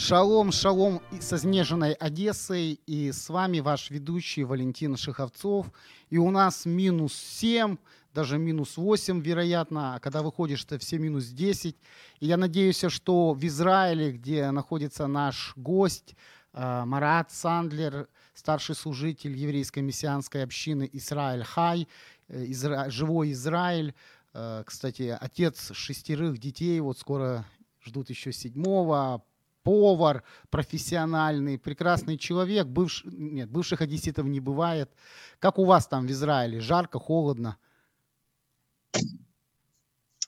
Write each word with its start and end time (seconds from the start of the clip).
Шалом, 0.00 0.50
шалом 0.50 1.02
со 1.20 1.36
снежной 1.36 1.92
Одессой. 1.92 2.80
И 2.86 3.12
с 3.12 3.28
вами 3.28 3.60
ваш 3.60 3.90
ведущий 3.90 4.44
Валентин 4.44 4.96
Шиховцов. 4.96 5.66
И 6.08 6.16
у 6.16 6.30
нас 6.30 6.64
минус 6.64 7.12
7, 7.12 7.76
даже 8.14 8.38
минус 8.38 8.78
8, 8.78 9.20
вероятно. 9.20 9.94
А 9.94 10.00
когда 10.00 10.22
выходишь, 10.22 10.64
это 10.64 10.78
все 10.78 10.98
минус 10.98 11.26
10. 11.26 11.76
И 12.20 12.26
я 12.26 12.38
надеюсь, 12.38 12.82
что 12.88 13.34
в 13.34 13.44
Израиле, 13.44 14.12
где 14.12 14.50
находится 14.50 15.06
наш 15.06 15.52
гость, 15.54 16.16
э, 16.54 16.84
Марат 16.86 17.30
Сандлер, 17.30 18.08
старший 18.32 18.76
служитель 18.76 19.36
еврейской 19.36 19.80
мессианской 19.80 20.42
общины 20.42 20.88
Израиль 20.94 21.44
Хай, 21.44 21.86
э, 22.28 22.46
живой 22.88 23.32
Израиль, 23.32 23.94
э, 24.32 24.62
кстати, 24.64 25.14
отец 25.20 25.72
шестерых 25.72 26.38
детей, 26.38 26.80
вот 26.80 26.98
скоро 26.98 27.44
ждут 27.84 28.08
еще 28.08 28.32
седьмого, 28.32 29.22
повар 29.62 30.22
профессиональный, 30.50 31.58
прекрасный 31.58 32.18
человек, 32.18 32.66
бывший, 32.66 33.10
нет, 33.12 33.50
бывших 33.50 33.80
одесситов 33.80 34.26
не 34.26 34.40
бывает. 34.40 34.90
Как 35.38 35.58
у 35.58 35.64
вас 35.64 35.86
там 35.86 36.06
в 36.06 36.10
Израиле? 36.10 36.60
Жарко, 36.60 36.98
холодно? 36.98 37.56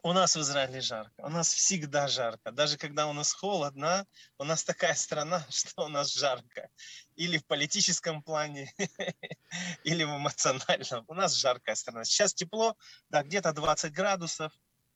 У 0.05 0.12
нас 0.12 0.34
в 0.34 0.41
Израиле 0.41 0.80
жарко. 0.80 1.12
У 1.19 1.28
нас 1.28 1.55
всегда 1.55 2.08
жарко. 2.08 2.50
Даже 2.50 2.77
когда 2.77 3.06
у 3.06 3.12
нас 3.12 3.33
холодно, 3.33 4.05
у 4.36 4.42
нас 4.42 4.64
такая 4.64 4.94
страна, 4.94 5.47
что 5.48 5.84
у 5.84 5.88
нас 5.88 6.12
жарко. 6.12 6.69
Или 7.14 7.38
в 7.38 7.47
политическом 7.47 8.20
плане, 8.20 8.72
или 9.84 10.03
в 10.03 10.16
эмоциональном. 10.16 11.05
У 11.06 11.14
нас 11.14 11.36
жаркая 11.36 11.77
страна. 11.77 12.05
Сейчас 12.05 12.34
тепло, 12.34 12.77
да, 13.10 13.22
где-то 13.22 13.53
20 13.53 13.92
градусов. 13.92 14.53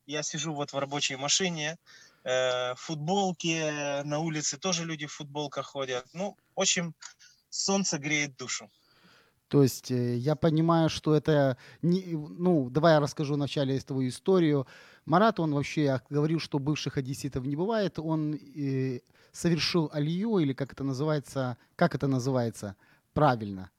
Я 0.06 0.24
сижу 0.24 0.52
вот 0.54 0.72
в 0.72 0.78
рабочей 0.78 1.14
машине, 1.14 1.78
э, 2.26 2.74
в 2.74 2.78
футболке, 2.78 4.02
на 4.04 4.18
улице 4.18 4.58
тоже 4.58 4.84
люди 4.84 5.06
в 5.06 5.12
футболках 5.12 5.66
ходят. 5.66 6.04
Ну, 6.12 6.36
в 6.54 6.60
общем, 6.60 6.94
солнце 7.48 7.98
греет 7.98 8.36
душу. 8.36 8.68
То 9.48 9.62
есть 9.62 9.90
э, 9.90 10.16
я 10.16 10.34
понимаю, 10.34 10.88
что 10.88 11.14
это... 11.14 11.56
Не, 11.82 12.02
ну, 12.12 12.68
давай 12.70 12.94
я 12.94 13.00
расскажу 13.00 13.34
вначале 13.34 13.78
твою 13.80 14.08
историю. 14.08 14.66
Марат, 15.04 15.38
он 15.38 15.54
вообще 15.54 16.00
говорил, 16.10 16.40
что 16.40 16.58
бывших 16.58 16.96
одесситов 16.96 17.46
не 17.46 17.54
бывает. 17.54 17.98
Он 17.98 18.34
э, 18.34 19.00
совершил 19.32 19.88
алию, 19.92 20.38
или 20.38 20.52
как 20.52 20.72
это 20.72 20.82
называется, 20.82 21.56
как 21.76 21.94
это 21.94 22.08
называется 22.08 22.74
правильно? 23.12 23.70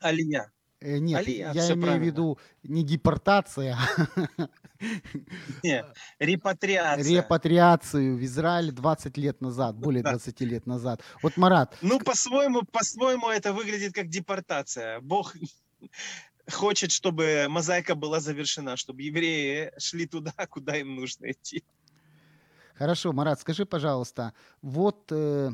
Алия. 0.00 0.52
Э, 0.80 0.98
Нет, 0.98 1.20
Алия, 1.20 1.52
я 1.52 1.64
имею 1.66 1.76
в 1.76 1.80
правильно. 1.80 2.04
виду 2.04 2.38
не 2.62 2.82
депортация, 2.82 3.76
Не, 5.62 5.84
репатриация. 6.18 7.16
репатриацию 7.16 8.16
в 8.16 8.24
Израиль 8.24 8.72
20 8.72 9.16
лет 9.18 9.40
назад, 9.40 9.76
более 9.76 10.02
Да. 10.02 10.10
20 10.12 10.40
лет 10.40 10.66
назад. 10.66 11.02
Вот, 11.22 11.36
Марат, 11.36 11.76
Ну, 11.82 11.98
по-своему, 12.00 12.62
по-своему 12.62 13.28
это 13.28 13.52
выглядит 13.52 13.92
как 13.94 14.08
депортация. 14.08 15.00
Бог 15.00 15.34
хочет, 16.50 16.90
чтобы 16.92 17.46
мозаика 17.48 17.94
была 17.94 18.20
завершена, 18.20 18.76
чтобы 18.76 19.02
евреи 19.02 19.72
шли 19.78 20.06
туда, 20.06 20.32
куда 20.50 20.76
им 20.76 20.96
нужно 20.96 21.30
идти. 21.30 21.62
хорошо, 22.74 23.12
Марат, 23.12 23.40
скажи, 23.40 23.66
пожалуйста, 23.66 24.32
вот 24.62 25.12
э, 25.12 25.50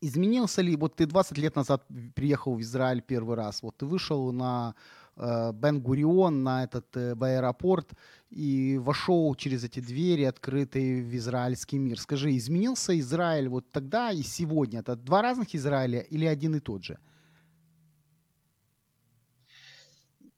изменился 0.00 0.62
ли, 0.62 0.76
вот 0.76 0.96
ты 0.96 1.06
20 1.06 1.38
лет 1.38 1.56
назад 1.56 1.86
приехал 2.14 2.54
в 2.56 2.60
Израиль 2.60 3.00
первый 3.02 3.36
раз, 3.36 3.62
вот 3.62 3.76
ты 3.76 3.86
вышел 3.86 4.32
на 4.32 4.74
Бен-Гурион, 5.16 6.42
на 6.42 6.64
этот 6.64 6.96
э, 6.96 7.14
в 7.14 7.22
аэропорт 7.22 7.92
и 8.30 8.78
вошел 8.78 9.34
через 9.36 9.64
эти 9.64 9.80
двери, 9.80 10.24
открытые 10.24 11.02
в 11.02 11.14
израильский 11.16 11.78
мир. 11.78 12.00
Скажи, 12.00 12.36
изменился 12.36 12.98
Израиль 12.98 13.48
вот 13.48 13.70
тогда 13.70 14.10
и 14.10 14.22
сегодня? 14.22 14.80
Это 14.80 14.96
два 14.96 15.22
разных 15.22 15.54
Израиля 15.54 16.00
или 16.00 16.26
один 16.26 16.56
и 16.56 16.60
тот 16.60 16.84
же? 16.84 16.98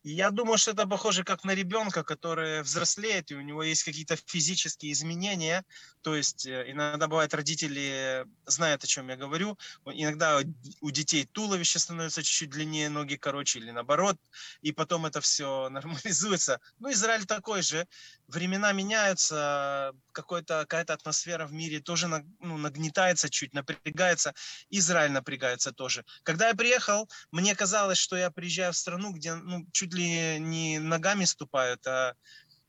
Я 0.08 0.30
думаю, 0.30 0.56
что 0.56 0.70
это 0.70 0.86
похоже 0.86 1.24
как 1.24 1.42
на 1.42 1.52
ребенка, 1.52 2.04
который 2.04 2.62
взрослеет, 2.62 3.32
и 3.32 3.34
у 3.34 3.40
него 3.40 3.64
есть 3.64 3.82
какие-то 3.82 4.14
физические 4.14 4.92
изменения. 4.92 5.64
То 6.02 6.14
есть 6.14 6.46
э, 6.46 6.70
иногда 6.70 7.08
бывает 7.08 7.34
родители 7.34 8.24
знают, 8.44 8.84
о 8.84 8.86
чем 8.86 9.08
я 9.08 9.16
говорю. 9.16 9.58
Иногда 9.84 10.42
у 10.80 10.90
детей 10.92 11.28
туловище 11.32 11.80
становится 11.80 12.22
чуть-чуть 12.22 12.50
длиннее, 12.50 12.88
ноги 12.88 13.16
короче 13.16 13.58
или 13.58 13.72
наоборот. 13.72 14.16
И 14.62 14.70
потом 14.70 15.06
это 15.06 15.20
все 15.20 15.68
нормализуется. 15.70 16.60
Ну, 16.78 16.92
Израиль 16.92 17.26
такой 17.26 17.62
же. 17.62 17.84
Времена 18.28 18.72
меняются, 18.72 19.92
какая-то 20.12 20.92
атмосфера 20.92 21.46
в 21.46 21.52
мире 21.52 21.80
тоже 21.80 22.08
ну, 22.40 22.58
нагнетается 22.58 23.30
чуть, 23.30 23.54
напрягается. 23.54 24.34
Израиль 24.70 25.12
напрягается 25.12 25.72
тоже. 25.72 26.04
Когда 26.22 26.48
я 26.48 26.54
приехал, 26.54 27.08
мне 27.30 27.54
казалось, 27.54 27.98
что 27.98 28.16
я 28.16 28.30
приезжаю 28.30 28.72
в 28.72 28.76
страну, 28.76 29.12
где 29.12 29.34
ну, 29.34 29.66
чуть 29.72 29.94
ли 29.94 30.38
не 30.40 30.78
ногами 30.78 31.24
ступают, 31.24 31.86
а 31.86 32.14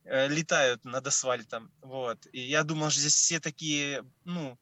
э, 0.04 0.28
летают 0.28 0.86
над 0.86 1.08
асфальтом. 1.08 1.72
Вот. 1.82 2.28
И 2.32 2.42
я 2.42 2.64
думал, 2.64 2.92
что 2.92 3.00
здесь 3.00 3.16
все 3.16 3.40
такие, 3.40 4.04
ну, 4.26 4.60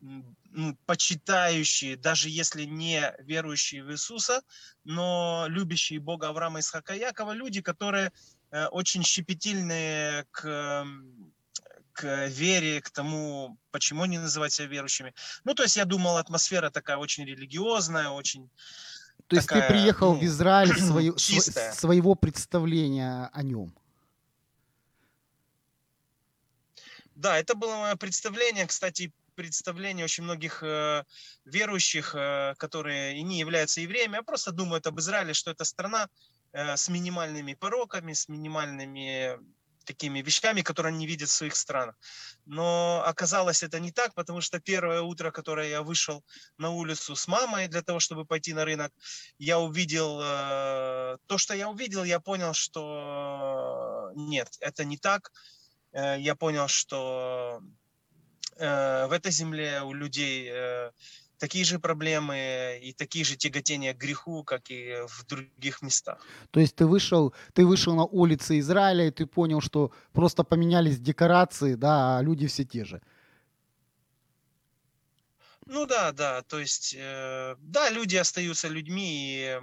ну, 0.00 0.76
почитающие, 0.86 1.96
даже 1.96 2.28
если 2.28 2.64
не 2.64 3.14
верующие 3.20 3.82
в 3.82 3.90
Иисуса, 3.90 4.42
но 4.84 5.46
любящие 5.48 5.98
Бога 5.98 6.28
Авраама, 6.28 6.60
Исхака 6.60 6.94
Якова, 6.94 7.32
люди, 7.32 7.62
которые 7.62 8.12
очень 8.70 9.02
щепетильные 9.02 10.24
к, 10.30 10.44
м, 10.46 11.32
к 11.92 12.26
вере, 12.28 12.80
к 12.80 12.90
тому, 12.90 13.56
почему 13.70 14.02
они 14.02 14.18
называют 14.18 14.52
себя 14.52 14.68
верующими. 14.68 15.14
Ну, 15.44 15.54
то 15.54 15.62
есть 15.62 15.76
я 15.76 15.84
думал, 15.84 16.16
атмосфера 16.16 16.70
такая 16.70 16.96
очень 16.96 17.24
религиозная, 17.24 18.08
очень 18.10 18.48
То 19.28 19.36
есть 19.36 19.48
ты 19.48 19.54
Такая, 19.54 19.68
приехал 19.70 20.14
в 20.14 20.20
ну, 20.22 20.26
Израиль 20.26 20.78
свое- 20.78 21.12
сво- 21.16 21.18
чистая. 21.18 21.72
своего 21.72 22.14
представления 22.14 23.30
о 23.32 23.42
нем. 23.42 23.74
Да, 27.14 27.38
это 27.38 27.54
было 27.54 27.76
мое 27.76 27.96
представление. 27.96 28.66
Кстати, 28.66 29.12
представление 29.36 30.04
очень 30.04 30.24
многих 30.24 30.62
э, 30.62 31.04
верующих, 31.44 32.14
э, 32.14 32.54
которые 32.58 33.16
и 33.18 33.22
не 33.22 33.38
являются 33.38 33.80
евреями, 33.80 34.18
а 34.18 34.22
просто 34.22 34.52
думают 34.52 34.86
об 34.86 34.98
Израиле, 35.00 35.32
что 35.32 35.50
это 35.50 35.64
страна 35.64 36.04
э, 36.04 36.08
с 36.54 36.88
минимальными 36.88 37.54
пороками, 37.54 38.12
с 38.12 38.28
минимальными 38.28 39.38
такими 39.84 40.22
вещами, 40.22 40.62
которые 40.62 40.94
они 40.94 41.06
видят 41.06 41.28
в 41.28 41.32
своих 41.32 41.54
странах. 41.56 41.94
Но 42.46 43.02
оказалось 43.06 43.62
это 43.62 43.80
не 43.80 43.92
так, 43.92 44.14
потому 44.14 44.40
что 44.40 44.60
первое 44.60 45.00
утро, 45.02 45.30
которое 45.30 45.68
я 45.68 45.82
вышел 45.82 46.24
на 46.58 46.70
улицу 46.70 47.14
с 47.16 47.28
мамой 47.28 47.68
для 47.68 47.82
того, 47.82 48.00
чтобы 48.00 48.24
пойти 48.24 48.52
на 48.54 48.64
рынок, 48.64 48.92
я 49.38 49.58
увидел 49.58 50.20
э, 50.22 51.16
то, 51.26 51.38
что 51.38 51.54
я 51.54 51.68
увидел, 51.68 52.04
я 52.04 52.20
понял, 52.20 52.54
что 52.54 54.10
нет, 54.14 54.48
это 54.60 54.84
не 54.84 54.96
так. 54.96 55.30
Э, 55.92 56.16
я 56.18 56.34
понял, 56.34 56.68
что 56.68 57.60
э, 58.56 59.06
в 59.06 59.12
этой 59.12 59.32
земле 59.32 59.82
у 59.82 59.92
людей 59.92 60.48
э, 60.52 60.90
такие 61.38 61.64
же 61.64 61.78
проблемы 61.78 62.80
и 62.82 62.92
такие 62.92 63.24
же 63.24 63.36
тяготения 63.36 63.94
к 63.94 63.98
греху, 63.98 64.44
как 64.44 64.70
и 64.70 65.04
в 65.06 65.26
других 65.26 65.82
местах. 65.82 66.18
То 66.50 66.60
есть 66.60 66.76
ты 66.76 66.86
вышел, 66.86 67.34
ты 67.52 67.66
вышел 67.66 67.94
на 67.94 68.04
улицы 68.04 68.58
Израиля, 68.58 69.06
и 69.06 69.10
ты 69.10 69.26
понял, 69.26 69.60
что 69.60 69.92
просто 70.12 70.44
поменялись 70.44 70.98
декорации, 70.98 71.74
да, 71.74 72.18
а 72.18 72.22
люди 72.22 72.46
все 72.46 72.64
те 72.64 72.84
же. 72.84 73.00
Ну 75.66 75.86
да, 75.86 76.12
да, 76.12 76.42
то 76.42 76.58
есть, 76.58 76.94
э, 76.98 77.56
да, 77.58 77.90
люди 77.90 78.16
остаются 78.16 78.68
людьми, 78.68 79.38
и 79.38 79.60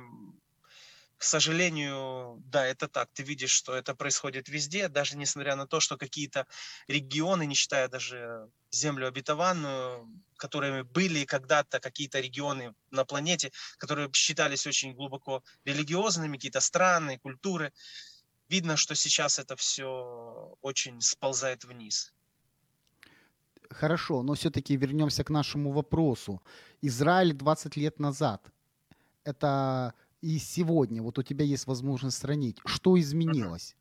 к 1.21 1.23
сожалению, 1.23 2.41
да, 2.47 2.65
это 2.65 2.87
так. 2.87 3.09
Ты 3.13 3.21
видишь, 3.21 3.51
что 3.51 3.75
это 3.75 3.93
происходит 3.93 4.49
везде, 4.49 4.87
даже 4.87 5.15
несмотря 5.15 5.55
на 5.55 5.67
то, 5.67 5.79
что 5.79 5.95
какие-то 5.95 6.47
регионы, 6.87 7.45
не 7.45 7.53
считая 7.53 7.87
даже 7.87 8.49
землю 8.71 9.07
обетованную, 9.07 10.09
которыми 10.35 10.81
были 10.81 11.25
когда-то 11.25 11.79
какие-то 11.79 12.19
регионы 12.19 12.73
на 12.89 13.05
планете, 13.05 13.51
которые 13.77 14.09
считались 14.13 14.65
очень 14.65 14.95
глубоко 14.95 15.43
религиозными, 15.63 16.37
какие-то 16.37 16.59
страны, 16.59 17.19
культуры, 17.19 17.71
видно, 18.49 18.75
что 18.75 18.95
сейчас 18.95 19.37
это 19.37 19.55
все 19.55 20.57
очень 20.63 21.01
сползает 21.01 21.65
вниз. 21.65 22.15
Хорошо, 23.69 24.23
но 24.23 24.33
все-таки 24.33 24.75
вернемся 24.75 25.23
к 25.23 25.29
нашему 25.29 25.71
вопросу. 25.71 26.41
Израиль 26.81 27.33
20 27.33 27.75
лет 27.75 27.99
назад. 27.99 28.41
Это 29.23 29.93
и 30.21 30.37
сегодня, 30.37 31.01
вот 31.01 31.17
у 31.17 31.23
тебя 31.23 31.43
есть 31.43 31.67
возможность 31.67 32.17
сравнить, 32.17 32.57
что 32.65 32.99
изменилось? 32.99 33.75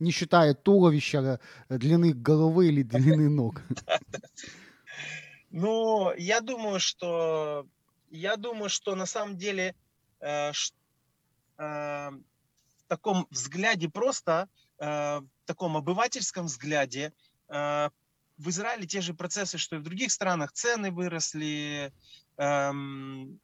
Не 0.00 0.10
считая 0.10 0.54
туловища, 0.54 1.40
э, 1.68 1.78
длины 1.78 2.12
головы 2.12 2.68
или 2.68 2.82
длины 2.82 3.28
ног. 3.28 3.62
Ну, 5.50 6.12
я 6.16 6.40
думаю, 6.40 6.80
что 6.80 7.66
я 8.10 8.36
думаю, 8.36 8.68
что 8.68 8.96
на 8.96 9.06
самом 9.06 9.36
деле 9.36 9.76
э, 10.20 10.50
э, 10.50 10.52
в 11.58 12.88
таком 12.88 13.26
взгляде 13.30 13.88
просто, 13.88 14.48
в 14.76 15.24
таком 15.46 15.76
обывательском 15.76 16.46
взгляде, 16.46 17.12
в 17.48 17.90
Израиле 18.36 18.86
те 18.86 19.00
же 19.00 19.14
процессы, 19.14 19.56
что 19.56 19.76
и 19.76 19.78
в 19.78 19.82
других 19.82 20.10
странах, 20.10 20.52
цены 20.52 20.90
выросли, 20.90 21.92
эм, 22.36 23.38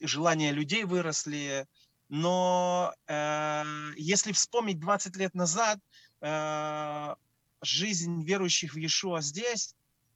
желания 0.00 0.52
людей 0.52 0.84
выросли, 0.84 1.66
но 2.08 2.94
э, 3.06 3.62
если 3.96 4.32
вспомнить 4.32 4.78
20 4.80 5.16
лет 5.16 5.34
назад, 5.34 5.78
э, 6.20 7.14
жизнь 7.62 8.22
верующих 8.22 8.74
в 8.74 8.76
Иешуа 8.76 9.20
здесь 9.20 9.74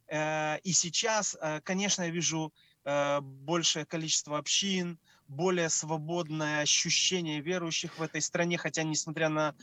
э, 0.09 0.59
и 0.61 0.73
сейчас, 0.73 1.37
э, 1.41 1.61
конечно, 1.63 2.03
я 2.03 2.11
вижу 2.11 2.53
э, 2.85 3.21
большее 3.21 3.87
количество 3.87 4.39
общин, 4.39 4.99
более 5.29 5.69
свободное 5.69 6.63
ощущение 6.63 7.41
верующих 7.41 7.99
в 7.99 8.03
этой 8.03 8.21
стране, 8.21 8.57
хотя 8.57 8.83
несмотря 8.83 9.29
на 9.29 9.55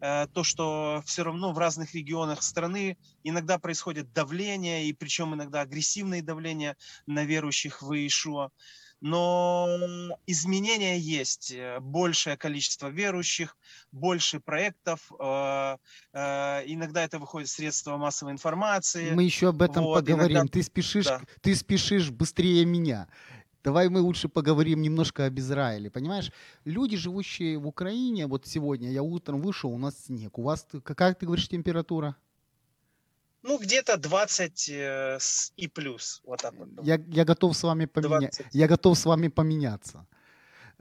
э, 0.00 0.26
то, 0.32 0.42
что 0.42 1.02
все 1.06 1.22
равно 1.22 1.52
в 1.52 1.58
разных 1.58 1.94
регионах 1.94 2.42
страны 2.42 2.98
иногда 3.22 3.58
происходит 3.58 4.12
давление, 4.12 4.86
и 4.86 4.92
причем 4.92 5.34
иногда 5.34 5.60
агрессивное 5.60 6.22
давление 6.22 6.76
на 7.06 7.24
верующих 7.24 7.82
в 7.82 7.92
Иешуа 7.92 8.50
но 9.02 9.68
изменения 10.26 10.96
есть. 10.96 11.52
Э, 11.52 11.80
большее 11.80 12.36
количество 12.36 12.86
верующих, 12.86 13.56
больше 13.90 14.38
проектов. 14.38 15.10
Э, 15.18 15.76
э, 16.12 16.62
иногда 16.66 17.02
это 17.02 17.18
выходит 17.18 17.48
средства 17.48 17.96
массовой 17.96 18.32
информации. 18.32 19.10
Мы 19.10 19.24
еще 19.24 19.48
об 19.48 19.60
этом 19.60 19.84
вот, 19.84 19.96
поговорим. 19.96 20.36
Иногда... 20.36 20.52
Ты, 20.52 20.62
спешишь, 20.62 21.06
да. 21.06 21.20
ты 21.40 21.54
спешишь 21.56 22.10
быстрее 22.10 22.64
меня. 22.64 23.08
Давай 23.64 23.88
мы 23.88 24.00
лучше 24.00 24.28
поговорим 24.28 24.82
немножко 24.82 25.26
об 25.26 25.38
Израиле. 25.38 25.90
Понимаешь, 25.90 26.30
люди, 26.64 26.96
живущие 26.96 27.58
в 27.58 27.66
Украине, 27.66 28.28
вот 28.28 28.46
сегодня 28.46 28.90
я 28.90 29.02
утром 29.02 29.40
вышел, 29.40 29.72
у 29.72 29.78
нас 29.78 29.96
снег. 30.06 30.38
У 30.38 30.42
вас, 30.42 30.66
какая, 30.84 31.14
ты 31.14 31.26
говоришь, 31.26 31.48
температура? 31.48 32.16
Ну, 33.42 33.58
где-то 33.58 33.96
20 33.96 34.68
э, 34.68 35.18
и 35.56 35.68
плюс. 35.68 36.20
Вот 36.24 36.40
так 36.40 36.54
вот. 36.54 36.68
Я, 36.82 37.00
я 37.08 37.24
готов 37.24 37.56
с 37.56 37.62
вами 37.62 37.86
поменяться. 37.86 38.44
Я 38.52 38.68
готов 38.68 38.96
с 38.96 39.04
вами 39.04 39.28
поменяться. 39.28 40.06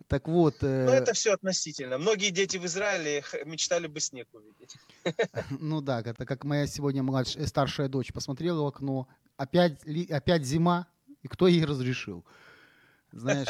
Так 0.07 0.27
вот. 0.27 0.55
Э... 0.61 0.85
Ну, 0.85 0.91
это 0.91 1.13
все 1.13 1.33
относительно. 1.33 1.97
Многие 1.97 2.29
дети 2.29 2.57
в 2.57 2.65
Израиле 2.65 3.23
мечтали 3.45 3.87
бы 3.87 3.99
снег 3.99 4.27
увидеть. 4.33 4.75
Ну 5.59 5.81
да, 5.81 6.01
это 6.01 6.25
как 6.25 6.43
моя 6.43 6.67
сегодня 6.67 7.03
младшая, 7.03 7.47
старшая 7.47 7.87
дочь 7.87 8.13
посмотрела 8.13 8.61
в 8.63 8.67
окно. 8.67 9.07
Опять, 9.37 9.81
опять 10.11 10.43
зима, 10.43 10.87
и 11.23 11.27
кто 11.27 11.47
ей 11.47 11.65
разрешил? 11.65 12.25
Знаешь, 13.11 13.47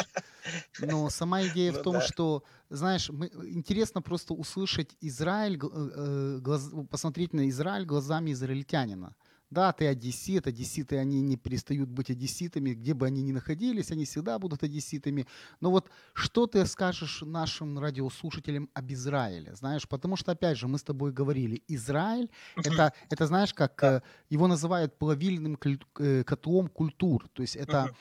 но 0.79 1.09
сама 1.09 1.45
идея 1.47 1.71
в 1.71 1.77
ну 1.77 1.83
том, 1.83 1.93
да. 1.93 2.01
что, 2.01 2.43
знаешь, 2.69 3.09
мы, 3.09 3.29
интересно 3.49 4.01
просто 4.01 4.33
услышать 4.33 4.95
Израиль, 5.01 5.59
э, 5.61 5.67
э, 5.71 6.39
глаз, 6.39 6.71
посмотреть 6.89 7.33
на 7.33 7.49
Израиль 7.49 7.85
глазами 7.85 8.31
израильтянина. 8.31 9.15
Да, 9.51 9.73
ты 9.73 9.85
одессит, 9.85 10.47
одесситы, 10.47 10.97
они 10.97 11.21
не 11.21 11.35
перестают 11.35 11.89
быть 11.89 12.09
одесситами, 12.09 12.73
где 12.73 12.93
бы 12.93 13.05
они 13.05 13.21
ни 13.21 13.33
находились, 13.33 13.91
они 13.91 14.05
всегда 14.05 14.39
будут 14.39 14.63
одесситами. 14.63 15.27
Но 15.59 15.71
вот 15.71 15.89
что 16.13 16.47
ты 16.47 16.65
скажешь 16.65 17.21
нашим 17.21 17.77
радиослушателям 17.77 18.69
об 18.73 18.91
Израиле, 18.93 19.53
знаешь, 19.53 19.85
потому 19.89 20.15
что, 20.15 20.31
опять 20.31 20.57
же, 20.57 20.69
мы 20.69 20.77
с 20.77 20.83
тобой 20.83 21.11
говорили, 21.11 21.61
Израиль, 21.67 22.29
это, 22.55 22.93
это 23.09 23.27
знаешь, 23.27 23.53
как 23.53 23.77
да. 23.81 23.97
Э, 23.97 24.01
его 24.29 24.47
называют 24.47 24.97
плавильным 24.97 25.57
котлом 25.57 26.69
культур, 26.69 27.27
то 27.33 27.41
есть 27.41 27.57
это 27.57 27.93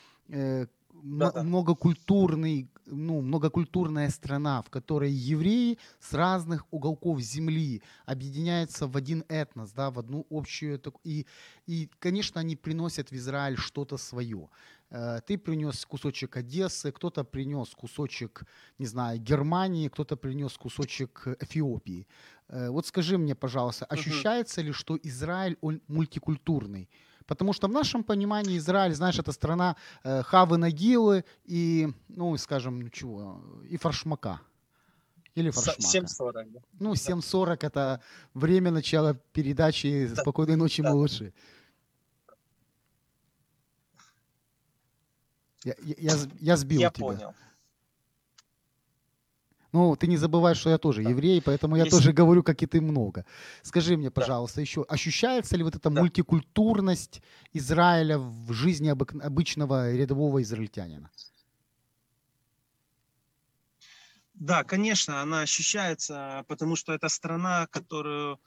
да, 1.02 1.42
многокультурный, 1.42 2.70
ну, 2.86 3.20
многокультурная 3.20 4.08
страна, 4.10 4.62
в 4.62 4.70
которой 4.70 5.10
евреи 5.10 5.78
с 6.00 6.14
разных 6.14 6.66
уголков 6.70 7.20
земли 7.20 7.82
объединяются 8.06 8.86
в 8.86 8.96
один 8.96 9.24
этнос, 9.28 9.72
да, 9.72 9.90
в 9.90 9.98
одну 9.98 10.26
общую... 10.30 10.80
И, 11.04 11.26
и 11.66 11.88
конечно, 11.98 12.40
они 12.40 12.56
приносят 12.56 13.10
в 13.10 13.14
Израиль 13.14 13.56
что-то 13.56 13.96
свое. 13.96 14.48
Э, 14.90 15.20
ты 15.26 15.38
принес 15.38 15.84
кусочек 15.86 16.36
Одессы, 16.36 16.92
кто-то 16.92 17.24
принес 17.24 17.70
кусочек, 17.70 18.44
не 18.78 18.86
знаю, 18.86 19.18
Германии, 19.18 19.88
кто-то 19.88 20.16
принес 20.16 20.56
кусочек 20.56 21.26
Эфиопии. 21.40 22.06
Э, 22.48 22.70
вот 22.70 22.86
скажи 22.86 23.18
мне, 23.18 23.34
пожалуйста, 23.34 23.86
ощущается 23.86 24.62
ли, 24.62 24.72
что 24.72 24.98
Израиль 25.02 25.56
он 25.60 25.80
мультикультурный? 25.88 26.88
Потому 27.30 27.52
что 27.52 27.68
в 27.68 27.70
нашем 27.70 28.02
понимании 28.02 28.58
Израиль, 28.58 28.92
знаешь, 28.92 29.16
это 29.16 29.30
страна 29.30 29.76
э, 30.02 30.24
Хавы 30.24 30.56
Нагилы 30.56 31.24
и, 31.44 31.88
ну, 32.08 32.36
скажем, 32.36 32.80
ну 32.80 32.88
чего, 32.88 33.40
и 33.68 33.76
фаршмака. 33.76 34.40
Или 35.36 35.50
фаршмака. 35.50 35.80
7.40. 35.80 36.50
Да? 36.50 36.60
Ну, 36.80 36.94
7.40 36.94 37.58
это 37.60 38.00
время 38.34 38.72
начала 38.72 39.14
передачи 39.32 40.12
«Спокойной 40.12 40.56
ночи, 40.56 40.82
да. 40.82 40.90
малыши». 40.90 41.32
Я, 45.62 45.76
я, 45.82 45.94
я, 45.98 46.16
я 46.40 46.56
сбил 46.56 46.80
я 46.80 46.90
тебя. 46.90 47.06
понял. 47.06 47.34
Ну, 49.72 49.94
ты 49.96 50.08
не 50.08 50.16
забывай, 50.16 50.54
что 50.54 50.70
я 50.70 50.78
тоже 50.78 51.02
да. 51.02 51.10
еврей, 51.10 51.40
поэтому 51.40 51.76
я 51.76 51.84
Если... 51.84 51.96
тоже 51.96 52.12
говорю, 52.12 52.42
как 52.42 52.62
и 52.62 52.66
ты, 52.66 52.80
много. 52.80 53.24
Скажи 53.62 53.96
мне, 53.96 54.10
пожалуйста, 54.10 54.56
да. 54.56 54.62
еще, 54.62 54.82
ощущается 54.88 55.56
ли 55.56 55.62
вот 55.62 55.76
эта 55.76 55.90
да. 55.90 56.00
мультикультурность 56.00 57.22
Израиля 57.52 58.18
в 58.18 58.52
жизни 58.52 58.88
обык... 58.88 59.14
обычного 59.22 59.94
рядового 59.94 60.42
израильтянина? 60.42 61.10
Да, 64.34 64.64
конечно, 64.64 65.20
она 65.20 65.42
ощущается, 65.42 66.44
потому 66.48 66.74
что 66.74 66.92
это 66.94 67.08
страна, 67.08 67.66
которую, 67.66 68.40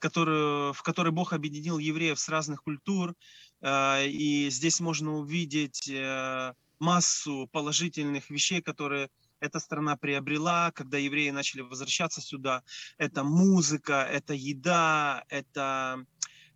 которую, 0.00 0.72
в 0.74 0.82
которой 0.82 1.12
Бог 1.12 1.32
объединил 1.32 1.78
евреев 1.78 2.18
с 2.18 2.28
разных 2.28 2.62
культур, 2.64 3.14
э, 3.62 4.06
и 4.06 4.50
здесь 4.50 4.80
можно 4.80 5.12
увидеть 5.14 5.88
э, 5.88 6.54
массу 6.80 7.48
положительных 7.52 8.30
вещей, 8.30 8.60
которые 8.60 9.10
эта 9.40 9.58
страна 9.58 9.96
приобрела, 9.96 10.70
когда 10.72 10.98
евреи 10.98 11.30
начали 11.30 11.62
возвращаться 11.62 12.20
сюда. 12.20 12.62
Это 12.98 13.24
музыка, 13.24 14.06
это 14.10 14.34
еда, 14.34 15.24
это 15.28 16.04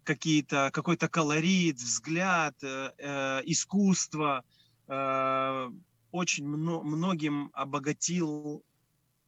какие-то, 0.05 0.71
какой-то 0.73 1.09
колорит, 1.09 1.77
взгляд, 1.77 2.55
э, 2.63 2.93
э, 2.99 3.41
искусство. 3.47 4.45
Э, 4.87 5.71
очень 6.13 6.47
мно, 6.47 6.83
многим 6.83 7.51
обогатил 7.55 8.63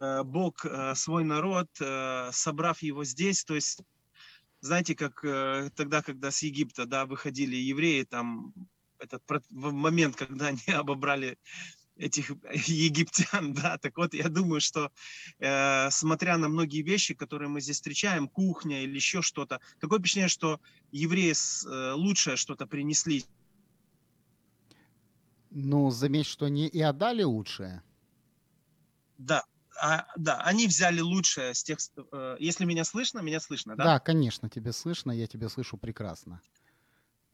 э, 0.01 0.23
Бог 0.23 0.65
э, 0.65 0.95
свой 0.95 1.25
народ, 1.25 1.69
э, 1.81 2.31
собрав 2.33 2.83
его 2.83 3.05
здесь. 3.05 3.45
То 3.45 3.55
есть, 3.55 3.81
знаете, 4.61 4.95
как 4.95 5.25
э, 5.25 5.71
тогда, 5.75 6.03
когда 6.03 6.31
с 6.31 6.43
Египта 6.43 6.85
да, 6.85 7.07
выходили 7.07 7.57
евреи, 7.57 8.05
там 8.05 8.53
этот 8.99 9.23
момент, 9.51 10.17
когда 10.17 10.49
они 10.49 10.63
обобрали 10.75 11.39
этих 11.97 12.31
египтян, 12.69 13.53
да, 13.53 13.79
так 13.79 13.97
вот 13.97 14.15
я 14.15 14.29
думаю, 14.29 14.61
что 14.61 14.91
э, 15.39 15.91
смотря 15.91 16.37
на 16.37 16.49
многие 16.49 16.83
вещи, 16.83 17.15
которые 17.15 17.49
мы 17.49 17.61
здесь 17.61 17.77
встречаем, 17.77 18.29
кухня 18.29 18.83
или 18.83 18.95
еще 18.95 19.23
что-то, 19.23 19.61
такое 19.81 19.99
впечатление, 19.99 20.29
что 20.29 20.61
евреи 20.93 21.33
с, 21.33 21.65
э, 21.67 21.93
лучшее 21.93 22.37
что-то 22.37 22.67
принесли. 22.67 23.25
Ну, 25.51 25.91
заметь, 25.91 26.27
что 26.27 26.47
они 26.47 26.67
и 26.67 26.81
отдали 26.81 27.23
лучшее. 27.23 27.83
Да, 29.17 29.45
а, 29.81 30.07
да, 30.17 30.41
они 30.43 30.67
взяли 30.67 31.01
лучшее 31.01 31.55
с 31.55 31.63
тех, 31.63 31.79
э, 32.13 32.37
если 32.39 32.65
меня 32.65 32.85
слышно, 32.85 33.21
меня 33.21 33.41
слышно, 33.41 33.77
да? 33.77 33.85
Да, 33.85 34.01
конечно, 34.01 34.49
тебе 34.49 34.73
слышно, 34.73 35.13
я 35.13 35.27
тебя 35.27 35.49
слышу 35.49 35.77
прекрасно. 35.77 36.41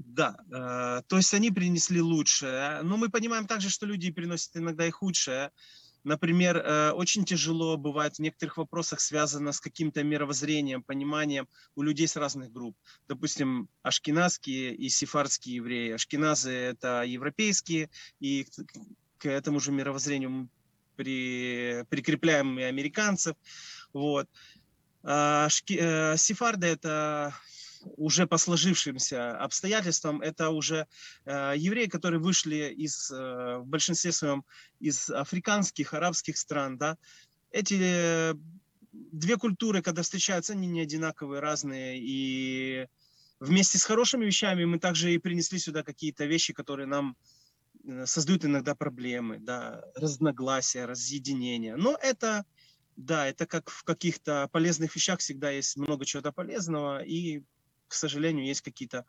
Да, 0.06 0.36
э, 0.50 1.02
то 1.06 1.16
есть 1.16 1.32
они 1.34 1.50
принесли 1.50 2.00
лучшее, 2.00 2.82
но 2.82 2.96
мы 2.96 3.08
понимаем 3.08 3.46
также, 3.46 3.70
что 3.70 3.86
люди 3.86 4.10
приносят 4.10 4.56
иногда 4.56 4.86
и 4.86 4.90
худшее. 4.90 5.50
Например, 6.04 6.56
э, 6.56 6.90
очень 6.90 7.24
тяжело 7.24 7.76
бывает 7.76 8.16
в 8.16 8.18
некоторых 8.18 8.56
вопросах 8.56 9.00
связано 9.00 9.52
с 9.52 9.60
каким-то 9.60 10.02
мировоззрением, 10.02 10.82
пониманием 10.82 11.46
у 11.76 11.82
людей 11.82 12.08
с 12.08 12.16
разных 12.16 12.52
групп. 12.52 12.76
Допустим, 13.06 13.68
ашкеназские 13.82 14.74
и 14.74 14.88
сефардские 14.88 15.56
евреи. 15.56 15.92
Ашкеназы– 15.92 16.50
это 16.50 17.02
европейские, 17.02 17.88
и 18.18 18.46
к 19.18 19.26
этому 19.26 19.60
же 19.60 19.70
мировоззрению 19.70 20.30
мы 20.30 20.48
при, 20.96 21.84
прикрепляем 21.88 22.58
и 22.58 22.62
американцев. 22.62 23.36
Вот. 23.92 24.28
А 25.04 25.48
шки, 25.48 25.78
э, 25.80 26.16
сефарды– 26.16 26.66
это 26.68 27.34
уже 27.96 28.26
по 28.26 28.38
сложившимся 28.38 29.36
обстоятельствам, 29.38 30.20
это 30.20 30.50
уже 30.50 30.86
э, 31.24 31.54
евреи, 31.56 31.86
которые 31.86 32.20
вышли 32.20 32.72
из, 32.72 33.10
э, 33.10 33.58
в 33.58 33.66
большинстве 33.66 34.12
своем 34.12 34.44
из 34.80 35.10
африканских, 35.10 35.94
арабских 35.94 36.36
стран, 36.36 36.78
да, 36.78 36.96
эти 37.50 37.78
э, 37.80 38.34
две 38.92 39.36
культуры, 39.36 39.82
когда 39.82 40.02
встречаются, 40.02 40.52
они 40.52 40.66
не 40.66 40.80
одинаковые, 40.80 41.40
разные, 41.40 41.98
и 42.00 42.86
вместе 43.40 43.78
с 43.78 43.84
хорошими 43.84 44.24
вещами 44.24 44.64
мы 44.64 44.78
также 44.78 45.12
и 45.12 45.18
принесли 45.18 45.58
сюда 45.58 45.82
какие-то 45.82 46.24
вещи, 46.24 46.52
которые 46.52 46.86
нам 46.86 47.16
э, 47.84 48.06
создают 48.06 48.44
иногда 48.44 48.74
проблемы, 48.74 49.38
да, 49.38 49.82
разногласия, 49.94 50.86
разъединения. 50.86 51.76
Но 51.76 51.98
это, 52.00 52.44
да, 52.96 53.26
это 53.26 53.46
как 53.46 53.70
в 53.70 53.84
каких-то 53.84 54.48
полезных 54.52 54.94
вещах 54.94 55.20
всегда 55.20 55.50
есть 55.50 55.76
много 55.76 56.04
чего-то 56.04 56.32
полезного, 56.32 57.02
и 57.02 57.42
к 57.92 57.94
сожалению, 57.94 58.46
есть 58.46 58.62
какие-то 58.62 59.04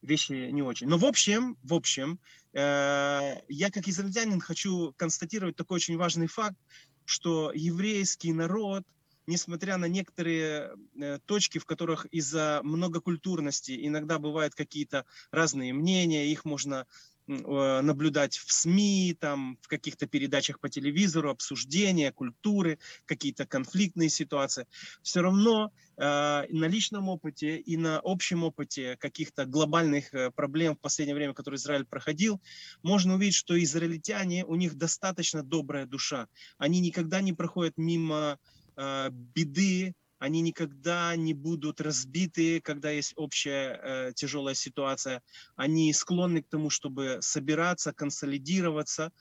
вещи 0.00 0.32
не 0.32 0.62
очень. 0.62 0.88
Но 0.88 0.96
в 0.96 1.04
общем, 1.04 1.58
в 1.62 1.74
общем, 1.74 2.18
э, 2.54 3.34
я 3.48 3.70
как 3.70 3.86
израильтянин 3.86 4.40
хочу 4.40 4.94
констатировать 4.96 5.56
такой 5.56 5.76
очень 5.76 5.98
важный 5.98 6.26
факт, 6.26 6.56
что 7.04 7.52
еврейский 7.54 8.32
народ, 8.32 8.84
несмотря 9.26 9.76
на 9.76 9.84
некоторые 9.84 10.70
э, 10.98 11.18
точки, 11.26 11.58
в 11.58 11.66
которых 11.66 12.06
из-за 12.06 12.60
многокультурности 12.62 13.86
иногда 13.86 14.18
бывают 14.18 14.54
какие-то 14.54 15.04
разные 15.30 15.74
мнения, 15.74 16.32
их 16.32 16.46
можно 16.46 16.86
наблюдать 17.28 18.36
в 18.38 18.52
СМИ, 18.52 19.16
там, 19.20 19.58
в 19.60 19.68
каких-то 19.68 20.06
передачах 20.06 20.60
по 20.60 20.68
телевизору, 20.68 21.30
обсуждения, 21.30 22.10
культуры, 22.10 22.78
какие-то 23.04 23.46
конфликтные 23.46 24.08
ситуации. 24.08 24.66
Все 25.02 25.20
равно 25.20 25.70
э, 25.96 26.00
на 26.00 26.64
личном 26.66 27.08
опыте 27.08 27.58
и 27.58 27.76
на 27.76 28.00
общем 28.02 28.44
опыте 28.44 28.96
каких-то 28.96 29.44
глобальных 29.44 30.14
э, 30.14 30.30
проблем 30.30 30.74
в 30.76 30.80
последнее 30.80 31.14
время, 31.14 31.34
которые 31.34 31.58
Израиль 31.58 31.84
проходил, 31.84 32.40
можно 32.82 33.14
увидеть, 33.14 33.34
что 33.34 33.62
израильтяне, 33.62 34.44
у 34.44 34.54
них 34.54 34.76
достаточно 34.76 35.42
добрая 35.42 35.86
душа. 35.86 36.28
Они 36.56 36.80
никогда 36.80 37.20
не 37.20 37.32
проходят 37.32 37.76
мимо 37.76 38.38
э, 38.76 39.10
беды, 39.10 39.94
они 40.18 40.40
никогда 40.40 41.14
не 41.16 41.34
будут 41.34 41.80
разбиты, 41.80 42.60
когда 42.60 42.90
есть 42.90 43.12
общая 43.16 43.80
э, 43.82 44.12
тяжелая 44.14 44.54
ситуация. 44.54 45.22
Они 45.56 45.92
склонны 45.92 46.42
к 46.42 46.48
тому, 46.48 46.70
чтобы 46.70 47.18
собираться, 47.20 47.92
консолидироваться. 47.92 49.12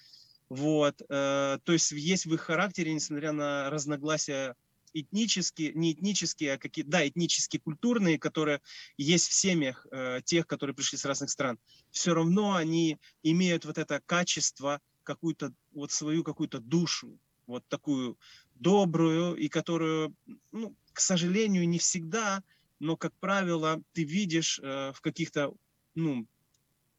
Вот. 0.50 1.01
Э, 1.10 1.60
то 1.63 1.74
есть 1.74 1.92
есть 1.92 2.25
в 2.25 2.34
их 2.34 2.42
характере, 2.42 2.94
несмотря 2.94 3.32
на 3.32 3.70
разногласия 3.70 4.56
этнические, 4.94 5.74
не 5.74 5.94
этнические, 5.94 6.54
а 6.54 6.58
какие, 6.58 6.84
да, 6.84 7.08
этнические, 7.08 7.60
культурные, 7.60 8.18
которые 8.18 8.62
есть 8.98 9.27
в 9.27 9.34
семьях 9.34 9.86
э, 9.92 10.22
тех, 10.24 10.48
которые 10.48 10.75
пришли 10.75 10.98
с 10.98 11.06
разных 11.06 11.30
стран, 11.30 11.60
все 11.92 12.13
равно 12.13 12.56
они 12.56 12.98
имеют 13.22 13.66
вот 13.66 13.77
это 13.77 14.01
качество, 14.06 14.82
какую-то 15.04 15.54
вот 15.74 15.92
свою 15.92 16.24
какую-то 16.24 16.60
душу, 16.60 17.20
вот 17.46 17.63
такую 17.70 18.18
добрую 18.56 19.36
и 19.36 19.48
которую, 19.48 20.16
ну, 20.51 20.75
к 20.98 21.00
сожалению, 21.00 21.70
не 21.70 21.77
всегда, 21.77 22.42
но, 22.80 22.98
как 22.98 23.13
правило, 23.20 23.80
ты 23.94 24.04
видишь 24.04 24.60
э, 24.63 24.92
в 24.96 25.00
каких-то, 25.01 25.54
ну, 25.94 26.25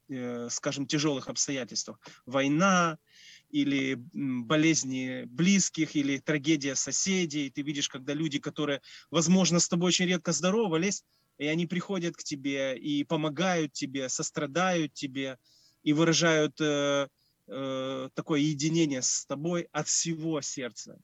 э, 0.07 0.47
скажем, 0.49 0.87
тяжелых 0.87 1.27
обстоятельствах. 1.27 1.99
Война 2.25 2.97
или 3.49 3.95
болезни 4.13 5.25
близких, 5.25 5.97
или 5.97 6.17
трагедия 6.17 6.75
соседей. 6.75 7.49
Ты 7.49 7.61
видишь, 7.61 7.89
когда 7.89 8.13
люди, 8.13 8.39
которые, 8.39 8.79
возможно, 9.11 9.59
с 9.59 9.67
тобой 9.67 9.89
очень 9.89 10.05
редко 10.05 10.31
здоровались, 10.31 11.03
и 11.37 11.45
они 11.47 11.67
приходят 11.67 12.15
к 12.15 12.23
тебе 12.23 12.77
и 12.77 13.03
помогают 13.03 13.73
тебе, 13.73 14.07
сострадают 14.07 14.93
тебе 14.93 15.37
и 15.83 15.91
выражают 15.91 16.55
э, 16.61 17.09
э, 17.47 18.09
такое 18.13 18.39
единение 18.39 19.01
с 19.01 19.25
тобой 19.25 19.67
от 19.73 19.89
всего 19.89 20.39
сердца 20.39 20.97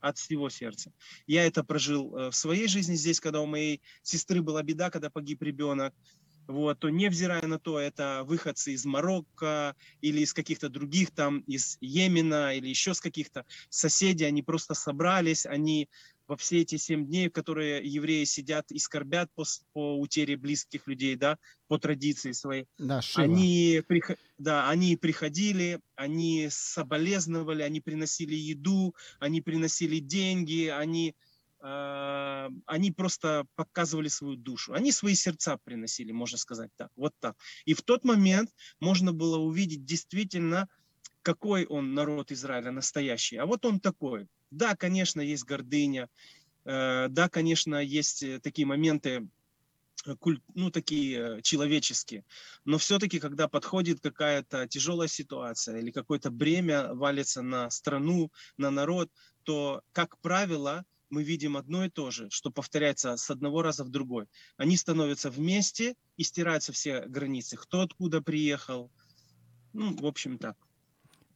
от 0.00 0.18
всего 0.18 0.50
сердца. 0.50 0.92
Я 1.26 1.46
это 1.46 1.62
прожил 1.64 2.16
э, 2.16 2.30
в 2.30 2.36
своей 2.36 2.68
жизни 2.68 2.94
здесь, 2.94 3.20
когда 3.20 3.40
у 3.40 3.46
моей 3.46 3.80
сестры 4.02 4.42
была 4.42 4.62
беда, 4.62 4.90
когда 4.90 5.10
погиб 5.10 5.42
ребенок. 5.42 5.94
Вот, 6.46 6.80
то 6.80 6.88
невзирая 6.88 7.46
на 7.46 7.60
то, 7.60 7.78
это 7.78 8.22
выходцы 8.24 8.72
из 8.72 8.84
Марокко 8.84 9.76
или 10.00 10.22
из 10.22 10.32
каких-то 10.32 10.68
других 10.68 11.12
там, 11.12 11.40
из 11.40 11.78
Йемена 11.80 12.56
или 12.56 12.66
еще 12.66 12.92
с 12.92 13.00
каких-то 13.00 13.44
соседей, 13.68 14.24
они 14.24 14.42
просто 14.42 14.74
собрались, 14.74 15.46
они 15.46 15.88
во 16.30 16.36
все 16.36 16.60
эти 16.60 16.76
семь 16.76 17.06
дней, 17.06 17.28
в 17.28 17.32
которые 17.32 17.84
евреи 17.84 18.22
сидят 18.22 18.70
и 18.70 18.78
скорбят 18.78 19.28
по, 19.34 19.42
по 19.72 19.98
утере 19.98 20.36
близких 20.36 20.86
людей, 20.86 21.16
да, 21.16 21.38
по 21.66 21.76
традиции 21.76 22.30
своей. 22.30 22.66
Да, 22.78 23.00
они, 23.16 23.82
да, 24.38 24.70
они 24.70 24.96
приходили, 24.96 25.80
они 25.96 26.46
соболезновали, 26.48 27.62
они 27.62 27.80
приносили 27.80 28.36
еду, 28.36 28.94
они 29.18 29.40
приносили 29.40 29.98
деньги, 29.98 30.66
они, 30.68 31.16
э, 31.64 32.48
они 32.64 32.92
просто 32.92 33.44
показывали 33.56 34.06
свою 34.06 34.36
душу. 34.36 34.72
Они 34.72 34.92
свои 34.92 35.16
сердца 35.16 35.58
приносили, 35.64 36.12
можно 36.12 36.38
сказать 36.38 36.70
так, 36.76 36.92
вот 36.94 37.12
так. 37.18 37.36
И 37.64 37.74
в 37.74 37.82
тот 37.82 38.04
момент 38.04 38.50
можно 38.78 39.12
было 39.12 39.36
увидеть 39.38 39.84
действительно, 39.84 40.68
какой 41.22 41.66
он 41.66 41.94
народ 41.94 42.30
Израиля 42.30 42.70
настоящий. 42.70 43.36
А 43.36 43.46
вот 43.46 43.64
он 43.64 43.80
такой– 43.80 44.28
да, 44.50 44.76
конечно, 44.76 45.20
есть 45.20 45.44
гордыня, 45.44 46.08
э, 46.64 47.08
да, 47.08 47.28
конечно, 47.28 47.76
есть 47.76 48.22
э, 48.22 48.40
такие 48.40 48.66
моменты, 48.66 49.28
э, 50.06 50.14
ну, 50.54 50.70
такие 50.70 51.40
человеческие. 51.42 52.24
Но 52.64 52.78
все-таки, 52.78 53.20
когда 53.20 53.48
подходит 53.48 54.00
какая-то 54.00 54.66
тяжелая 54.68 55.08
ситуация 55.08 55.78
или 55.78 55.90
какое-то 55.90 56.30
бремя 56.30 56.94
валится 56.94 57.42
на 57.42 57.70
страну, 57.70 58.30
на 58.56 58.70
народ, 58.70 59.10
то, 59.44 59.82
как 59.92 60.18
правило, 60.18 60.84
мы 61.10 61.24
видим 61.24 61.56
одно 61.56 61.84
и 61.84 61.90
то 61.90 62.10
же, 62.10 62.28
что 62.30 62.50
повторяется 62.50 63.16
с 63.16 63.30
одного 63.30 63.62
раза 63.62 63.84
в 63.84 63.90
другой. 63.90 64.26
Они 64.56 64.76
становятся 64.76 65.30
вместе 65.30 65.96
и 66.16 66.22
стираются 66.22 66.72
все 66.72 67.00
границы. 67.06 67.56
Кто 67.56 67.80
откуда 67.80 68.22
приехал. 68.22 68.92
Ну, 69.72 69.96
в 69.96 70.06
общем, 70.06 70.38
так. 70.38 70.56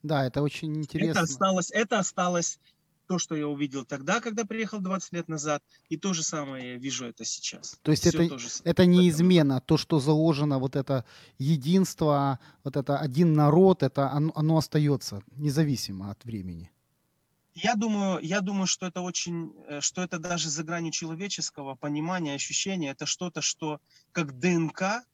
Да, 0.04 0.26
это 0.26 0.42
очень 0.42 0.76
интересно. 0.76 1.10
Это 1.12 1.20
осталось, 1.20 1.70
это 1.72 1.98
осталось 1.98 2.60
то, 3.06 3.18
что 3.18 3.34
я 3.34 3.46
увидел 3.46 3.84
тогда, 3.84 4.20
когда 4.20 4.44
приехал 4.44 4.80
20 4.80 5.12
лет 5.12 5.28
назад, 5.28 5.62
и 5.88 5.96
то 5.96 6.12
же 6.12 6.22
самое 6.22 6.72
я 6.72 6.76
вижу 6.76 7.06
это 7.06 7.24
сейчас. 7.24 7.78
То 7.82 7.90
есть 7.90 8.06
это, 8.06 8.28
это 8.64 8.86
не 8.86 9.08
измена, 9.08 9.60
то, 9.60 9.76
что 9.76 10.00
заложено, 10.00 10.58
вот 10.58 10.76
это 10.76 11.04
единство, 11.38 12.38
вот 12.64 12.76
это 12.76 12.98
один 12.98 13.32
народ, 13.32 13.82
это 13.82 14.10
оно, 14.10 14.32
оно 14.34 14.56
остается 14.56 15.22
независимо 15.36 16.10
от 16.10 16.24
времени. 16.24 16.70
Я 17.54 17.76
думаю, 17.76 18.18
я 18.20 18.40
думаю, 18.40 18.66
что 18.66 18.86
это 18.86 19.00
очень, 19.00 19.54
э, 19.68 19.80
что 19.80 20.02
это 20.02 20.18
даже 20.18 20.50
за 20.50 20.64
гранью 20.64 20.90
человеческого 20.90 21.76
понимания, 21.76 22.34
ощущения, 22.34 22.90
это 22.90 23.06
что-то, 23.06 23.42
что 23.42 23.80
как 24.10 24.38
ДНК, 24.38 25.04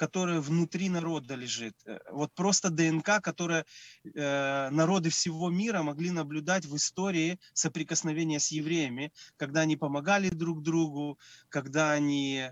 которая 0.00 0.40
внутри 0.40 0.88
народа 0.88 1.34
лежит. 1.34 1.74
Э, 1.84 1.98
вот 2.10 2.32
просто 2.32 2.70
ДНК, 2.70 3.20
которая 3.22 3.66
э, 4.02 4.70
народы 4.70 5.10
всего 5.10 5.50
мира 5.50 5.82
могли 5.82 6.10
наблюдать 6.10 6.64
в 6.64 6.74
истории 6.74 7.38
соприкосновения 7.52 8.40
с 8.40 8.50
евреями, 8.50 9.12
когда 9.36 9.60
они 9.60 9.76
помогали 9.76 10.30
друг 10.30 10.62
другу, 10.62 11.18
когда 11.50 11.92
они 11.92 12.50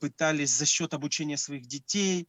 пытались 0.00 0.50
за 0.56 0.64
счет 0.64 0.94
обучения 0.94 1.36
своих 1.36 1.66
детей 1.66 2.26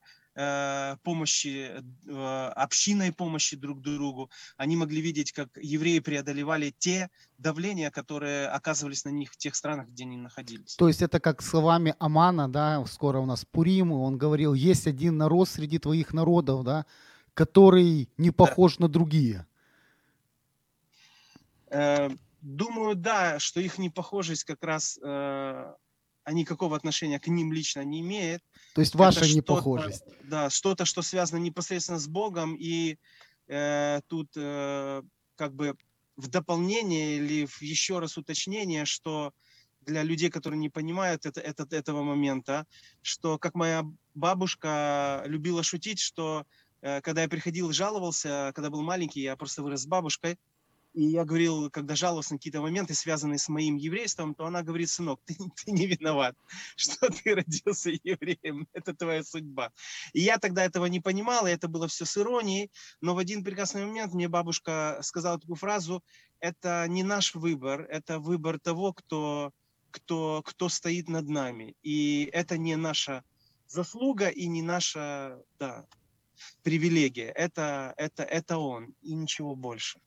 помощи, 1.03 1.84
э, 2.06 2.51
общиной 2.56 3.12
помощи 3.12 3.58
друг 3.58 3.82
другу. 3.82 4.29
Они 4.56 4.75
могли 4.75 5.01
видеть, 5.01 5.32
как 5.32 5.50
евреи 5.58 6.00
преодолевали 6.00 6.74
те 6.77 7.10
давления, 7.39 7.89
которые 7.89 8.48
оказывались 8.48 9.03
на 9.06 9.10
них 9.10 9.32
в 9.32 9.38
тех 9.38 9.56
странах, 9.56 9.88
где 9.88 10.03
они 10.03 10.17
находились. 10.17 10.75
То 10.75 10.88
есть 10.88 11.01
это 11.01 11.20
как 11.20 11.41
словами 11.41 11.96
Амана, 11.98 12.48
да, 12.48 12.86
скоро 12.86 13.20
у 13.20 13.25
нас 13.25 13.46
Пурим, 13.46 13.91
он 13.91 14.17
говорил, 14.17 14.53
есть 14.53 14.86
один 14.86 15.17
народ 15.17 15.50
среди 15.50 15.79
твоих 15.79 16.13
народов, 16.13 16.63
да, 16.63 16.86
который 17.34 18.10
не 18.17 18.29
похож 18.29 18.77
да. 18.77 18.84
на 18.84 18.89
другие. 18.89 19.48
Э, 21.72 22.10
думаю, 22.41 22.96
да, 22.96 23.39
что 23.39 23.60
их 23.60 23.79
непохожесть 23.79 24.44
как 24.44 24.63
раз 24.63 25.00
а 26.27 26.34
никакого 26.34 26.75
отношения 26.75 27.22
к 27.22 27.27
ним 27.27 27.53
лично 27.53 27.86
не 27.86 28.01
имеет. 28.01 28.43
То 28.75 28.81
есть 28.81 28.96
ваша 28.96 29.19
это 29.19 29.34
непохожесть. 29.34 30.03
Да, 30.25 30.50
что-то, 30.50 30.84
что 30.84 31.01
связано 31.01 31.39
непосредственно 31.39 32.00
с 32.00 32.07
Богом, 32.10 32.53
и 32.60 32.98
э, 33.48 34.01
тут 34.07 34.27
э, 34.36 35.03
как 35.38 35.55
бы 35.55 35.77
в 36.17 36.27
дополнение 36.27 37.15
или 37.15 37.46
в 37.46 37.62
еще 37.62 38.00
раз 38.00 38.17
уточнение, 38.17 38.84
что 38.84 39.31
для 39.79 40.03
людей, 40.03 40.29
которые 40.29 40.60
не 40.60 40.67
понимают 40.69 41.25
это, 41.25 41.39
это, 41.39 41.65
этого 41.74 42.03
момента, 42.03 42.65
что 43.01 43.38
как 43.38 43.55
моя 43.55 43.86
бабушка 44.13 45.24
любила 45.27 45.63
шутить, 45.63 46.01
что 46.01 46.46
э, 46.81 47.00
когда 47.00 47.22
я 47.22 47.29
приходил 47.29 47.69
и 47.69 47.74
жаловался, 47.74 48.51
когда 48.53 48.69
был 48.69 48.81
маленький, 48.81 49.22
я 49.22 49.38
просто 49.38 49.63
вырос 49.63 49.84
с 49.84 49.88
бабушкой, 49.88 50.38
и 50.94 51.03
я 51.03 51.25
говорил, 51.25 51.70
когда 51.70 51.96
жаловался 51.96 52.34
на 52.34 52.39
какие-то 52.39 52.62
моменты, 52.62 52.94
связанные 52.94 53.38
с 53.38 53.50
моим 53.50 53.75
еврейством, 53.75 54.34
то 54.34 54.46
она 54.46 54.63
говорит, 54.63 54.89
сынок, 54.89 55.22
ты, 55.25 55.36
ты 55.36 55.72
не 55.72 55.88
виноват, 55.88 56.36
что 56.75 57.10
ты 57.10 57.36
родился 57.36 57.91
евреем, 57.91 58.67
это 58.74 58.94
твоя 58.94 59.24
судьба. 59.24 59.72
И 60.13 60.22
я 60.22 60.38
тогда 60.38 60.65
этого 60.65 60.86
не 60.86 61.00
понимал, 61.00 61.48
и 61.48 61.51
это 61.51 61.67
было 61.67 61.88
все 61.88 62.06
с 62.06 62.17
иронией, 62.17 62.72
но 63.01 63.15
в 63.15 63.20
один 63.20 63.44
прекрасный 63.44 63.86
момент 63.86 64.13
мне 64.13 64.27
бабушка 64.27 65.00
сказала 65.01 65.39
такую 65.39 65.56
фразу, 65.56 66.03
это 66.39 66.86
не 66.88 67.03
наш 67.03 67.36
выбор, 67.36 67.82
это 67.89 68.20
выбор 68.20 68.60
того, 68.60 68.94
кто, 68.94 69.51
кто, 69.91 70.41
кто 70.46 70.70
стоит 70.70 71.10
над 71.10 71.27
нами. 71.27 71.75
И 71.82 72.29
это 72.34 72.58
не 72.58 72.75
наша 72.75 73.24
заслуга 73.67 74.29
и 74.29 74.48
не 74.48 74.62
наша 74.62 75.41
да, 75.60 75.86
привилегия. 76.63 77.29
Это, 77.29 77.94
это, 77.98 78.24
это 78.24 78.58
он 78.58 78.94
и 79.01 79.13
ничего 79.13 79.56
больше. 79.56 80.00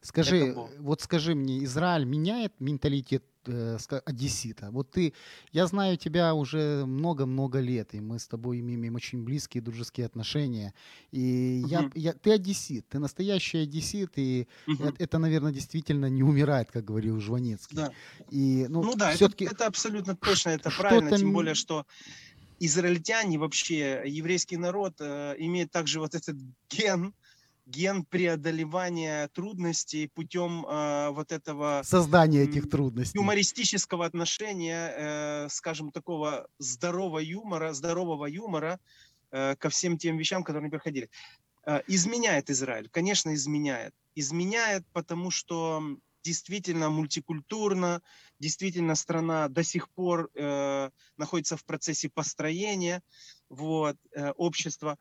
Скажи, 0.00 0.54
вот 0.78 1.00
скажи 1.00 1.34
мне, 1.34 1.64
Израиль 1.64 2.04
меняет 2.04 2.52
менталитет 2.60 3.24
э, 3.46 3.78
одессита? 4.04 4.70
Вот 4.70 4.90
ты, 4.92 5.12
я 5.52 5.66
знаю 5.66 5.96
тебя 5.96 6.34
уже 6.34 6.84
много-много 6.86 7.58
лет, 7.58 7.94
и 7.94 8.00
мы 8.00 8.18
с 8.18 8.28
тобой 8.28 8.60
имеем 8.60 8.94
очень 8.94 9.24
близкие 9.24 9.60
дружеские 9.60 10.06
отношения. 10.06 10.72
И 11.10 11.62
угу. 11.64 11.70
я, 11.70 11.90
я, 11.94 12.12
ты 12.12 12.32
одессит, 12.32 12.88
ты 12.88 13.00
настоящий 13.00 13.58
одессит, 13.58 14.12
и 14.16 14.46
угу. 14.68 14.84
это, 14.84 15.02
это, 15.02 15.18
наверное, 15.18 15.52
действительно 15.52 16.06
не 16.06 16.22
умирает, 16.22 16.70
как 16.70 16.84
говорил 16.84 17.20
Жванецкий. 17.20 17.76
Да. 17.76 17.92
И, 18.30 18.66
ну, 18.68 18.82
ну 18.82 18.94
да, 18.94 19.12
это, 19.12 19.30
это 19.44 19.66
абсолютно 19.66 20.16
точно, 20.16 20.50
это 20.50 20.70
правильно, 20.70 21.16
тем 21.18 21.32
более, 21.32 21.54
что 21.54 21.86
израильтяне 22.60 23.38
вообще, 23.38 24.02
еврейский 24.06 24.56
народ 24.56 24.94
э, 25.00 25.34
имеет 25.38 25.70
также 25.70 26.00
вот 26.00 26.14
этот 26.14 26.36
ген, 26.70 27.14
ген 27.68 28.04
преодолевания 28.04 29.28
трудностей 29.28 30.08
путем 30.08 30.64
э, 30.66 31.10
вот 31.10 31.32
этого 31.32 31.82
создания 31.84 32.42
этих 32.42 32.68
трудностей, 32.70 33.18
юмористического 33.18 34.06
отношения, 34.06 34.94
э, 34.96 35.48
скажем, 35.50 35.92
такого 35.92 36.48
здорового 36.58 37.18
юмора, 37.18 37.74
здорового 37.74 38.26
юмора 38.26 38.80
э, 39.30 39.54
ко 39.56 39.68
всем 39.68 39.98
тем 39.98 40.16
вещам, 40.16 40.42
которые 40.42 40.62
они 40.62 40.70
проходили. 40.70 41.10
Э, 41.66 41.82
изменяет 41.86 42.48
Израиль, 42.50 42.88
конечно, 42.90 43.34
изменяет. 43.34 43.94
Изменяет, 44.14 44.84
потому 44.92 45.30
что 45.30 45.82
действительно 46.22 46.88
мультикультурно, 46.90 48.00
действительно 48.38 48.94
страна 48.94 49.48
до 49.48 49.62
сих 49.62 49.88
пор 49.90 50.30
э, 50.34 50.90
находится 51.16 51.56
в 51.56 51.64
процессе 51.64 52.08
построения 52.08 53.02
вот, 53.50 53.96
э, 54.12 54.30
общества. 54.32 54.98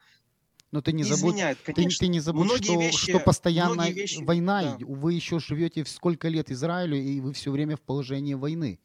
Но 0.78 0.82
ты 0.84 0.92
не 0.92 1.04
забудь, 1.04 1.36
ты, 1.66 1.74
ты 1.74 2.08
не 2.08 2.20
забудь, 2.20 2.64
что, 2.64 2.80
вещи, 2.80 3.10
что 3.10 3.20
постоянно 3.20 3.90
вещи, 3.90 4.22
война, 4.22 4.78
да. 4.78 4.86
вы 4.86 5.14
еще 5.14 5.40
живете 5.40 5.84
сколько 5.86 6.28
лет 6.28 6.52
Израилю, 6.52 6.96
и 6.96 7.20
вы 7.20 7.34
все 7.34 7.50
время 7.50 7.78
в 7.78 7.82
положении 7.82 8.36
войны. 8.36 8.80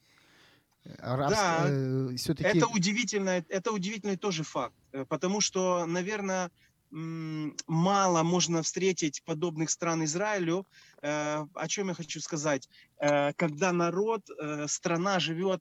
Арабск, 1.01 1.37
да, 1.37 1.65
э, 1.69 2.17
все-таки... 2.17 2.49
это 2.49 2.67
удивительно, 2.69 3.45
это 3.47 3.73
удивительный 3.73 4.17
тоже 4.17 4.43
факт, 4.43 4.75
э, 4.93 5.05
потому 5.05 5.43
что, 5.43 5.85
наверное, 5.85 6.51
мало 6.91 8.23
можно 8.23 8.63
встретить 8.63 9.23
подобных 9.25 9.69
стран 9.69 10.05
Израилю. 10.05 10.67
Э, 11.03 11.45
о 11.53 11.69
чем 11.69 11.89
я 11.89 11.95
хочу 11.95 12.21
сказать? 12.21 12.71
Э, 13.01 13.35
когда 13.35 13.71
народ, 13.73 14.23
э, 14.31 14.67
страна 14.67 15.21
живет 15.21 15.61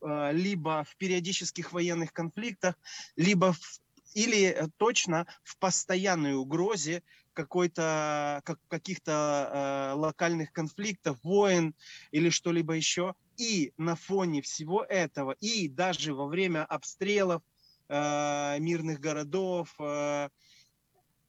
либо 0.00 0.84
в 0.88 0.94
периодических 0.96 1.72
военных 1.72 2.12
конфликтах, 2.12 2.76
либо 3.16 3.52
в 3.52 3.80
или 4.18 4.46
э, 4.46 4.68
точно 4.78 5.26
в 5.44 5.56
постоянной 5.58 6.34
угрозе 6.34 7.02
какой-то, 7.34 8.42
как, 8.44 8.58
каких-то 8.66 9.12
э, 9.14 9.96
локальных 9.96 10.52
конфликтов, 10.52 11.18
войн 11.22 11.72
или 12.10 12.28
что-либо 12.30 12.74
еще. 12.74 13.14
И 13.36 13.72
на 13.76 13.94
фоне 13.94 14.42
всего 14.42 14.82
этого, 14.82 15.36
и 15.40 15.68
даже 15.68 16.14
во 16.14 16.26
время 16.26 16.64
обстрелов 16.64 17.42
э, 17.88 18.58
мирных 18.58 18.98
городов, 18.98 19.72
э, 19.78 20.28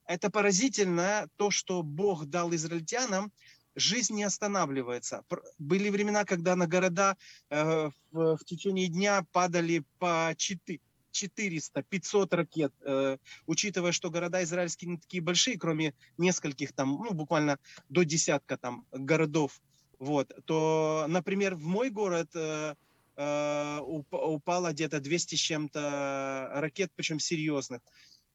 это 0.06 0.28
поразительно, 0.28 1.28
то, 1.36 1.52
что 1.52 1.84
Бог 1.84 2.26
дал 2.26 2.52
израильтянам, 2.52 3.30
жизнь 3.76 4.16
не 4.16 4.24
останавливается. 4.24 5.22
Были 5.58 5.90
времена, 5.90 6.24
когда 6.24 6.56
на 6.56 6.66
города 6.66 7.16
э, 7.50 7.90
в, 8.10 8.36
в 8.36 8.44
течение 8.44 8.88
дня 8.88 9.24
падали 9.30 9.84
по 10.00 10.34
4, 10.36 10.80
400, 11.10 11.82
500 11.82 12.34
ракет, 12.34 12.72
э, 12.82 13.18
учитывая, 13.46 13.92
что 13.92 14.10
города 14.10 14.42
израильские 14.42 14.92
не 14.92 14.98
такие 14.98 15.22
большие, 15.22 15.58
кроме 15.58 15.94
нескольких 16.18 16.72
там, 16.72 17.00
ну, 17.02 17.12
буквально 17.12 17.58
до 17.88 18.04
десятка 18.04 18.56
там 18.56 18.86
городов, 18.92 19.60
вот, 19.98 20.32
то, 20.46 21.06
например, 21.08 21.54
в 21.54 21.64
мой 21.64 21.90
город 21.90 22.30
э, 22.34 22.74
э, 23.16 23.78
упало 23.80 24.72
где-то 24.72 25.00
200 25.00 25.34
с 25.34 25.38
чем-то 25.38 26.50
ракет, 26.54 26.90
причем 26.96 27.20
серьезных, 27.20 27.80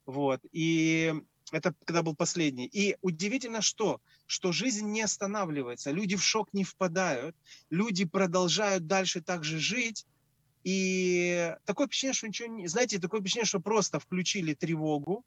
вот, 0.05 0.41
и 0.51 1.13
это 1.51 1.73
когда 1.85 2.01
был 2.01 2.15
последний. 2.15 2.65
И 2.65 2.97
удивительно 3.01 3.61
что, 3.61 4.01
что 4.25 4.51
жизнь 4.51 4.87
не 4.87 5.01
останавливается, 5.01 5.91
люди 5.91 6.15
в 6.15 6.23
шок 6.23 6.53
не 6.53 6.63
впадают, 6.63 7.35
люди 7.69 8.05
продолжают 8.05 8.87
дальше 8.87 9.21
так 9.21 9.43
же 9.43 9.59
жить, 9.59 10.05
и 10.65 11.55
такое 11.65 11.85
впечатление, 11.85 12.15
что 12.15 12.27
ничего 12.27 12.49
не... 12.49 12.67
Знаете, 12.67 12.99
такое 12.99 13.21
впечатление, 13.21 13.47
что 13.47 13.59
просто 13.59 13.99
включили 13.99 14.55
тревогу, 14.55 15.23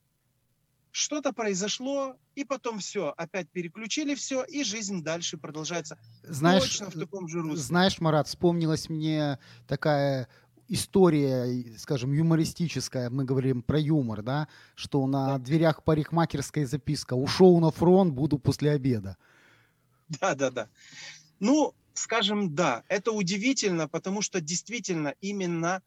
что-то 0.90 1.32
произошло, 1.32 2.16
и 2.34 2.44
потом 2.44 2.80
все, 2.80 3.14
опять 3.16 3.48
переключили 3.48 4.16
все, 4.16 4.42
и 4.42 4.64
жизнь 4.64 5.04
дальше 5.04 5.38
продолжается. 5.38 5.96
Знаешь, 6.24 6.62
Точно 6.62 6.90
в 6.90 6.98
таком 6.98 7.28
же 7.28 7.40
русле. 7.40 7.56
Знаешь, 7.56 8.00
Марат, 8.00 8.26
вспомнилась 8.26 8.88
мне 8.88 9.38
такая 9.68 10.28
история, 10.66 11.78
скажем, 11.78 12.12
юмористическая, 12.12 13.08
мы 13.08 13.24
говорим 13.24 13.62
про 13.62 13.78
юмор, 13.78 14.22
да, 14.22 14.48
что 14.74 15.06
на 15.06 15.38
да. 15.38 15.38
дверях 15.38 15.84
парикмахерской 15.84 16.64
записка 16.64 17.14
«Ушел 17.14 17.60
на 17.60 17.70
фронт, 17.70 18.12
буду 18.12 18.40
после 18.40 18.72
обеда». 18.72 19.16
Да, 20.08 20.34
да, 20.34 20.50
да. 20.50 20.68
Ну, 21.38 21.74
скажем, 21.98 22.54
да, 22.54 22.84
это 22.88 23.12
удивительно, 23.12 23.88
потому 23.88 24.22
что 24.22 24.40
действительно 24.40 25.14
именно 25.20 25.82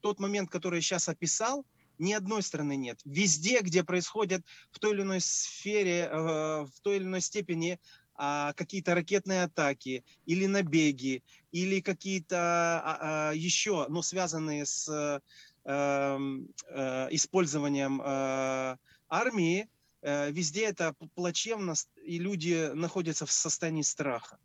тот 0.00 0.20
момент, 0.20 0.50
который 0.50 0.76
я 0.76 0.82
сейчас 0.82 1.08
описал, 1.08 1.64
ни 1.98 2.12
одной 2.12 2.42
страны 2.42 2.76
нет. 2.76 3.00
Везде, 3.04 3.60
где 3.60 3.84
происходят 3.84 4.42
в 4.70 4.78
той 4.78 4.92
или 4.92 5.02
иной 5.02 5.20
сфере, 5.20 6.08
э, 6.10 6.16
в 6.64 6.80
той 6.82 6.96
или 6.96 7.04
иной 7.04 7.20
степени 7.20 7.78
а, 8.16 8.52
какие-то 8.52 8.94
ракетные 8.94 9.42
атаки 9.44 10.04
или 10.26 10.46
набеги, 10.46 11.22
или 11.50 11.80
какие-то 11.80 12.36
а, 12.38 12.98
а, 13.30 13.32
еще, 13.32 13.86
но 13.88 14.02
связанные 14.02 14.66
с 14.66 15.20
эм, 15.64 16.48
э, 16.68 17.08
использованием 17.10 18.00
э, 18.00 18.76
армии, 19.08 19.68
везде 20.02 20.66
это 20.66 20.94
плачевно, 21.14 21.72
и 22.04 22.18
люди 22.18 22.70
находятся 22.74 23.24
в 23.24 23.32
состоянии 23.32 23.80
страха 23.80 24.38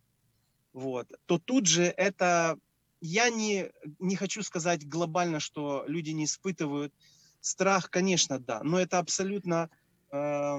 вот, 0.72 1.08
то 1.26 1.38
тут 1.38 1.66
же 1.66 1.84
это, 1.84 2.58
я 3.00 3.30
не, 3.30 3.70
не 3.98 4.16
хочу 4.16 4.42
сказать 4.42 4.88
глобально, 4.88 5.40
что 5.40 5.84
люди 5.86 6.10
не 6.10 6.24
испытывают 6.24 6.94
страх, 7.40 7.90
конечно, 7.90 8.38
да, 8.38 8.62
но 8.62 8.78
это 8.78 8.98
абсолютно 8.98 9.70
э, 10.12 10.58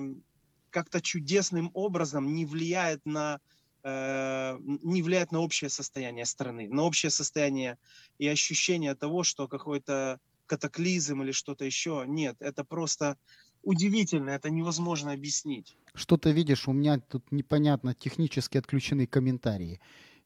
как-то 0.69 1.02
чудесным 1.02 1.71
образом 1.74 2.34
не 2.34 2.45
влияет 2.45 3.06
на 3.06 3.39
э, 3.84 4.58
не 4.62 5.02
влияет 5.02 5.32
на 5.32 5.39
общее 5.39 5.69
состояние 5.69 6.26
страны, 6.26 6.67
на 6.69 6.84
общее 6.84 7.10
состояние 7.10 7.78
и 8.17 8.28
ощущение 8.28 8.95
того, 8.95 9.24
что 9.24 9.47
какой-то 9.47 10.19
катаклизм 10.45 11.21
или 11.21 11.32
что-то 11.32 11.63
еще. 11.65 12.04
Нет, 12.08 12.36
это 12.39 12.63
просто 12.65 13.17
удивительно, 13.63 14.32
это 14.32 14.50
невозможно 14.50 15.12
объяснить. 15.12 15.76
Что 15.93 16.17
ты 16.17 16.32
видишь, 16.32 16.67
у 16.67 16.74
меня 16.74 17.00
тут 17.00 17.32
непонятно 17.32 17.93
технически 17.93 18.58
отключены 18.58 19.06
комментарии. 19.06 19.80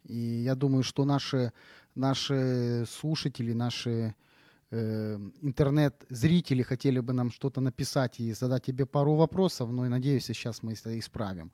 И 0.03 0.17
я 0.17 0.55
думаю, 0.55 0.83
что 0.83 1.05
наши, 1.05 1.51
наши 1.95 2.85
слушатели, 2.87 3.53
наши 3.53 4.15
э, 4.69 5.17
интернет-зрители 5.41 6.61
хотели 6.61 6.99
бы 6.99 7.13
нам 7.13 7.31
что-то 7.31 7.61
написать 7.61 8.19
и 8.19 8.33
задать 8.33 8.65
тебе 8.65 8.85
пару 8.85 9.15
вопросов, 9.15 9.71
но 9.71 9.85
я 9.85 9.89
надеюсь, 9.89 10.25
сейчас 10.25 10.61
мы 10.61 10.73
это 10.73 10.97
исправим. 10.99 11.51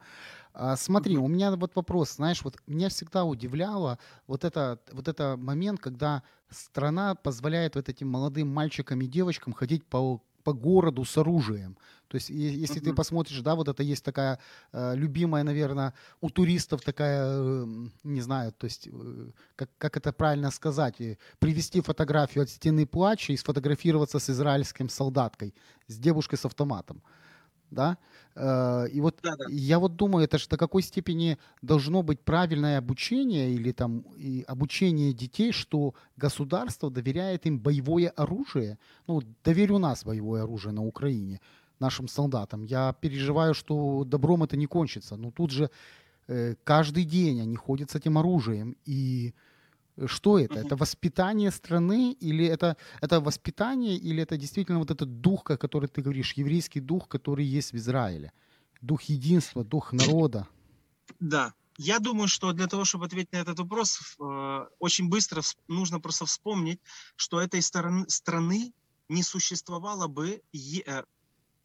А, 0.53 0.75
смотри, 0.75 1.17
у 1.17 1.27
меня 1.27 1.55
вот 1.55 1.75
вопрос, 1.75 2.15
знаешь, 2.15 2.43
вот 2.43 2.57
меня 2.67 2.89
всегда 2.89 3.23
удивляло 3.23 3.99
вот 4.27 4.43
это, 4.43 4.79
вот 4.91 5.07
это 5.07 5.37
момент, 5.37 5.79
когда 5.79 6.23
страна 6.49 7.15
позволяет 7.15 7.75
вот 7.75 7.87
этим 7.87 8.09
молодым 8.09 8.49
мальчикам 8.49 8.99
и 9.01 9.07
девочкам 9.07 9.53
ходить 9.53 9.85
по 9.85 10.21
по 10.43 10.53
городу 10.53 11.05
с 11.05 11.17
оружием. 11.17 11.77
То 12.07 12.15
есть, 12.15 12.29
если 12.29 12.81
ты 12.81 12.93
посмотришь, 12.93 13.39
да, 13.39 13.55
вот 13.55 13.69
это 13.69 13.83
есть 13.83 14.03
такая 14.03 14.37
э, 14.73 14.95
любимая, 14.97 15.43
наверное, 15.43 15.93
у 16.19 16.29
туристов 16.29 16.81
такая, 16.81 17.23
э, 17.25 17.65
не 18.03 18.21
знаю, 18.21 18.51
то 18.51 18.65
есть, 18.65 18.87
э, 18.87 19.31
как, 19.55 19.69
как 19.77 19.95
это 19.95 20.11
правильно 20.11 20.51
сказать, 20.51 20.99
э, 20.99 21.17
привести 21.39 21.79
фотографию 21.79 22.43
от 22.43 22.49
стены 22.49 22.85
плача 22.85 23.31
и 23.31 23.37
сфотографироваться 23.37 24.19
с 24.19 24.29
израильским 24.29 24.89
солдаткой, 24.89 25.53
с 25.87 25.97
девушкой 25.97 26.35
с 26.35 26.45
автоматом, 26.45 27.01
да. 27.71 27.97
Э, 28.35 28.87
и 28.91 29.01
вот 29.01 29.19
Да-да. 29.23 29.45
я 29.49 29.79
вот 29.79 29.95
думаю, 29.95 30.25
это 30.25 30.37
же 30.37 30.47
до 30.47 30.57
какой 30.57 30.83
степени 30.83 31.37
должно 31.61 32.03
быть 32.03 32.19
правильное 32.19 32.77
обучение 32.77 33.51
или 33.51 33.71
там 33.71 34.01
и 34.17 34.43
обучение 34.47 35.13
детей, 35.13 35.51
что 35.51 35.93
государство 36.17 36.91
доверяет 36.91 37.45
им 37.45 37.59
боевое 37.59 38.09
оружие. 38.09 38.77
Ну, 39.07 39.21
у 39.45 39.77
нас 39.79 40.03
боевое 40.05 40.43
оружие 40.43 40.73
на 40.73 40.85
Украине 40.85 41.39
нашим 41.79 42.07
солдатам. 42.07 42.63
Я 42.63 42.93
переживаю, 42.93 43.53
что 43.53 44.03
добром 44.05 44.43
это 44.43 44.55
не 44.55 44.67
кончится. 44.67 45.15
Но 45.15 45.31
тут 45.31 45.51
же 45.51 45.69
э, 46.27 46.55
каждый 46.63 47.05
день 47.05 47.41
они 47.41 47.55
ходят 47.55 47.89
с 47.89 47.95
этим 47.95 48.17
оружием. 48.17 48.75
И 48.85 49.33
что 50.05 50.39
это? 50.39 50.59
Это 50.59 50.75
воспитание 50.75 51.51
страны 51.51 52.13
или 52.13 52.45
это, 52.45 52.77
это 53.01 53.19
воспитание, 53.19 53.97
или 53.97 54.23
это 54.23 54.37
действительно 54.37 54.79
вот 54.79 54.91
этот 54.91 55.21
дух, 55.21 55.49
о 55.51 55.57
который 55.57 55.87
ты 55.87 56.01
говоришь, 56.01 56.33
еврейский 56.33 56.79
дух, 56.81 57.07
который 57.07 57.45
есть 57.45 57.73
в 57.73 57.75
Израиле? 57.75 58.31
Дух 58.81 59.03
единства, 59.03 59.63
дух 59.63 59.93
народа. 59.93 60.47
Да. 61.19 61.53
Я 61.77 61.99
думаю, 61.99 62.27
что 62.27 62.51
для 62.53 62.67
того, 62.67 62.85
чтобы 62.85 63.05
ответить 63.05 63.31
на 63.31 63.37
этот 63.37 63.59
вопрос, 63.59 64.15
э, 64.19 64.65
очень 64.79 65.09
быстро 65.09 65.41
нужно 65.67 65.99
просто 65.99 66.25
вспомнить, 66.25 66.79
что 67.15 67.39
этой 67.39 67.61
стороны, 67.61 68.05
страны 68.07 68.73
не 69.09 69.23
существовало 69.23 70.07
бы. 70.07 70.41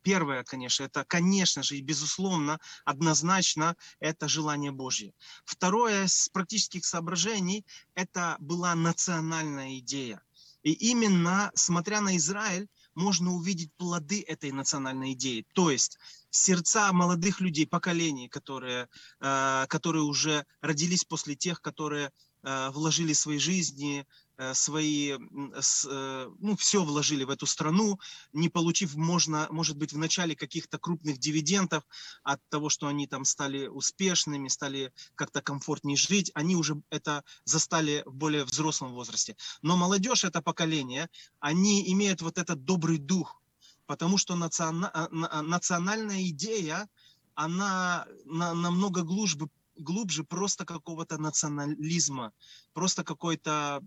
Первое, 0.07 0.45
конечно, 0.45 0.85
это, 0.85 1.05
конечно 1.05 1.65
же, 1.65 1.77
и 1.77 1.81
безусловно, 1.81 2.61
однозначно, 2.85 3.75
это 3.99 4.29
желание 4.29 4.71
Божье. 4.71 5.13
Второе, 5.45 6.07
с 6.07 6.29
практических 6.29 6.85
соображений, 6.85 7.67
это 7.97 8.37
была 8.39 8.77
национальная 8.77 9.81
идея. 9.81 10.23
И 10.63 10.71
именно, 10.71 11.51
смотря 11.57 12.01
на 12.01 12.17
Израиль, 12.19 12.69
можно 12.95 13.33
увидеть 13.33 13.73
плоды 13.77 14.23
этой 14.29 14.53
национальной 14.53 15.15
идеи. 15.15 15.45
То 15.55 15.73
есть 15.73 15.99
сердца 16.31 16.93
молодых 16.93 17.41
людей, 17.41 17.67
поколений, 17.67 18.29
которые 18.29 18.89
э, 19.21 19.67
которые 19.69 20.05
уже 20.05 20.47
родились 20.61 21.03
после 21.03 21.35
тех, 21.35 21.61
которые 21.61 22.13
э, 22.45 22.71
вложили 22.71 23.13
свои 23.13 23.39
жизни, 23.39 24.07
свои, 24.55 25.13
м, 25.13 25.53
с, 25.59 25.87
э, 25.89 26.31
ну, 26.39 26.57
все 26.57 26.85
вложили 26.85 27.25
в 27.25 27.31
эту 27.31 27.47
страну, 27.47 27.99
не 28.33 28.49
получив, 28.49 28.95
можно, 28.95 29.47
может 29.51 29.77
быть, 29.77 29.93
в 29.93 29.99
начале 29.99 30.37
каких-то 30.37 30.79
крупных 30.79 31.19
дивидендов 31.19 31.85
от 32.23 32.41
того, 32.49 32.69
что 32.69 32.87
они 32.87 33.07
там 33.07 33.25
стали 33.25 33.67
успешными, 33.67 34.49
стали 34.49 34.93
как-то 35.15 35.41
комфортнее 35.43 35.97
жить, 35.97 36.31
они 36.35 36.57
уже 36.57 36.81
это 36.91 37.25
застали 37.45 38.03
в 38.07 38.15
более 38.15 38.45
взрослом 38.45 38.93
возрасте. 38.93 39.37
Но 39.63 39.77
молодежь, 39.77 40.25
это 40.25 40.43
поколение, 40.43 41.09
они 41.41 41.91
имеют 41.93 42.23
вот 42.23 42.39
этот 42.39 42.65
добрый 42.65 42.99
дух, 42.99 43.43
потому 43.87 44.19
что 44.19 44.35
национа- 44.35 44.91
а, 44.93 45.09
а, 45.31 45.43
национальная 45.43 46.23
идея, 46.29 46.89
она 47.35 48.07
на- 48.25 48.55
намного 48.55 49.03
глубже, 49.03 49.37
глубже 49.77 50.25
просто 50.25 50.65
какого-то 50.65 51.19
национализма, 51.19 52.33
просто 52.73 53.05
какой-то, 53.05 53.83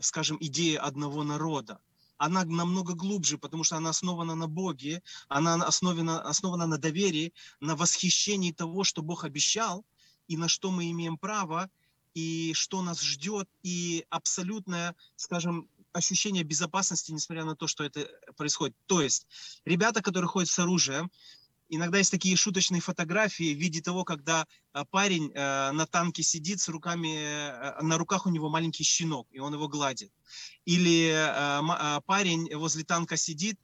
скажем, 0.00 0.38
идеи 0.40 0.74
одного 0.74 1.24
народа. 1.24 1.80
Она 2.16 2.44
намного 2.44 2.94
глубже, 2.94 3.38
потому 3.38 3.64
что 3.64 3.76
она 3.76 3.90
основана 3.90 4.34
на 4.34 4.48
Боге, 4.48 5.02
она 5.28 5.54
основана, 5.54 6.20
основана 6.22 6.66
на 6.66 6.78
доверии, 6.78 7.32
на 7.60 7.76
восхищении 7.76 8.52
того, 8.52 8.84
что 8.84 9.02
Бог 9.02 9.24
обещал, 9.24 9.84
и 10.26 10.36
на 10.36 10.48
что 10.48 10.70
мы 10.70 10.90
имеем 10.90 11.16
право, 11.16 11.70
и 12.14 12.52
что 12.54 12.82
нас 12.82 13.00
ждет, 13.00 13.48
и 13.62 14.04
абсолютное, 14.10 14.96
скажем, 15.16 15.68
ощущение 15.92 16.42
безопасности, 16.42 17.12
несмотря 17.12 17.44
на 17.44 17.54
то, 17.54 17.66
что 17.66 17.84
это 17.84 18.08
происходит. 18.36 18.76
То 18.86 19.00
есть 19.00 19.26
ребята, 19.64 20.02
которые 20.02 20.28
ходят 20.28 20.48
с 20.48 20.58
оружием, 20.58 21.10
иногда 21.68 21.98
есть 21.98 22.10
такие 22.10 22.36
шуточные 22.36 22.80
фотографии 22.80 23.54
в 23.54 23.58
виде 23.58 23.80
того, 23.80 24.04
когда 24.04 24.46
а, 24.72 24.84
парень 24.84 25.30
э, 25.34 25.70
на 25.72 25.86
танке 25.86 26.22
сидит 26.22 26.60
с 26.60 26.68
руками, 26.68 27.16
э, 27.18 27.82
на 27.82 27.98
руках 27.98 28.26
у 28.26 28.30
него 28.30 28.48
маленький 28.48 28.84
щенок, 28.84 29.26
и 29.30 29.38
он 29.38 29.54
его 29.54 29.68
гладит. 29.68 30.10
Или 30.64 31.12
э, 31.12 32.00
парень 32.06 32.54
возле 32.54 32.84
танка 32.84 33.16
сидит, 33.16 33.58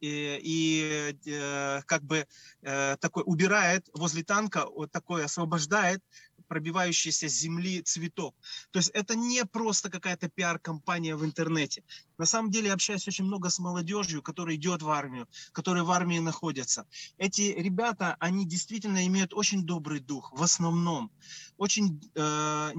и, 0.00 0.38
и, 0.40 1.82
как 1.86 2.04
бы 2.04 2.24
такой 2.62 3.24
убирает 3.26 3.88
возле 3.92 4.22
танка, 4.22 4.64
вот 4.70 4.92
такой 4.92 5.24
освобождает 5.24 6.00
пробивающийся 6.48 7.28
с 7.28 7.32
земли 7.32 7.82
цветок. 7.82 8.34
То 8.70 8.78
есть 8.78 8.90
это 8.94 9.14
не 9.14 9.44
просто 9.44 9.90
какая-то 9.90 10.28
пиар-компания 10.28 11.14
в 11.14 11.24
интернете. 11.24 11.84
На 12.18 12.26
самом 12.26 12.50
деле 12.50 12.72
общаюсь 12.72 13.06
очень 13.06 13.24
много 13.24 13.50
с 13.50 13.58
молодежью, 13.58 14.22
которая 14.22 14.56
идет 14.56 14.82
в 14.82 14.90
армию, 14.90 15.28
которые 15.52 15.84
в 15.84 15.90
армии 15.90 16.18
находятся. 16.18 16.86
Эти 17.18 17.42
ребята, 17.56 18.16
они 18.18 18.46
действительно 18.46 19.06
имеют 19.06 19.34
очень 19.34 19.64
добрый 19.64 20.00
дух, 20.00 20.32
в 20.32 20.42
основном. 20.42 21.10
Очень 21.56 22.00
э, 22.14 22.72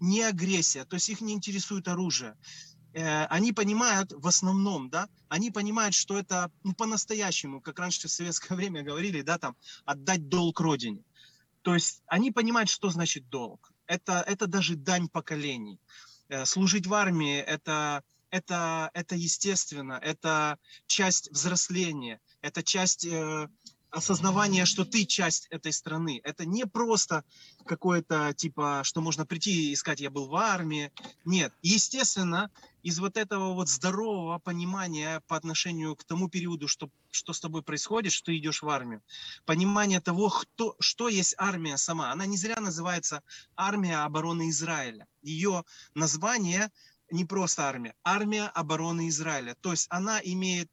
не 0.00 0.22
агрессия, 0.22 0.84
то 0.84 0.94
есть 0.94 1.08
их 1.08 1.20
не 1.20 1.32
интересует 1.32 1.88
оружие 1.88 2.36
э, 2.92 3.24
они 3.26 3.52
понимают 3.52 4.12
в 4.12 4.26
основном, 4.26 4.88
да, 4.88 5.08
они 5.28 5.50
понимают, 5.50 5.94
что 5.94 6.18
это 6.18 6.50
ну, 6.64 6.74
по-настоящему, 6.74 7.60
как 7.60 7.78
раньше 7.78 8.08
в 8.08 8.10
советское 8.10 8.54
время 8.56 8.82
говорили, 8.82 9.22
да, 9.22 9.38
там, 9.38 9.56
отдать 9.84 10.28
долг 10.28 10.60
родине. 10.60 11.02
То 11.66 11.74
есть 11.74 12.04
они 12.06 12.30
понимают, 12.30 12.70
что 12.70 12.90
значит 12.90 13.28
долг. 13.28 13.72
Это, 13.88 14.22
это 14.24 14.46
даже 14.46 14.76
дань 14.76 15.08
поколений. 15.08 15.80
Э, 16.28 16.44
Служить 16.46 16.86
в 16.86 16.94
армии 16.94 17.38
это, 17.40 18.04
это, 18.30 18.88
это 18.94 19.16
естественно, 19.16 19.98
это 20.00 20.60
часть 20.86 21.28
взросления, 21.32 22.20
это 22.40 22.62
часть 22.62 23.04
э, 23.04 23.48
осознавания, 23.90 24.64
что 24.64 24.84
ты 24.84 25.04
часть 25.04 25.46
этой 25.50 25.72
страны. 25.72 26.20
Это 26.24 26.44
не 26.44 26.66
просто 26.66 27.24
какое-то 27.64 28.32
типа, 28.34 28.82
что 28.84 29.00
можно 29.00 29.26
прийти 29.26 29.72
и 29.72 29.76
сказать, 29.76 30.00
я 30.00 30.10
был 30.10 30.28
в 30.28 30.36
армии. 30.36 30.92
Нет, 31.24 31.52
естественно, 31.62 32.50
из 32.82 32.98
вот 33.00 33.16
этого 33.16 33.52
вот 33.54 33.68
здорового 33.68 34.38
понимания 34.38 35.20
по 35.26 35.36
отношению 35.36 35.96
к 35.96 36.04
тому 36.04 36.28
периоду, 36.28 36.68
что, 36.68 36.88
что 37.10 37.32
с 37.32 37.40
тобой 37.40 37.62
происходит, 37.62 38.12
что 38.12 38.26
ты 38.26 38.36
идешь 38.38 38.62
в 38.62 38.68
армию, 38.68 39.02
понимание 39.44 40.00
того, 40.00 40.28
кто, 40.28 40.76
что 40.78 41.08
есть 41.08 41.34
армия 41.38 41.76
сама. 41.78 42.12
Она 42.12 42.26
не 42.26 42.36
зря 42.36 42.60
называется 42.60 43.22
армия 43.56 44.04
обороны 44.04 44.50
Израиля. 44.50 45.08
Ее 45.22 45.64
название 45.94 46.70
не 47.10 47.24
просто 47.24 47.68
армия, 47.68 47.94
армия 48.04 48.44
обороны 48.48 49.08
Израиля. 49.08 49.56
То 49.60 49.70
есть 49.72 49.86
она 49.90 50.20
имеет 50.22 50.70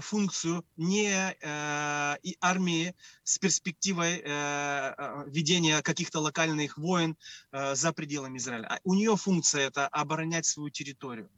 функцию 0.00 0.64
не 0.76 1.10
э, 1.10 2.16
и 2.22 2.36
армии 2.40 2.94
с 3.24 3.38
перспективой 3.38 4.22
э, 4.24 4.24
э, 4.24 5.24
ведения 5.26 5.82
каких-то 5.82 6.20
локальных 6.20 6.78
войн 6.78 7.16
э, 7.52 7.74
за 7.74 7.92
пределами 7.92 8.38
Израиля. 8.38 8.66
А 8.68 8.78
У 8.84 8.94
нее 8.94 9.16
функция 9.16 9.66
это 9.66 9.88
оборонять 9.88 10.46
свою 10.46 10.70
территорию. 10.70 11.28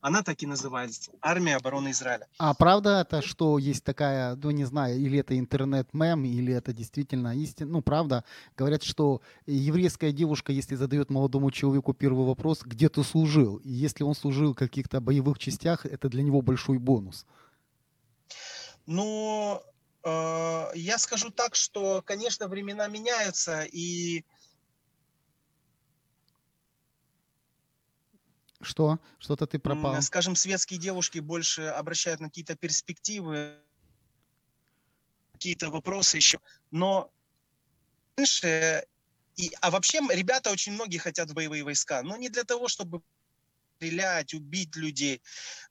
Она 0.00 0.22
так 0.22 0.42
и 0.42 0.46
называется 0.46 1.12
армия 1.20 1.56
обороны 1.56 1.90
Израиля. 1.90 2.26
А 2.38 2.54
правда 2.54 3.00
это, 3.00 3.22
что 3.22 3.58
есть 3.58 3.84
такая, 3.84 4.36
ну 4.36 4.50
не 4.50 4.64
знаю, 4.64 4.98
или 4.98 5.18
это 5.18 5.38
интернет-мем, 5.38 6.24
или 6.24 6.54
это 6.54 6.72
действительно 6.72 7.36
истина, 7.36 7.70
ну 7.70 7.82
правда, 7.82 8.24
говорят, 8.56 8.82
что 8.82 9.20
еврейская 9.46 10.12
девушка, 10.12 10.52
если 10.52 10.76
задает 10.76 11.10
молодому 11.10 11.50
человеку 11.50 11.92
первый 11.92 12.26
вопрос, 12.26 12.62
где 12.62 12.88
ты 12.88 13.02
служил, 13.02 13.56
и 13.56 13.70
если 13.70 14.04
он 14.04 14.14
служил 14.14 14.52
в 14.52 14.56
каких-то 14.56 15.00
боевых 15.00 15.38
частях, 15.38 15.86
это 15.86 16.08
для 16.08 16.22
него 16.22 16.40
большой 16.40 16.78
бонус. 16.78 17.26
Ну, 18.86 19.62
э, 20.04 20.66
я 20.74 20.98
скажу 20.98 21.30
так, 21.30 21.54
что, 21.54 22.02
конечно, 22.02 22.48
времена 22.48 22.86
меняются, 22.88 23.62
и 23.62 24.24
Что? 28.60 28.98
Что-то 29.18 29.46
ты 29.46 29.58
пропал. 29.58 30.00
Скажем, 30.00 30.34
светские 30.36 30.80
девушки 30.80 31.18
больше 31.18 31.62
обращают 31.62 32.20
на 32.20 32.28
какие-то 32.28 32.56
перспективы, 32.56 33.58
какие-то 35.32 35.70
вопросы 35.70 36.16
еще. 36.16 36.40
Но 36.70 37.12
раньше, 38.16 38.86
и, 39.36 39.50
а 39.60 39.70
вообще 39.70 40.00
ребята 40.10 40.50
очень 40.50 40.72
многие 40.72 40.98
хотят 40.98 41.30
в 41.30 41.34
боевые 41.34 41.62
войска, 41.62 42.02
но 42.02 42.16
не 42.16 42.30
для 42.30 42.44
того, 42.44 42.68
чтобы 42.68 43.02
стрелять, 43.76 44.32
убить 44.32 44.76
людей. 44.76 45.20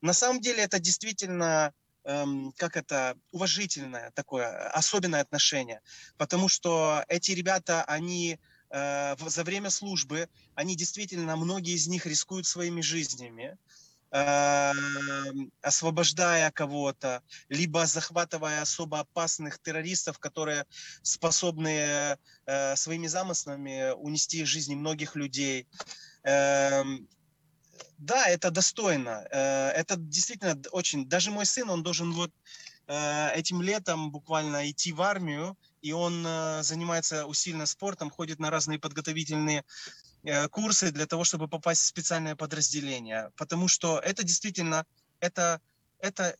На 0.01 0.13
самом 0.13 0.41
деле 0.41 0.63
это 0.63 0.79
действительно, 0.79 1.73
эм, 2.05 2.53
как 2.57 2.77
это, 2.77 3.15
уважительное 3.31 4.11
такое, 4.11 4.69
особенное 4.69 5.21
отношение. 5.21 5.81
Потому 6.17 6.49
что 6.49 7.03
эти 7.07 7.31
ребята, 7.31 7.83
они 7.83 8.39
э, 8.69 9.15
за 9.17 9.43
время 9.43 9.69
службы, 9.69 10.27
они 10.55 10.75
действительно, 10.75 11.35
многие 11.35 11.75
из 11.75 11.87
них 11.87 12.05
рискуют 12.05 12.45
своими 12.45 12.81
жизнями, 12.81 13.57
эм, 14.11 15.51
освобождая 15.61 16.51
кого-то, 16.51 17.21
либо 17.49 17.85
захватывая 17.85 18.61
особо 18.61 18.99
опасных 18.99 19.59
террористов, 19.59 20.19
которые 20.19 20.65
способны 21.01 22.17
э, 22.45 22.75
своими 22.75 23.07
замыслами 23.07 23.91
унести 23.95 24.45
жизни 24.45 24.75
многих 24.75 25.15
людей. 25.15 25.67
Эм, 26.23 27.07
да, 27.97 28.27
это 28.27 28.51
достойно. 28.51 29.25
Э, 29.31 29.69
это 29.69 29.95
действительно 29.95 30.61
очень... 30.71 31.07
Даже 31.07 31.31
мой 31.31 31.45
сын, 31.45 31.69
он 31.69 31.83
должен 31.83 32.11
вот 32.11 32.31
э, 32.87 33.29
этим 33.35 33.61
летом 33.61 34.11
буквально 34.11 34.69
идти 34.69 34.91
в 34.91 35.01
армию, 35.01 35.57
и 35.81 35.93
он 35.93 36.25
э, 36.25 36.63
занимается 36.63 37.25
усиленно 37.25 37.65
спортом, 37.65 38.09
ходит 38.09 38.39
на 38.39 38.49
разные 38.49 38.79
подготовительные 38.79 39.63
курсы 40.51 40.91
для 40.91 41.05
того, 41.05 41.25
чтобы 41.25 41.49
попасть 41.49 41.81
в 41.81 41.85
специальное 41.85 42.35
подразделение. 42.35 43.31
Потому 43.35 43.67
что 43.67 43.99
это 43.99 44.23
действительно, 44.23 44.85
это, 45.19 45.59
это, 45.99 46.37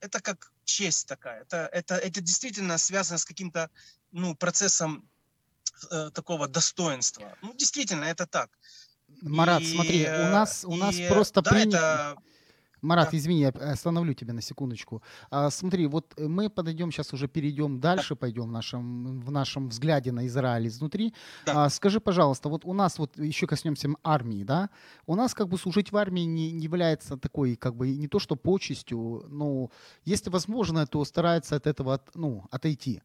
это 0.00 0.20
как 0.20 0.52
честь 0.64 1.06
такая. 1.06 1.42
Это, 1.42 1.68
это, 1.70 1.96
это 1.96 2.22
действительно 2.22 2.78
связано 2.78 3.18
с 3.18 3.26
каким-то 3.26 3.68
ну, 4.12 4.34
процессом 4.34 5.06
такого 6.14 6.48
достоинства. 6.48 7.36
Ну, 7.42 7.52
действительно, 7.52 8.04
это 8.04 8.26
так. 8.26 8.48
Марат, 9.22 9.62
и, 9.62 9.66
смотри, 9.66 10.06
у 10.06 10.32
нас, 10.32 10.64
у 10.64 10.76
нас 10.76 10.96
просто 11.08 11.42
да, 11.42 11.50
принято... 11.50 11.76
Это... 11.76 12.30
Марат, 12.82 13.10
да. 13.12 13.18
извини, 13.18 13.40
я 13.40 13.48
остановлю 13.48 14.14
тебя 14.14 14.32
на 14.32 14.40
секундочку. 14.40 15.02
А, 15.30 15.50
смотри, 15.50 15.86
вот 15.86 16.14
мы 16.18 16.48
подойдем 16.48 16.90
сейчас 16.90 17.12
уже 17.12 17.28
перейдем 17.28 17.80
дальше, 17.80 18.14
да. 18.14 18.16
пойдем 18.16 18.44
в 18.44 18.52
нашем, 18.52 19.20
в 19.20 19.30
нашем 19.30 19.68
взгляде 19.68 20.12
на 20.12 20.26
Израиль 20.26 20.66
изнутри. 20.68 21.14
Да. 21.46 21.66
А, 21.66 21.68
скажи, 21.68 22.00
пожалуйста, 22.00 22.48
вот 22.48 22.64
у 22.64 22.72
нас 22.72 22.98
вот 22.98 23.18
еще 23.18 23.46
коснемся 23.46 23.88
армии, 24.02 24.44
да? 24.44 24.70
У 25.06 25.14
нас 25.14 25.34
как 25.34 25.48
бы 25.48 25.58
служить 25.58 25.92
в 25.92 25.96
армии 25.96 26.22
не, 26.22 26.52
не 26.52 26.64
является 26.64 27.16
такой, 27.16 27.56
как 27.56 27.74
бы 27.76 27.90
не 27.90 28.08
то 28.08 28.18
что 28.18 28.36
почестью, 28.36 29.26
но 29.28 29.70
если 30.04 30.30
возможно, 30.30 30.86
то 30.86 31.04
старается 31.04 31.56
от 31.56 31.66
этого 31.66 31.94
от, 31.94 32.14
ну, 32.14 32.46
отойти. 32.50 33.02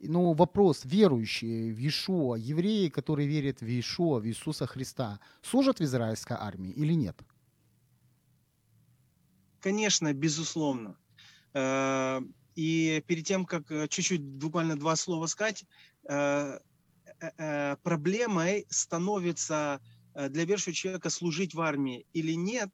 Ну, 0.00 0.32
вопрос, 0.32 0.82
верующие 0.84 1.72
в 1.72 1.78
Иешуа, 1.78 2.36
евреи, 2.36 2.88
которые 2.88 3.26
верят 3.26 3.60
в 3.60 3.66
Иешуа, 3.66 4.20
в 4.20 4.26
Иисуса 4.26 4.66
Христа, 4.66 5.18
служат 5.42 5.80
в 5.80 5.82
израильской 5.82 6.36
армии 6.38 6.70
или 6.70 6.92
нет? 6.92 7.18
Конечно, 9.60 10.12
безусловно. 10.12 10.96
Э, 11.52 12.20
и 12.54 13.02
перед 13.08 13.26
тем, 13.26 13.44
как 13.44 13.72
э, 13.72 13.88
чуть-чуть, 13.88 14.22
буквально 14.22 14.78
два 14.78 14.94
слова 14.94 15.26
сказать, 15.26 15.64
э, 16.08 16.58
проблемой 17.82 18.66
становится 18.70 19.80
для 20.14 20.44
верующего 20.44 20.74
человека 20.74 21.10
служить 21.10 21.54
в 21.54 21.60
армии 21.60 22.06
или 22.12 22.32
нет, 22.32 22.70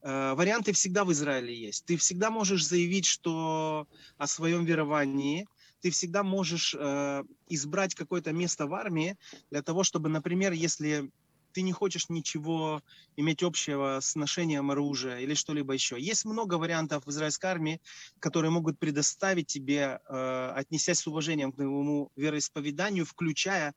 варианты 0.00 0.72
всегда 0.72 1.04
в 1.04 1.12
Израиле 1.12 1.54
есть. 1.54 1.84
Ты 1.84 1.98
всегда 1.98 2.30
можешь 2.30 2.66
заявить, 2.66 3.04
что 3.04 3.86
о 4.16 4.26
своем 4.26 4.64
веровании– 4.64 5.46
ты 5.82 5.90
всегда 5.90 6.22
можешь 6.22 6.74
э, 6.78 7.24
избрать 7.48 7.94
какое-то 7.94 8.32
место 8.32 8.66
в 8.66 8.74
армии 8.74 9.16
для 9.50 9.62
того, 9.62 9.82
чтобы, 9.82 10.08
например, 10.08 10.52
если 10.52 11.10
ты 11.52 11.62
не 11.62 11.72
хочешь 11.72 12.08
ничего 12.08 12.82
иметь 13.16 13.42
общего 13.42 13.98
с 14.00 14.14
ношением 14.14 14.70
оружия 14.70 15.18
или 15.18 15.34
что-либо 15.34 15.74
еще. 15.74 16.00
Есть 16.00 16.24
много 16.24 16.54
вариантов 16.54 17.04
в 17.04 17.10
израильской 17.10 17.50
армии, 17.50 17.80
которые 18.20 18.50
могут 18.50 18.78
предоставить 18.78 19.48
тебе, 19.48 20.00
э, 20.08 20.52
отнесясь 20.56 21.00
с 21.00 21.06
уважением 21.06 21.52
к 21.52 21.56
твоему 21.56 22.10
вероисповеданию, 22.16 23.04
включая 23.04 23.74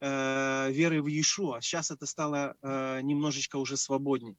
э, 0.00 0.70
веры 0.72 1.02
в 1.02 1.06
Иешуа. 1.06 1.60
Сейчас 1.60 1.90
это 1.90 2.06
стало 2.06 2.54
э, 2.62 3.00
немножечко 3.02 3.56
уже 3.56 3.76
свободней. 3.76 4.36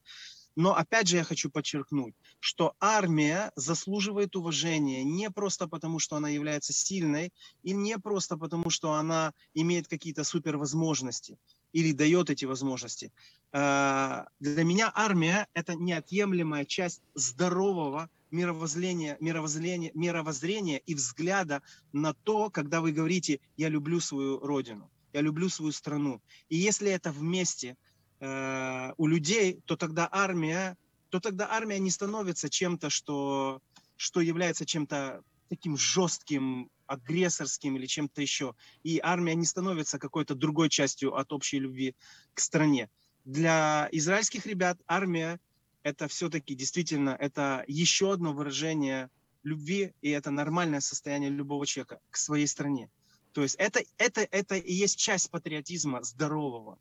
Но 0.56 0.76
опять 0.76 1.08
же 1.08 1.18
я 1.18 1.24
хочу 1.24 1.50
подчеркнуть, 1.50 2.16
что 2.40 2.76
армия 2.80 3.52
заслуживает 3.56 4.36
уважения 4.36 5.04
не 5.04 5.30
просто 5.30 5.68
потому, 5.68 6.00
что 6.00 6.16
она 6.16 6.30
является 6.30 6.74
сильной, 6.74 7.32
и 7.64 7.72
не 7.72 7.98
просто 7.98 8.38
потому, 8.38 8.70
что 8.70 8.94
она 8.94 9.34
имеет 9.54 9.88
какие-то 9.88 10.24
супервозможности 10.24 11.38
или 11.72 11.92
дает 11.92 12.30
эти 12.30 12.46
возможности. 12.46 13.12
А, 13.52 14.28
для 14.40 14.64
меня 14.64 14.92
армия– 14.94 15.48
это 15.54 15.76
неотъемлемая 15.76 16.66
часть 16.66 17.02
здорового 17.14 18.10
мировоззрения, 18.32 19.18
мировоззрения, 19.20 19.92
мировоззрения 19.94 20.80
и 20.80 20.96
взгляда 20.96 21.62
на 21.94 22.14
то, 22.14 22.50
когда 22.50 22.82
вы 22.82 22.92
говорите 22.92 23.40
«я 23.58 23.70
люблю 23.70 24.00
свою 24.00 24.40
родину», 24.40 24.90
«я 25.14 25.22
люблю 25.22 25.50
свою 25.50 25.72
страну». 25.72 26.22
И 26.50 26.58
если 26.58 26.92
это 26.92 27.12
вместе– 27.12 27.78
э, 28.20 28.94
у 28.98 29.08
людей, 29.08 29.62
то 29.66 29.76
тогда 29.76 30.08
армия, 30.12 30.78
то 31.10 31.20
тогда 31.20 31.50
армия 31.52 31.80
не 31.80 31.92
становится 31.92 32.50
чем-то, 32.50 32.90
что, 32.90 33.62
что 33.96 34.22
является 34.22 34.66
чем-то 34.66 35.24
таким 35.50 35.78
жестким, 35.78 36.70
агрессорским 36.86 37.76
или 37.78 37.86
чем-то 37.86 38.22
еще. 38.22 38.56
И 38.84 39.00
армия 39.02 39.36
не 39.36 39.46
становится 39.46 40.00
какой-то 40.00 40.36
другой 40.36 40.70
частью 40.70 41.16
от 41.16 41.32
общей 41.32 41.60
любви 41.60 41.96
к 42.34 42.40
стране. 42.40 42.90
Для 43.26 43.90
израильских 43.92 44.46
ребят 44.46 44.80
армия 44.88 45.40
это 45.84 46.08
все-таки 46.08 46.56
действительно 46.56 47.16
это 47.20 47.64
еще 47.68 48.14
одно 48.14 48.34
выражение 48.34 49.10
любви, 49.44 49.94
и 50.02 50.10
это 50.10 50.32
нормальное 50.32 50.82
состояние 50.82 51.30
любого 51.30 51.66
человека 51.66 52.00
к 52.10 52.18
своей 52.18 52.48
стране. 52.48 52.90
То 53.34 53.44
есть 53.44 53.56
это, 53.56 53.82
это, 53.98 54.22
это 54.22 54.56
и 54.56 54.74
есть 54.74 54.98
часть 54.98 55.30
патриотизма 55.30 56.04
здорового. 56.04 56.78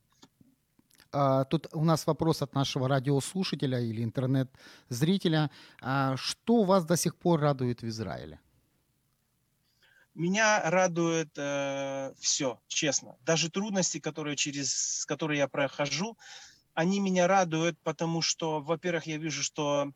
А, 1.13 1.45
тут 1.45 1.69
у 1.73 1.85
нас 1.85 2.07
вопрос 2.07 2.43
от 2.43 2.55
нашего 2.55 2.89
радиослушателя 2.89 3.81
или 3.81 4.03
интернет-зрителя. 4.03 5.51
А, 5.81 6.17
что 6.17 6.65
вас 6.65 6.85
до 6.85 6.97
сих 6.97 7.17
пор 7.17 7.41
радует 7.41 7.83
в 7.83 7.89
Израиле? 7.89 8.41
Меня 10.15 10.69
радует 10.69 11.31
э, 11.37 12.13
все, 12.19 12.61
честно. 12.67 13.17
Даже 13.25 13.51
трудности, 13.51 14.01
которые 14.01 14.35
через 14.35 15.05
которые 15.07 15.39
я 15.39 15.47
прохожу, 15.49 16.19
они 16.75 16.99
меня 16.99 17.29
радуют, 17.29 17.79
потому 17.85 18.21
что, 18.21 18.61
во-первых, 18.61 19.07
я 19.07 19.17
вижу, 19.17 19.45
что 19.45 19.93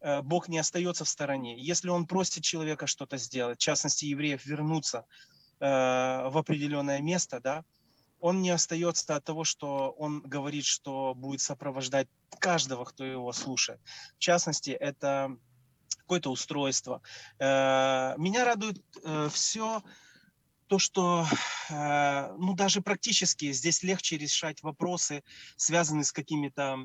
э, 0.00 0.20
Бог 0.20 0.48
не 0.48 0.58
остается 0.58 1.06
в 1.06 1.08
стороне. 1.08 1.58
Если 1.58 1.88
Он 1.88 2.06
просит 2.06 2.44
человека 2.44 2.86
что-то 2.86 3.16
сделать, 3.16 3.58
в 3.58 3.62
частности 3.62 4.04
евреев 4.04 4.44
вернуться 4.44 5.06
э, 5.60 5.64
в 5.64 6.36
определенное 6.36 7.00
место, 7.00 7.40
да, 7.40 7.64
он 8.20 8.42
не 8.42 8.50
остается 8.50 9.16
от 9.16 9.24
того, 9.24 9.44
что 9.44 9.90
он 9.90 10.20
говорит, 10.20 10.64
что 10.64 11.14
будет 11.14 11.40
сопровождать 11.40 12.08
каждого, 12.38 12.84
кто 12.84 13.04
его 13.04 13.32
слушает. 13.32 13.80
В 14.16 14.18
частности, 14.18 14.70
это 14.70 15.36
какое-то 15.98 16.30
устройство. 16.30 17.02
Э, 17.38 18.14
меня 18.16 18.44
радует 18.44 18.82
э, 19.02 19.28
все 19.30 19.82
то, 20.66 20.78
что 20.78 21.26
э, 21.70 22.32
ну, 22.38 22.54
даже 22.54 22.80
практически 22.80 23.52
здесь 23.52 23.82
легче 23.82 24.16
решать 24.16 24.62
вопросы, 24.62 25.22
связанные 25.56 26.04
с 26.04 26.12
какими-то 26.12 26.78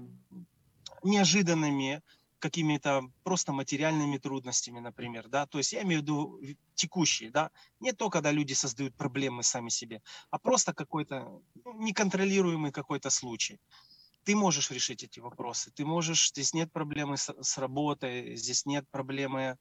неожиданными 1.04 2.02
какими-то 2.44 3.04
просто 3.24 3.54
материальными 3.54 4.18
трудностями, 4.18 4.82
например, 4.82 5.30
да, 5.30 5.46
то 5.46 5.60
есть 5.60 5.72
я 5.72 5.82
имею 5.84 6.02
в 6.02 6.04
виду 6.04 6.42
текущие, 6.76 7.32
да, 7.32 7.52
не 7.80 7.94
то, 7.94 8.10
когда 8.10 8.32
люди 8.32 8.52
создают 8.52 8.94
проблемы 8.96 9.44
сами 9.44 9.70
себе, 9.70 10.02
а 10.30 10.38
просто 10.40 10.74
какой-то 10.74 11.42
ну, 11.64 11.82
неконтролируемый 11.82 12.74
какой-то 12.74 13.10
случай. 13.10 13.62
Ты 14.26 14.36
можешь 14.36 14.72
решить 14.72 15.04
эти 15.04 15.22
вопросы, 15.22 15.72
ты 15.72 15.86
можешь, 15.86 16.32
здесь 16.32 16.54
нет 16.54 16.70
проблемы 16.70 17.16
с, 17.16 17.34
с 17.42 17.58
работой, 17.58 18.36
здесь 18.36 18.66
нет 18.66 18.86
проблемы, 18.92 19.58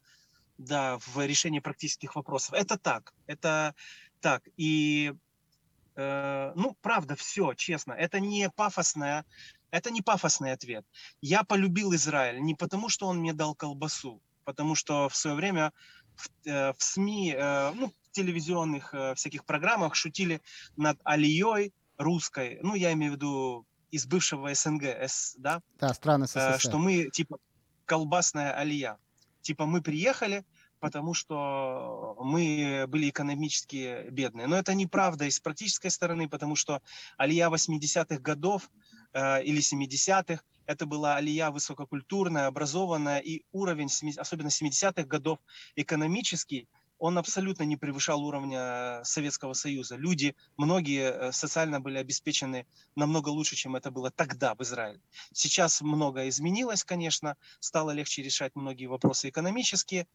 да, 0.59 0.99
в 0.99 1.25
решении 1.25 1.61
практических 1.61 2.17
вопросов. 2.17 2.55
Это 2.55 2.77
так, 2.79 3.15
это 3.29 3.77
так, 4.21 4.43
и 4.57 5.15
э, 5.95 6.53
ну, 6.57 6.77
правда, 6.83 7.15
все, 7.15 7.55
честно, 7.55 7.93
это 7.93 8.19
не 8.19 8.51
пафосная 8.51 9.25
это 9.73 9.91
не 9.91 10.03
пафосный 10.03 10.53
ответ. 10.53 10.87
Я 11.21 11.43
полюбил 11.43 11.93
Израиль 11.95 12.41
не 12.41 12.55
потому, 12.55 12.89
что 12.89 13.09
он 13.09 13.19
мне 13.19 13.33
дал 13.33 13.55
колбасу, 13.57 14.23
потому 14.45 14.77
что 14.77 15.09
в 15.09 15.17
свое 15.17 15.35
время 15.35 15.73
в, 16.15 16.29
э, 16.47 16.73
в 16.75 16.83
СМИ, 16.83 17.35
э, 17.37 17.73
ну, 17.75 17.89
в 17.89 18.11
телевизионных 18.13 18.95
э, 18.95 19.15
всяких 19.15 19.45
программах 19.45 19.95
шутили 19.95 20.41
над 20.77 21.01
Алией 21.05 21.73
русской, 21.97 22.61
ну, 22.63 22.75
я 22.75 22.93
имею 22.93 23.13
в 23.13 23.17
виду 23.17 23.67
из 23.91 24.07
бывшего 24.07 24.55
СНГ, 24.55 24.85
С, 24.85 25.35
да? 25.39 25.61
Да, 25.79 25.93
страны 25.95 26.27
СССР. 26.27 26.61
Что 26.61 26.79
мы, 26.79 27.11
типа, 27.11 27.39
колбасная 27.87 28.53
алия. 28.53 28.99
Типа, 29.43 29.67
мы 29.67 29.83
приехали, 29.83 30.45
потому 30.81 31.15
что 31.15 32.17
мы 32.21 32.87
были 32.89 33.11
экономически 33.11 34.09
бедные. 34.11 34.47
Но 34.47 34.57
это 34.57 34.75
неправда 34.75 35.27
и 35.27 35.31
с 35.31 35.41
практической 35.41 35.91
стороны, 35.91 36.29
потому 36.29 36.57
что 36.57 36.81
алия 37.19 37.49
80-х 37.49 38.19
годов 38.19 38.71
э, 39.13 39.45
или 39.45 39.61
70-х, 39.61 40.43
это 40.67 40.87
была 40.87 41.17
алия 41.17 41.51
высококультурная, 41.51 42.47
образованная, 42.47 43.19
и 43.19 43.43
уровень, 43.53 43.89
особенно 44.17 44.49
70-х 44.49 45.05
годов, 45.05 45.39
экономический, 45.77 46.69
он 47.03 47.19
абсолютно 47.19 47.65
не 47.65 47.77
превышал 47.77 48.25
уровня 48.25 49.01
Советского 49.03 49.55
Союза. 49.55 49.97
Люди, 49.97 50.37
многие 50.57 51.11
э, 51.11 51.33
социально 51.33 51.81
были 51.81 51.99
обеспечены 51.99 52.65
намного 52.95 53.29
лучше, 53.29 53.57
чем 53.57 53.75
это 53.75 53.91
было 53.91 54.13
тогда 54.13 54.55
в 54.55 54.63
Израиле. 54.63 55.01
Сейчас 55.33 55.81
многое 55.81 56.29
изменилось, 56.29 56.85
конечно, 56.85 57.37
стало 57.59 57.91
легче 57.91 58.23
решать 58.23 58.53
многие 58.55 58.87
вопросы 58.87 59.31
экономические. 59.31 60.07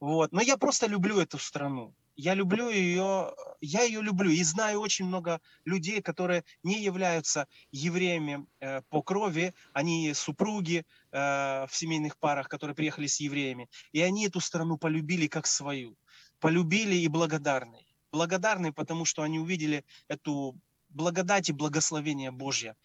Вот. 0.00 0.32
Но 0.32 0.40
я 0.40 0.56
просто 0.56 0.86
люблю 0.86 1.18
эту 1.20 1.38
страну. 1.38 1.94
Я 2.18 2.34
люблю 2.34 2.70
ее, 2.70 3.34
я 3.60 3.82
ее 3.82 4.00
люблю 4.00 4.30
и 4.30 4.42
знаю 4.42 4.80
очень 4.80 5.04
много 5.04 5.40
людей, 5.66 6.00
которые 6.00 6.44
не 6.62 6.82
являются 6.82 7.46
евреями 7.70 8.46
э, 8.60 8.80
по 8.88 9.02
крови, 9.02 9.52
они 9.74 10.14
супруги 10.14 10.86
э, 11.12 11.66
в 11.66 11.70
семейных 11.72 12.16
парах, 12.16 12.48
которые 12.48 12.74
приехали 12.74 13.06
с 13.06 13.20
евреями, 13.20 13.68
и 13.92 14.00
они 14.00 14.26
эту 14.26 14.40
страну 14.40 14.78
полюбили 14.78 15.26
как 15.26 15.46
свою 15.46 15.98
полюбили 16.40 16.94
и 16.94 17.08
благодарны. 17.08 17.86
Благодарны, 18.12 18.72
потому 18.72 19.04
что 19.04 19.22
они 19.22 19.38
увидели 19.38 19.84
эту 20.08 20.58
благодать 20.88 21.48
и 21.48 21.52
благословение 21.52 22.30
Божье 22.30 22.76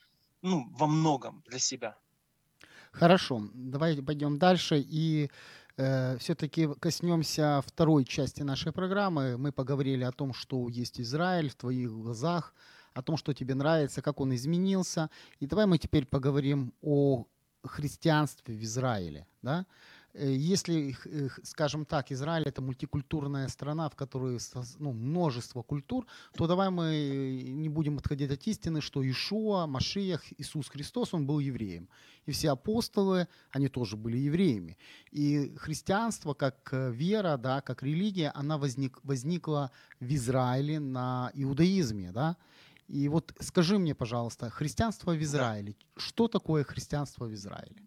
ну, 0.41 0.67
во 0.71 0.87
многом 0.87 1.43
для 1.47 1.59
себя. 1.59 1.95
Хорошо, 2.91 3.49
давайте 3.53 4.01
пойдем 4.01 4.37
дальше 4.37 4.79
и 4.79 5.29
э, 5.81 6.17
все-таки 6.17 6.69
коснемся 6.79 7.61
второй 7.65 8.05
части 8.05 8.43
нашей 8.43 8.71
программы. 8.71 9.37
Мы 9.37 9.51
поговорили 9.51 10.03
о 10.03 10.11
том, 10.11 10.33
что 10.33 10.69
есть 10.69 11.01
Израиль 11.01 11.49
в 11.49 11.55
твоих 11.55 11.91
глазах, 11.91 12.53
о 12.93 13.01
том, 13.01 13.17
что 13.17 13.33
тебе 13.33 13.55
нравится, 13.55 14.01
как 14.01 14.19
он 14.19 14.33
изменился. 14.33 15.09
И 15.39 15.47
давай 15.47 15.65
мы 15.65 15.77
теперь 15.77 16.05
поговорим 16.05 16.73
о 16.81 17.25
христианстве 17.63 18.55
в 18.55 18.63
Израиле. 18.63 19.25
Да? 19.41 19.65
Э, 20.13 20.33
если, 20.33 20.95
скажем 21.43 21.85
так, 21.85 22.11
Израиль 22.11 22.43
это 22.45 22.61
мультикультурная 22.61 23.47
страна, 23.47 23.89
в 23.89 23.95
которой 23.95 24.39
ну, 24.79 24.91
множество 24.91 25.63
культур, 25.63 26.05
то 26.35 26.47
давай 26.47 26.69
мы 26.69 27.41
не 27.43 27.69
будем 27.69 27.97
отходить 27.97 28.31
от 28.31 28.47
истины, 28.47 28.81
что 28.81 29.07
Ишуа, 29.09 29.67
Машиях, 29.67 30.23
Иисус 30.37 30.69
Христос, 30.69 31.13
он 31.13 31.25
был 31.25 31.39
евреем. 31.39 31.87
И 32.25 32.31
все 32.31 32.51
апостолы, 32.51 33.27
они 33.51 33.67
тоже 33.67 33.97
были 33.97 34.17
евреями. 34.17 34.77
И 35.11 35.55
христианство 35.57 36.33
как 36.33 36.69
э, 36.73 36.91
вера, 36.91 37.37
да, 37.37 37.61
как 37.61 37.83
религия, 37.83 38.31
она 38.35 38.57
возник, 38.57 38.99
возникла 39.03 39.71
в 39.99 40.13
Израиле 40.13 40.79
на 40.79 41.31
иудаизме. 41.33 42.11
Да? 42.11 42.37
И 42.87 43.07
вот 43.07 43.33
скажи 43.39 43.77
мне, 43.79 43.95
пожалуйста, 43.95 44.49
христианство 44.49 45.13
в 45.13 45.21
Израиле, 45.21 45.75
что 45.95 46.27
такое 46.27 46.63
христианство 46.63 47.25
в 47.25 47.33
Израиле? 47.33 47.81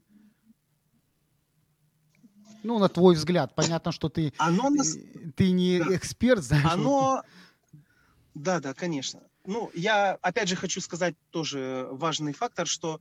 Ну, 2.65 2.79
на 2.79 2.89
твой 2.89 3.15
взгляд, 3.15 3.55
понятно, 3.55 3.93
что 3.93 4.09
ты, 4.09 4.33
оно 4.39 4.71
нас... 4.71 4.97
ты 5.37 5.51
не 5.51 5.79
да. 5.79 5.97
эксперт, 5.97 6.43
знаешь. 6.43 6.65
Оно... 6.65 7.23
Да, 8.35 8.59
да, 8.59 8.75
конечно. 8.75 9.21
Ну, 9.45 9.71
я 9.75 10.13
опять 10.23 10.49
же 10.49 10.57
хочу 10.57 10.81
сказать 10.81 11.15
тоже 11.31 11.87
важный 11.91 12.33
фактор, 12.33 12.67
что 12.67 13.01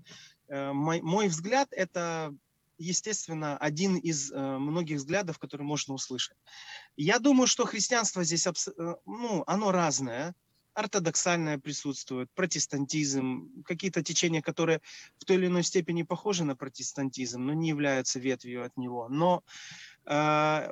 э, 0.50 0.74
мой, 0.74 1.02
мой 1.02 1.30
взгляд 1.30 1.70
это, 1.72 2.36
естественно, 2.78 3.58
один 3.58 3.96
из 3.96 4.32
э, 4.32 4.58
многих 4.58 4.98
взглядов, 4.98 5.40
которые 5.40 5.66
можно 5.66 5.94
услышать. 5.94 6.36
Я 6.98 7.20
думаю, 7.20 7.48
что 7.48 7.66
христианство 7.66 8.24
здесь, 8.26 8.46
э, 8.46 8.52
ну, 9.06 9.44
оно 9.48 9.72
разное 9.72 10.36
ортодоксальное 10.74 11.58
присутствует, 11.58 12.30
протестантизм, 12.34 13.64
какие-то 13.64 14.04
течения, 14.04 14.42
которые 14.42 14.82
в 15.18 15.26
той 15.26 15.38
или 15.38 15.48
иной 15.48 15.64
степени 15.64 16.04
похожи 16.04 16.44
на 16.44 16.56
протестантизм, 16.56 17.42
но 17.42 17.54
не 17.54 17.70
являются 17.70 18.20
ветвью 18.20 18.66
от 18.66 18.76
него. 18.78 19.08
Но 19.10 19.44
э, 20.06 20.72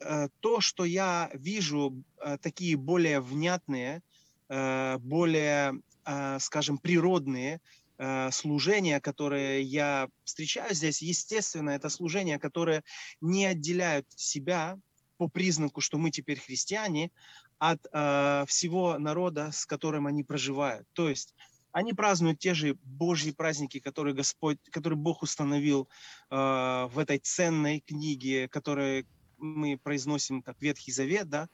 э, 0.00 0.28
то, 0.40 0.60
что 0.60 0.84
я 0.84 1.30
вижу, 1.34 2.02
э, 2.18 2.38
такие 2.40 2.76
более 2.76 3.20
внятные, 3.20 4.02
э, 4.48 4.98
более, 4.98 5.80
э, 6.04 6.38
скажем, 6.40 6.78
природные 6.78 7.60
э, 7.98 8.30
служения, 8.30 9.00
которые 9.00 9.62
я 9.62 10.08
встречаю 10.24 10.74
здесь, 10.74 11.02
естественно, 11.02 11.70
это 11.70 11.88
служения, 11.88 12.38
которые 12.38 12.84
не 13.20 13.46
отделяют 13.46 14.06
себя 14.14 14.78
по 15.16 15.28
признаку, 15.28 15.80
что 15.80 15.98
мы 15.98 16.10
теперь 16.10 16.38
христиане, 16.38 17.10
от 17.58 17.80
э, 17.92 18.44
всего 18.46 18.98
народа, 18.98 19.50
с 19.52 19.66
которым 19.66 20.06
они 20.06 20.22
проживают. 20.24 20.86
То 20.92 21.08
есть 21.08 21.34
они 21.72 21.92
празднуют 21.92 22.38
те 22.38 22.54
же 22.54 22.76
Божьи 22.84 23.30
праздники, 23.30 23.78
которые 23.80 24.14
Господь, 24.14 24.58
которые 24.70 24.98
Бог 24.98 25.22
установил 25.22 25.88
э, 26.30 26.34
в 26.36 26.98
этой 26.98 27.18
ценной 27.18 27.80
книге, 27.86 28.48
которую 28.48 29.04
мы 29.38 29.78
произносим 29.78 30.42
как 30.42 30.60
Ветхий 30.60 30.92
Завет, 30.92 31.28
да. 31.28 31.48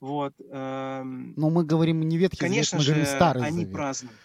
Вот. 0.00 0.32
Э, 0.50 1.02
Но 1.04 1.50
мы 1.50 1.64
говорим 1.64 2.00
не 2.08 2.16
Ветхий 2.16 2.38
конечно 2.38 2.78
Завет, 2.78 2.88
мы 2.88 2.94
же, 2.94 3.00
говорим 3.02 3.16
Старый 3.18 3.42
они 3.44 3.58
Завет. 3.58 3.72
празднуют. 3.72 4.16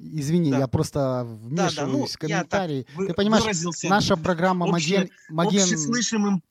Извини, 0.00 0.50
Да. 0.52 0.58
я 0.60 0.68
просто 0.68 0.98
Да, 0.98 1.24
вмешиваюсь 1.24 1.74
да, 1.74 1.86
ну, 1.86 2.06
в 2.06 2.96
вы- 2.96 3.06
Ты 3.08 3.14
понимаешь, 3.14 3.42
выразился 3.42 3.88
наша 3.88 4.16
программа 4.16 4.66
Маген... 4.66 5.10
Маген... 5.28 5.62
общеслышимым 5.62 6.42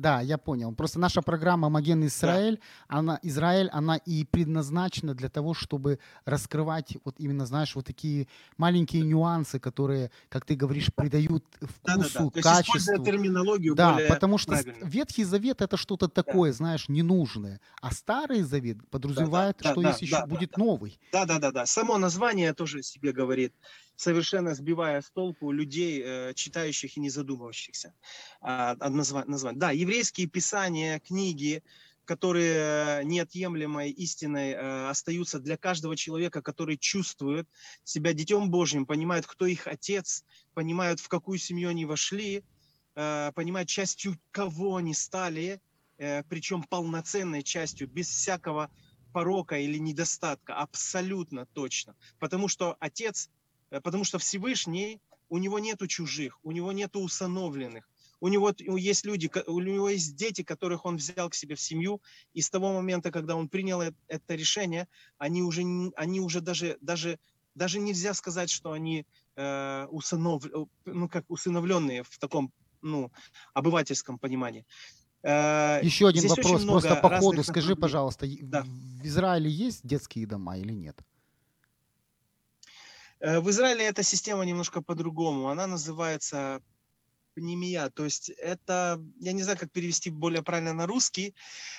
Да, 0.00 0.20
я 0.20 0.38
понял. 0.38 0.72
Просто 0.74 1.00
наша 1.00 1.22
программа 1.22 1.68
Маген 1.68 2.06
Израиль, 2.06 2.60
она, 2.86 3.18
Израиль, 3.22 3.68
она 3.72 3.96
и 3.96 4.24
предназначена 4.24 5.14
для 5.14 5.28
того, 5.28 5.54
чтобы 5.54 5.98
раскрывать 6.24 6.96
вот 7.04 7.16
именно, 7.18 7.46
знаешь, 7.46 7.74
вот 7.74 7.86
такие 7.86 8.28
маленькие 8.56 9.02
нюансы, 9.02 9.58
которые, 9.58 10.10
как 10.28 10.44
ты 10.44 10.54
говоришь, 10.54 10.90
придают 10.94 11.44
Да-да-да. 11.60 12.04
вкусу, 12.04 12.30
То 12.30 12.38
есть 12.38 12.48
используя 12.48 12.96
качеству. 12.96 13.04
терминологию 13.04 13.74
Да, 13.74 13.94
более 13.94 14.08
потому 14.08 14.38
что 14.38 14.52
правильно. 14.52 14.84
Ветхий 14.86 15.24
Завет 15.24 15.62
это 15.62 15.76
что-то 15.76 16.08
такое, 16.08 16.52
знаешь, 16.52 16.88
ненужное. 16.88 17.60
А 17.80 17.90
Старый 17.92 18.42
Завет 18.42 18.78
подразумевает, 18.90 19.56
да, 19.60 19.72
что 19.72 19.82
да, 19.82 19.88
есть 19.88 20.02
еще 20.02 20.12
да, 20.12 20.20
да, 20.20 20.26
будет 20.26 20.52
да. 20.52 20.62
новый. 20.64 21.00
Да, 21.12 21.24
да, 21.24 21.38
да, 21.38 21.50
да. 21.50 21.66
Само 21.66 21.98
название 21.98 22.54
тоже 22.54 22.82
себе 22.82 23.12
говорит, 23.12 23.52
совершенно 23.98 24.54
сбивая 24.54 25.02
с 25.02 25.10
толку 25.10 25.50
людей, 25.50 26.00
э, 26.04 26.32
читающих 26.34 26.96
и 26.96 27.00
не 27.00 27.10
задумывающихся 27.10 27.94
а, 28.40 28.76
о 28.78 28.90
назва- 28.90 29.24
названии. 29.26 29.58
Да, 29.58 29.70
еврейские 29.72 30.28
писания, 30.28 31.00
книги, 31.00 31.64
которые 32.04 33.04
неотъемлемой 33.04 33.90
истиной 33.90 34.52
э, 34.52 34.88
остаются 34.88 35.40
для 35.40 35.56
каждого 35.56 35.96
человека, 35.96 36.40
который 36.42 36.78
чувствует 36.78 37.46
себя 37.84 38.12
детем 38.12 38.50
Божьим, 38.50 38.86
понимает, 38.86 39.26
кто 39.26 39.46
их 39.46 39.66
отец, 39.66 40.24
понимают, 40.54 41.00
в 41.00 41.08
какую 41.08 41.38
семью 41.38 41.68
они 41.68 41.84
вошли, 41.84 42.44
э, 42.94 43.32
понимают, 43.34 43.68
частью 43.68 44.16
кого 44.30 44.76
они 44.76 44.94
стали, 44.94 45.60
э, 45.98 46.22
причем 46.28 46.62
полноценной 46.62 47.42
частью, 47.42 47.88
без 47.88 48.08
всякого 48.08 48.70
порока 49.12 49.58
или 49.58 49.78
недостатка, 49.78 50.54
абсолютно 50.54 51.46
точно. 51.46 51.96
Потому 52.18 52.48
что 52.48 52.76
Отец, 52.78 53.26
э, 53.26 53.37
потому 53.70 54.04
что 54.04 54.18
Всевышний, 54.18 55.00
у 55.28 55.38
него 55.38 55.58
нету 55.58 55.86
чужих, 55.86 56.38
у 56.42 56.52
него 56.52 56.72
нету 56.72 57.00
усыновленных. 57.00 57.88
У 58.20 58.28
него 58.28 58.52
есть 58.58 59.04
люди, 59.06 59.30
у 59.46 59.60
него 59.60 59.90
есть 59.90 60.16
дети, 60.16 60.42
которых 60.42 60.84
он 60.86 60.96
взял 60.96 61.30
к 61.30 61.34
себе 61.34 61.54
в 61.54 61.60
семью, 61.60 62.00
и 62.34 62.40
с 62.40 62.50
того 62.50 62.72
момента, 62.72 63.10
когда 63.10 63.36
он 63.36 63.48
принял 63.48 63.80
э- 63.80 63.92
это 64.08 64.34
решение, 64.34 64.88
они 65.18 65.42
уже, 65.42 65.62
они 65.96 66.20
уже 66.20 66.40
даже, 66.40 66.78
даже, 66.80 67.18
даже 67.54 67.78
нельзя 67.78 68.14
сказать, 68.14 68.50
что 68.50 68.72
они 68.72 69.06
э, 69.36 69.86
усынов, 69.90 70.44
э, 70.46 70.64
ну, 70.86 71.08
как 71.08 71.24
усыновленные 71.28 72.02
в 72.02 72.18
таком 72.18 72.52
ну, 72.82 73.12
обывательском 73.54 74.18
понимании. 74.18 74.64
Э, 75.22 75.80
Еще 75.82 76.08
один 76.08 76.22
здесь 76.22 76.36
вопрос, 76.36 76.64
просто 76.64 76.96
по 76.96 77.08
ходу. 77.18 77.44
Скажи, 77.44 77.76
пожалуйста, 77.76 78.26
Да. 78.42 78.64
в 78.64 79.06
Израиле 79.06 79.50
есть 79.50 79.86
детские 79.86 80.26
дома 80.26 80.58
или 80.58 80.72
нет? 80.72 80.98
Э, 83.20 83.40
В 83.40 83.50
Израиле 83.50 83.84
эта 83.84 84.02
система 84.02 84.44
немножко 84.44 84.82
по-другому. 84.82 85.48
Она 85.48 85.66
называется 85.66 86.60
пнемия. 87.34 87.88
То 87.90 88.04
есть 88.04 88.30
это, 88.30 89.00
я 89.20 89.32
не 89.32 89.42
знаю, 89.42 89.58
как 89.58 89.70
перевести 89.70 90.10
более 90.10 90.42
правильно 90.42 90.72
на 90.72 90.86
русский. 90.86 91.34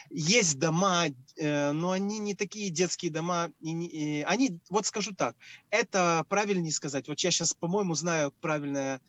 Есть 0.10 0.58
дома, 0.58 1.08
э, 1.08 1.72
но 1.72 1.92
они 1.92 2.20
не 2.20 2.34
такие 2.34 2.70
детские 2.70 3.12
дома. 3.12 3.52
Они, 3.62 4.60
вот 4.70 4.86
скажу 4.86 5.14
так, 5.14 5.36
это 5.70 6.26
правильнее 6.30 6.72
сказать. 6.72 7.08
Вот 7.10 7.20
я 7.20 7.32
сейчас, 7.32 7.54
по-моему, 7.54 7.94
знаю 7.96 8.32
правильное, 8.40 9.02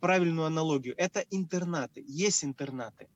правильную 0.00 0.46
аналогию. 0.46 0.94
Это 0.96 1.24
интернаты. 1.30 2.04
Есть 2.08 2.44
интернаты. 2.44 3.06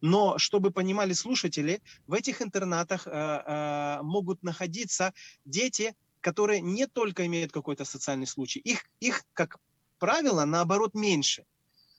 Но, 0.00 0.38
чтобы 0.38 0.70
понимали 0.70 1.14
слушатели, 1.14 1.80
в 2.06 2.14
этих 2.14 2.40
интернатах 2.40 3.06
э, 3.06 3.98
могут 4.02 4.44
находиться 4.44 5.12
дети, 5.44 5.94
которые 6.20 6.60
не 6.60 6.86
только 6.86 7.26
имеют 7.26 7.52
какой-то 7.52 7.84
социальный 7.84 8.26
случай, 8.26 8.60
их, 8.60 8.84
их, 9.00 9.24
как 9.32 9.58
правило, 9.98 10.44
наоборот, 10.44 10.94
меньше. 10.94 11.44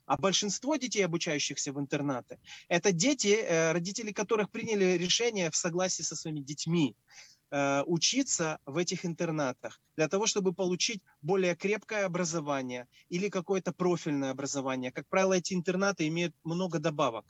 А 0.05 0.17
большинство 0.17 0.75
детей, 0.75 1.05
обучающихся 1.05 1.71
в 1.71 1.79
интернаты, 1.79 2.39
это 2.67 2.91
дети, 2.91 3.27
э, 3.27 3.73
родители 3.73 4.11
которых 4.11 4.49
приняли 4.49 4.97
решение 4.97 5.51
в 5.51 5.55
согласии 5.55 6.01
со 6.01 6.15
своими 6.15 6.39
детьми 6.39 6.95
э, 7.51 7.83
учиться 7.85 8.57
в 8.65 8.77
этих 8.77 9.05
интернатах 9.05 9.79
для 9.95 10.07
того, 10.07 10.25
чтобы 10.25 10.51
получить 10.51 11.03
более 11.21 11.55
крепкое 11.55 12.05
образование 12.05 12.87
или 13.09 13.29
какое-то 13.29 13.71
профильное 13.71 14.31
образование. 14.31 14.91
Как 14.91 15.07
правило, 15.07 15.33
эти 15.33 15.53
интернаты 15.53 16.07
имеют 16.07 16.33
много 16.43 16.79
добавок. 16.79 17.25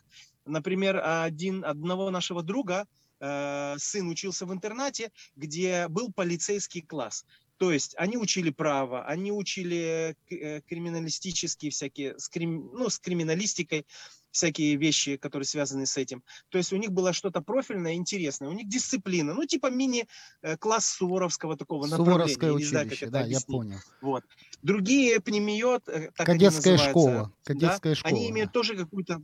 Например, 0.46 1.02
один, 1.04 1.66
одного 1.66 2.10
нашего 2.12 2.44
друга 2.44 2.88
э, 3.20 3.76
сын 3.78 4.08
учился 4.08 4.46
в 4.46 4.54
интернате, 4.54 5.12
где 5.36 5.88
был 5.88 6.12
полицейский 6.12 6.82
класс. 6.82 7.26
То 7.60 7.74
есть 7.74 7.94
они 7.98 8.18
учили 8.18 8.52
право, 8.52 9.04
они 9.06 9.34
учили 9.34 10.16
э, 10.30 10.62
криминалистические 10.62 11.72
всякие, 11.72 12.18
с, 12.18 12.30
крим, 12.30 12.72
ну, 12.74 12.90
с 12.90 13.00
криминалистикой, 13.00 13.86
всякие 14.32 14.78
вещи, 14.78 15.18
которые 15.18 15.46
связаны 15.46 15.86
с 15.86 15.98
этим. 15.98 16.24
То 16.48 16.58
есть 16.58 16.72
у 16.72 16.78
них 16.78 16.92
было 16.94 17.12
что-то 17.12 17.42
профильное, 17.42 17.96
интересное. 17.96 18.48
У 18.48 18.54
них 18.54 18.70
дисциплина, 18.70 19.34
ну 19.34 19.46
типа 19.46 19.70
мини-класс 19.70 20.86
э, 20.86 20.98
Суворовского 20.98 21.58
такого 21.58 21.86
Суворовское 21.86 22.52
направления. 22.52 22.86
училище, 22.86 23.08
знаю, 23.08 23.12
да, 23.12 23.20
объяснить. 23.22 23.50
я 23.50 23.54
понял. 23.54 23.78
Вот. 24.02 24.24
Другие 24.62 25.20
пнемиот, 25.20 25.84
так 25.84 26.26
Кадетская 26.26 26.78
школа. 26.78 27.34
Кадетская 27.44 27.92
да, 27.92 27.96
школа. 27.96 28.16
Они 28.16 28.30
имеют 28.30 28.54
тоже 28.54 28.78
какую-то 28.78 29.22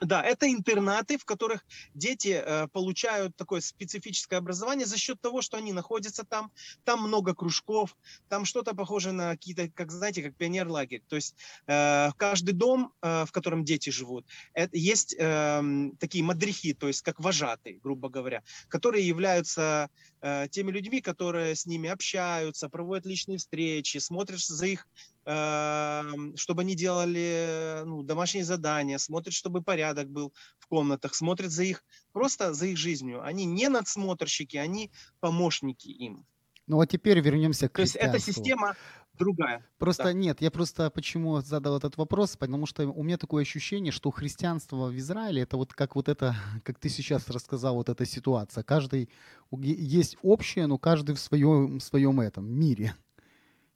да, 0.00 0.22
это 0.22 0.50
интернаты, 0.50 1.18
в 1.18 1.24
которых 1.24 1.64
дети 1.94 2.42
э, 2.44 2.68
получают 2.68 3.36
такое 3.36 3.60
специфическое 3.60 4.38
образование 4.38 4.86
за 4.86 4.96
счет 4.96 5.20
того, 5.20 5.42
что 5.42 5.56
они 5.56 5.72
находятся 5.72 6.24
там, 6.24 6.52
там 6.84 7.02
много 7.02 7.34
кружков, 7.34 7.96
там 8.28 8.44
что-то 8.44 8.74
похоже 8.74 9.12
на 9.12 9.30
какие-то, 9.30 9.68
как 9.68 9.90
знаете, 9.90 10.22
как 10.22 10.36
пионер-лагерь. 10.36 11.02
То 11.08 11.16
есть 11.16 11.34
э, 11.66 12.10
каждый 12.16 12.52
дом, 12.52 12.92
э, 13.02 13.24
в 13.26 13.32
котором 13.32 13.64
дети 13.64 13.90
живут, 13.90 14.26
это, 14.54 14.76
есть 14.76 15.14
э, 15.18 15.90
такие 15.98 16.22
мадрихи, 16.24 16.74
то 16.74 16.86
есть 16.86 17.02
как 17.02 17.18
вожатые, 17.20 17.78
грубо 17.82 18.08
говоря, 18.08 18.42
которые 18.68 19.06
являются 19.06 19.90
э, 20.20 20.46
теми 20.50 20.70
людьми, 20.70 21.00
которые 21.00 21.54
с 21.54 21.66
ними 21.66 21.88
общаются, 21.88 22.68
проводят 22.68 23.06
личные 23.06 23.38
встречи, 23.38 23.98
смотрят 23.98 24.40
за 24.40 24.66
их 24.66 24.86
чтобы 25.28 26.62
они 26.62 26.74
делали 26.74 27.82
ну, 27.84 28.02
домашние 28.02 28.44
задания, 28.44 28.96
смотрят, 28.96 29.34
чтобы 29.34 29.62
порядок 29.62 30.08
был 30.08 30.32
в 30.58 30.66
комнатах, 30.66 31.14
смотрят 31.14 31.50
за 31.50 31.64
их, 31.64 31.84
просто 32.12 32.54
за 32.54 32.66
их 32.66 32.78
жизнью. 32.78 33.22
Они 33.22 33.44
не 33.44 33.68
надсмотрщики, 33.68 34.56
они 34.56 34.90
помощники 35.20 35.88
им. 35.88 36.24
Ну 36.66 36.80
а 36.80 36.86
теперь 36.86 37.20
вернемся 37.20 37.68
к 37.68 37.74
То 37.74 37.82
есть 37.82 37.96
эта 37.96 38.18
система 38.18 38.74
другая. 39.18 39.66
Просто 39.78 40.04
да. 40.04 40.12
нет, 40.14 40.40
я 40.40 40.50
просто 40.50 40.90
почему 40.90 41.40
задал 41.42 41.76
этот 41.76 41.98
вопрос, 41.98 42.36
потому 42.36 42.64
что 42.64 42.88
у 42.88 43.02
меня 43.02 43.18
такое 43.18 43.42
ощущение, 43.42 43.92
что 43.92 44.10
христианство 44.10 44.88
в 44.88 44.96
Израиле 44.96 45.42
это 45.42 45.58
вот 45.58 45.74
как 45.74 45.94
вот 45.94 46.08
это, 46.08 46.34
как 46.64 46.78
ты 46.78 46.88
сейчас 46.88 47.28
рассказал, 47.28 47.74
вот 47.74 47.90
эта 47.90 48.06
ситуация. 48.06 48.64
Каждый 48.64 49.10
есть 49.50 50.16
общее, 50.22 50.66
но 50.66 50.78
каждый 50.78 51.14
в 51.14 51.20
своем 51.20 51.80
в 51.80 51.82
своем 51.82 52.20
этом 52.20 52.46
мире. 52.50 52.94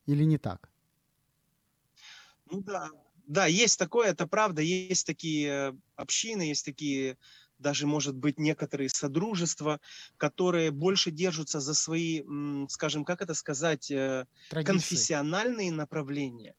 Или 0.06 0.24
не 0.24 0.38
так? 0.38 0.71
Ну 2.52 2.60
да, 2.60 2.90
да, 3.26 3.46
есть 3.46 3.78
такое, 3.78 4.10
это 4.10 4.26
правда, 4.26 4.60
есть 4.60 5.06
такие 5.06 5.48
э, 5.48 5.72
общины, 5.96 6.42
есть 6.42 6.66
такие 6.66 7.16
даже, 7.58 7.86
может 7.86 8.14
быть, 8.14 8.38
некоторые 8.38 8.90
содружества, 8.90 9.80
которые 10.18 10.70
больше 10.70 11.10
держатся 11.10 11.60
за 11.60 11.72
свои, 11.72 12.22
скажем, 12.68 13.04
как 13.04 13.22
это 13.22 13.32
сказать, 13.32 13.90
э, 13.90 14.26
Традиции. 14.50 14.72
конфессиональные 14.72 15.72
направления. 15.72 16.54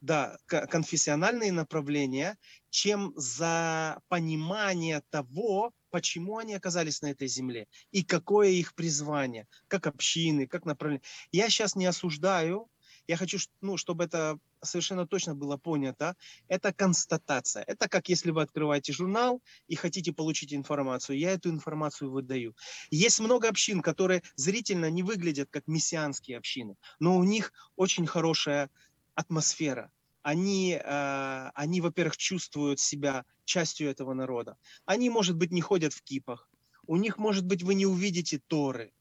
Да, 0.00 0.38
конфессиональные 0.46 1.52
направления, 1.52 2.36
чем 2.70 3.12
за 3.14 4.00
понимание 4.08 5.02
того, 5.10 5.72
почему 5.90 6.38
они 6.38 6.54
оказались 6.54 7.00
на 7.02 7.12
этой 7.12 7.28
земле 7.28 7.68
и 7.92 8.02
какое 8.02 8.48
их 8.48 8.74
призвание, 8.74 9.46
как 9.68 9.86
общины, 9.86 10.48
как 10.48 10.64
направление. 10.64 11.04
Я 11.30 11.48
сейчас 11.48 11.76
не 11.76 11.86
осуждаю 11.86 12.68
я 13.08 13.16
хочу, 13.16 13.38
ну, 13.62 13.76
чтобы 13.76 14.04
это 14.04 14.38
совершенно 14.62 15.06
точно 15.06 15.34
было 15.34 15.56
понято. 15.56 16.16
Это 16.48 16.72
констатация. 16.72 17.64
Это 17.66 17.88
как 17.88 18.08
если 18.08 18.30
вы 18.30 18.42
открываете 18.42 18.92
журнал 18.92 19.42
и 19.66 19.74
хотите 19.74 20.12
получить 20.12 20.54
информацию. 20.54 21.18
Я 21.18 21.32
эту 21.32 21.50
информацию 21.50 22.10
выдаю. 22.10 22.54
Есть 22.90 23.20
много 23.20 23.48
общин, 23.48 23.82
которые 23.82 24.22
зрительно 24.36 24.90
не 24.90 25.02
выглядят 25.02 25.48
как 25.50 25.66
мессианские 25.66 26.38
общины, 26.38 26.76
но 26.98 27.16
у 27.16 27.24
них 27.24 27.52
очень 27.76 28.06
хорошая 28.06 28.70
атмосфера. 29.14 29.90
Они, 30.22 30.72
э, 30.72 31.50
они 31.54 31.80
во-первых, 31.80 32.16
чувствуют 32.16 32.80
себя 32.80 33.24
частью 33.44 33.88
этого 33.88 34.14
народа. 34.14 34.56
Они, 34.84 35.10
может 35.10 35.36
быть, 35.36 35.52
не 35.52 35.60
ходят 35.60 35.92
в 35.92 36.02
кипах. 36.02 36.50
У 36.86 36.96
них, 36.96 37.18
может 37.18 37.46
быть, 37.46 37.62
вы 37.62 37.74
не 37.74 37.86
увидите 37.86 38.40
Торы 38.46 38.92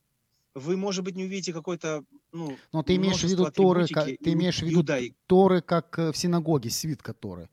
вы, 0.57 0.77
может 0.77 1.03
быть, 1.03 1.15
не 1.15 1.25
увидите 1.25 1.53
какой-то, 1.53 2.03
ну, 2.31 2.57
Но 2.73 2.83
ты 2.83 2.95
имеешь 2.95 3.21
в 3.21 3.23
виду 3.23 3.49
Торы, 3.51 3.87
как, 3.87 4.05
ты 4.05 4.33
имеешь 4.33 4.59
в 4.59 4.65
виду. 4.65 4.83
Торы, 5.27 5.61
как 5.61 5.97
э, 5.99 6.11
в 6.11 6.17
синагоге, 6.17 6.69
свитка 6.69 7.13
Торы. 7.13 7.49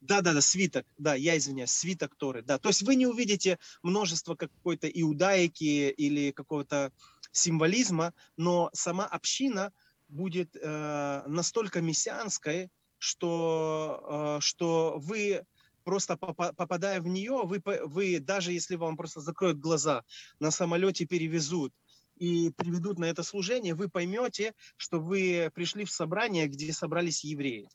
Да, 0.00 0.20
да, 0.20 0.34
да, 0.34 0.42
свиток, 0.42 0.84
да, 0.98 1.14
я 1.14 1.38
извиняюсь, 1.38 1.70
свиток 1.70 2.14
Торы, 2.16 2.42
да. 2.42 2.58
То 2.58 2.68
есть 2.68 2.82
вы 2.82 2.94
не 2.94 3.06
увидите 3.06 3.58
множество 3.82 4.34
какой-то 4.34 4.86
иудаики 4.86 5.90
или 5.90 6.30
какого-то 6.30 6.92
символизма, 7.32 8.12
но 8.36 8.68
сама 8.74 9.06
община 9.06 9.72
будет 10.08 10.54
э, 10.60 11.22
настолько 11.26 11.80
мессианской, 11.80 12.68
что, 12.98 14.36
э, 14.38 14.40
что 14.40 14.96
вы 14.98 15.42
просто 15.84 16.16
попадая 16.16 17.00
в 17.00 17.06
нее, 17.06 17.42
вы, 17.44 17.62
вы 17.84 18.18
даже 18.18 18.52
если 18.52 18.76
вам 18.76 18.96
просто 18.96 19.20
закроют 19.20 19.58
глаза, 19.58 20.02
на 20.40 20.50
самолете 20.50 21.06
перевезут, 21.06 21.72
и 22.16 22.50
приведут 22.50 22.98
на 22.98 23.06
это 23.06 23.22
служение, 23.22 23.74
вы 23.74 23.88
поймете, 23.88 24.54
что 24.76 25.00
вы 25.00 25.50
пришли 25.54 25.84
в 25.84 25.90
собрание, 25.90 26.46
где 26.46 26.72
собрались 26.72 27.24
евреи. 27.24 27.68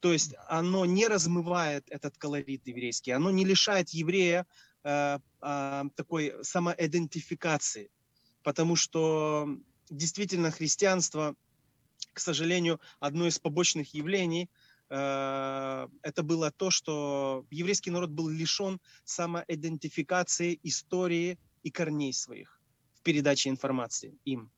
То 0.00 0.12
есть 0.12 0.34
оно 0.48 0.84
не 0.84 1.06
размывает 1.06 1.84
этот 1.88 2.18
колорит 2.18 2.66
еврейский, 2.66 3.12
оно 3.12 3.30
не 3.30 3.44
лишает 3.44 3.90
еврея 3.90 4.46
э, 4.82 5.18
э, 5.40 5.84
такой 5.94 6.34
самоидентификации, 6.42 7.88
потому 8.42 8.74
что 8.74 9.48
действительно 9.90 10.50
христианство, 10.50 11.36
к 12.12 12.18
сожалению, 12.18 12.80
одно 12.98 13.28
из 13.28 13.38
побочных 13.38 13.94
явлений 13.94 14.50
э, 14.90 15.88
это 16.02 16.22
было 16.24 16.50
то, 16.50 16.70
что 16.70 17.46
еврейский 17.50 17.92
народ 17.92 18.10
был 18.10 18.28
лишен 18.28 18.80
самоидентификации 19.04 20.58
истории 20.64 21.38
и 21.62 21.70
корней 21.70 22.12
своих 22.12 22.61
передачи 23.02 23.48
информации 23.48 24.18
им. 24.24 24.50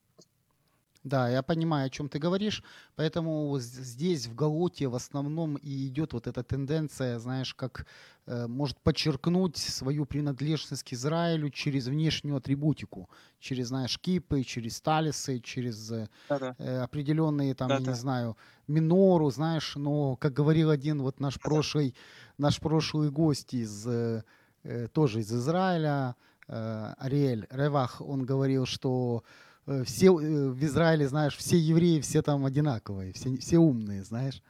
Да, 1.05 1.29
я 1.29 1.43
понимаю, 1.43 1.87
о 1.87 1.91
чем 1.91 2.09
ты 2.09 2.19
говоришь, 2.19 2.63
поэтому 2.97 3.59
здесь 3.59 4.27
в 4.27 4.35
Галуте 4.35 4.89
в 4.89 4.95
основном 4.95 5.57
и 5.57 5.87
идет 5.87 6.15
вот 6.15 6.27
эта 6.27 6.43
тенденция, 6.43 7.19
знаешь, 7.19 7.55
как 7.55 7.87
э, 8.25 8.47
может 8.47 8.79
подчеркнуть 8.81 9.59
свою 9.59 10.07
принадлежность 10.07 10.83
к 10.83 10.95
Израилю 10.95 11.51
через 11.51 11.89
внешнюю 11.89 12.37
атрибутику, 12.37 13.11
через, 13.39 13.69
знаешь, 13.69 13.99
кипы, 13.99 14.45
через 14.45 14.81
талисы, 14.81 15.41
через 15.41 15.93
э, 15.93 16.09
э, 16.31 16.79
определенные 16.79 17.55
там, 17.55 17.69
Да-да. 17.69 17.83
я 17.83 17.89
не 17.91 17.95
знаю, 17.95 18.39
минору, 18.67 19.31
знаешь, 19.31 19.77
но, 19.77 20.17
как 20.17 20.33
говорил 20.33 20.71
один 20.71 21.03
вот 21.03 21.21
наш 21.21 21.39
прошлый, 21.39 21.95
наш 22.39 22.61
прошлый 22.61 23.11
гость 23.11 23.53
из, 23.53 23.87
э, 23.87 24.25
э 24.63 24.89
тоже 24.89 25.21
из 25.21 25.31
Израиля, 25.31 26.17
Ариэль 26.49 27.47
Ревах, 27.51 28.01
он 28.01 28.25
говорил, 28.25 28.67
что 28.67 29.25
э, 29.67 29.85
все 29.85 30.07
э, 30.07 30.51
в 30.51 30.63
Израиле, 30.65 31.09
знаешь, 31.09 31.37
все 31.37 31.57
евреи, 31.57 32.01
все 32.01 32.23
там 32.23 32.45
одинаковые, 32.45 33.13
все, 33.13 33.37
все 33.37 33.59
умные, 33.59 34.05
знаешь. 34.05 34.43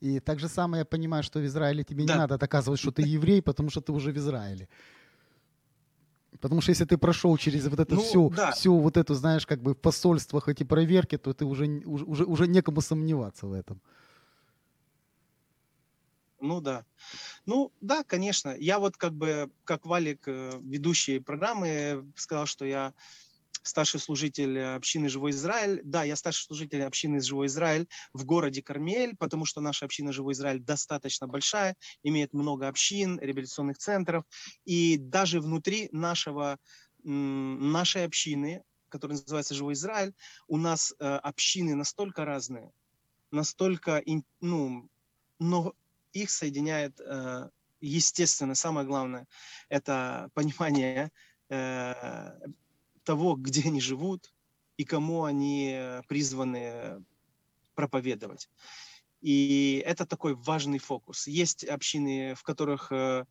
И 0.00 0.18
так 0.20 0.38
же 0.40 0.48
самое 0.48 0.80
я 0.80 0.84
понимаю, 0.84 1.22
что 1.22 1.38
в 1.38 1.44
Израиле 1.44 1.84
тебе 1.84 2.04
да. 2.04 2.14
не 2.14 2.18
надо 2.18 2.38
доказывать, 2.38 2.80
что 2.80 2.90
ты 2.90 3.02
еврей, 3.02 3.42
потому 3.42 3.70
что 3.70 3.80
ты 3.80 3.92
уже 3.92 4.12
в 4.12 4.16
Израиле. 4.16 4.68
Потому 6.40 6.60
что 6.60 6.70
если 6.70 6.84
ты 6.84 6.96
прошел 6.96 7.36
через 7.36 7.68
вот 7.68 7.78
это 7.78 7.94
ну, 7.94 8.00
всю, 8.00 8.30
да. 8.30 8.50
всю 8.50 8.78
вот 8.78 8.96
эту, 8.96 9.14
знаешь, 9.14 9.46
как 9.46 9.62
бы 9.62 9.74
в 9.74 9.78
посольствах 9.78 10.48
эти 10.48 10.64
проверки, 10.64 11.18
то 11.18 11.32
ты 11.32 11.44
уже, 11.44 11.66
уже, 11.84 12.24
уже 12.24 12.48
некому 12.48 12.80
сомневаться 12.80 13.46
в 13.46 13.52
этом. 13.52 13.80
Ну 16.42 16.60
да. 16.60 16.84
Ну 17.46 17.72
да, 17.80 18.02
конечно. 18.02 18.54
Я 18.58 18.80
вот 18.80 18.96
как 18.96 19.14
бы, 19.14 19.50
как 19.64 19.86
Валик, 19.86 20.24
э, 20.26 20.58
ведущий 20.60 21.20
программы, 21.20 22.12
сказал, 22.16 22.46
что 22.46 22.64
я 22.64 22.94
старший 23.62 24.00
служитель 24.00 24.58
общины 24.58 25.08
«Живой 25.08 25.30
Израиль». 25.30 25.80
Да, 25.84 26.02
я 26.02 26.16
старший 26.16 26.44
служитель 26.46 26.82
общины 26.82 27.20
«Живой 27.20 27.46
Израиль» 27.46 27.86
в 28.12 28.24
городе 28.24 28.60
Кармель, 28.60 29.16
потому 29.16 29.44
что 29.44 29.60
наша 29.60 29.84
община 29.84 30.12
«Живой 30.12 30.32
Израиль» 30.32 30.58
достаточно 30.58 31.28
большая, 31.28 31.76
имеет 32.02 32.32
много 32.32 32.66
общин, 32.66 33.20
реабилитационных 33.20 33.78
центров. 33.78 34.24
И 34.64 34.96
даже 34.96 35.40
внутри 35.40 35.90
нашего, 35.92 36.58
нашей 37.04 38.04
общины, 38.04 38.64
которая 38.88 39.18
называется 39.20 39.54
«Живой 39.54 39.74
Израиль», 39.74 40.12
у 40.48 40.56
нас 40.56 40.92
э, 40.98 41.04
общины 41.04 41.76
настолько 41.76 42.24
разные, 42.24 42.72
настолько, 43.30 44.02
ну, 44.40 44.88
но 45.38 45.74
их 46.12 46.30
соединяет, 46.30 47.00
э, 47.00 47.48
естественно, 47.80 48.54
самое 48.54 48.86
главное, 48.86 49.26
это 49.68 50.30
понимание 50.34 51.10
э, 51.48 52.32
того, 53.04 53.36
где 53.36 53.68
они 53.68 53.80
живут 53.80 54.32
и 54.76 54.84
кому 54.84 55.24
они 55.24 55.78
призваны 56.08 57.04
проповедовать. 57.74 58.48
И 59.20 59.82
это 59.86 60.04
такой 60.04 60.34
важный 60.34 60.78
фокус. 60.78 61.26
Есть 61.28 61.64
общины, 61.64 62.34
в 62.34 62.42
которых 62.42 62.90
э, 62.90 63.24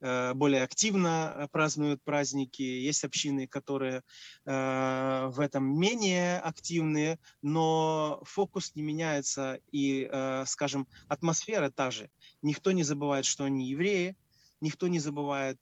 более 0.00 0.62
активно 0.62 1.48
празднуют 1.50 2.02
праздники, 2.04 2.62
есть 2.62 3.04
общины, 3.04 3.46
которые 3.46 4.02
в 4.44 5.36
этом 5.38 5.78
менее 5.78 6.38
активные, 6.38 7.18
но 7.42 8.20
фокус 8.24 8.74
не 8.74 8.82
меняется 8.82 9.60
и, 9.72 10.08
скажем, 10.46 10.86
атмосфера 11.08 11.70
та 11.70 11.90
же. 11.90 12.10
Никто 12.42 12.72
не 12.72 12.84
забывает, 12.84 13.24
что 13.24 13.44
они 13.44 13.68
евреи, 13.68 14.16
никто 14.60 14.88
не 14.88 14.98
забывает, 14.98 15.58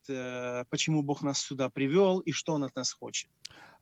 почему 0.70 1.02
Бог 1.02 1.22
нас 1.22 1.38
сюда 1.38 1.70
привел 1.70 2.20
и 2.20 2.32
что 2.32 2.52
Он 2.54 2.64
от 2.64 2.76
нас 2.76 2.92
хочет. 2.92 3.30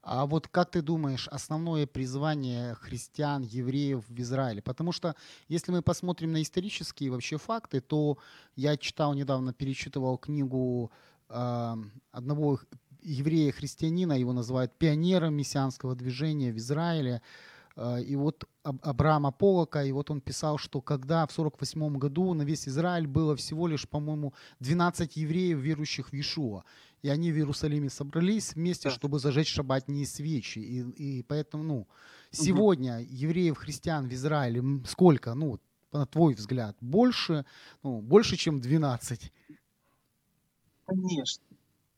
А 0.06 0.26
вот 0.26 0.48
как 0.48 0.70
ты 0.70 0.82
думаешь, 0.82 1.28
основное 1.28 1.86
призвание 1.86 2.74
христиан, 2.74 3.42
евреев 3.42 4.04
в 4.06 4.20
Израиле? 4.20 4.60
Потому 4.60 4.92
что 4.92 5.16
если 5.48 5.72
мы 5.72 5.80
посмотрим 5.80 6.32
на 6.32 6.42
исторические 6.42 7.10
вообще 7.10 7.38
факты, 7.38 7.80
то 7.80 8.18
я 8.54 8.76
читал 8.76 9.14
недавно, 9.14 9.54
перечитывал 9.54 10.18
книгу 10.18 10.90
э, 11.30 11.76
одного 12.12 12.60
еврея-христианина, 13.02 14.12
его 14.12 14.34
называют 14.34 14.72
пионером 14.76 15.34
мессианского 15.34 15.94
движения 15.94 16.52
в 16.52 16.58
Израиле. 16.58 17.22
Э, 17.74 18.02
и 18.02 18.14
вот 18.14 18.44
Абрама 18.62 19.32
Полока, 19.32 19.84
и 19.84 19.92
вот 19.92 20.10
он 20.10 20.20
писал, 20.20 20.58
что 20.58 20.82
когда 20.82 21.26
в 21.26 21.32
48 21.32 21.96
году 21.96 22.34
на 22.34 22.42
весь 22.42 22.68
Израиль 22.68 23.06
было 23.06 23.34
всего 23.36 23.66
лишь, 23.66 23.88
по-моему, 23.88 24.34
12 24.60 25.16
евреев, 25.16 25.58
верующих 25.58 26.10
в 26.10 26.12
Иешуа 26.12 26.62
и 27.04 27.10
они 27.10 27.32
в 27.32 27.36
Иерусалиме 27.36 27.90
собрались 27.90 28.54
вместе, 28.54 28.88
да. 28.88 28.94
чтобы 28.94 29.18
зажечь 29.18 29.48
шабатные 29.48 30.06
свечи. 30.06 30.58
И, 30.58 31.18
и 31.18 31.22
поэтому, 31.22 31.62
ну, 31.62 31.88
сегодня 32.30 32.96
угу. 32.96 33.06
евреев, 33.10 33.58
христиан 33.58 34.08
в 34.08 34.12
Израиле 34.14 34.62
сколько, 34.86 35.34
ну, 35.34 35.60
на 35.92 36.06
твой 36.06 36.32
взгляд, 36.32 36.78
больше, 36.80 37.44
ну, 37.82 38.00
больше, 38.00 38.38
чем 38.38 38.58
12? 38.58 39.30
Конечно. 40.86 41.44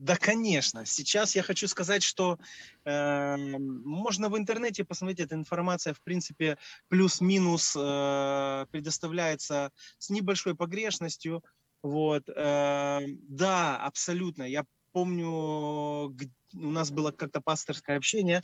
Да, 0.01 0.17
конечно. 0.17 0.85
Сейчас 0.85 1.37
я 1.37 1.45
хочу 1.45 1.69
сказать, 1.69 2.03
что 2.03 2.41
э, 2.85 3.37
можно 3.37 4.29
в 4.29 4.37
интернете 4.37 4.85
посмотреть, 4.85 5.21
эта 5.21 5.37
информация, 5.37 5.95
в 5.95 6.01
принципе, 6.01 6.59
плюс-минус 6.89 7.77
э, 7.79 8.67
предоставляется 8.73 9.71
с 9.99 10.11
небольшой 10.11 10.57
погрешностью. 10.57 11.45
Вот, 11.85 12.29
э, 12.29 13.01
да, 13.29 13.77
абсолютно. 13.77 14.43
Я 14.43 14.65
помню, 14.97 15.29
у 15.29 16.15
нас 16.55 16.91
было 16.91 17.11
как-то 17.11 17.43
пасторское 17.43 17.99
общение, 17.99 18.41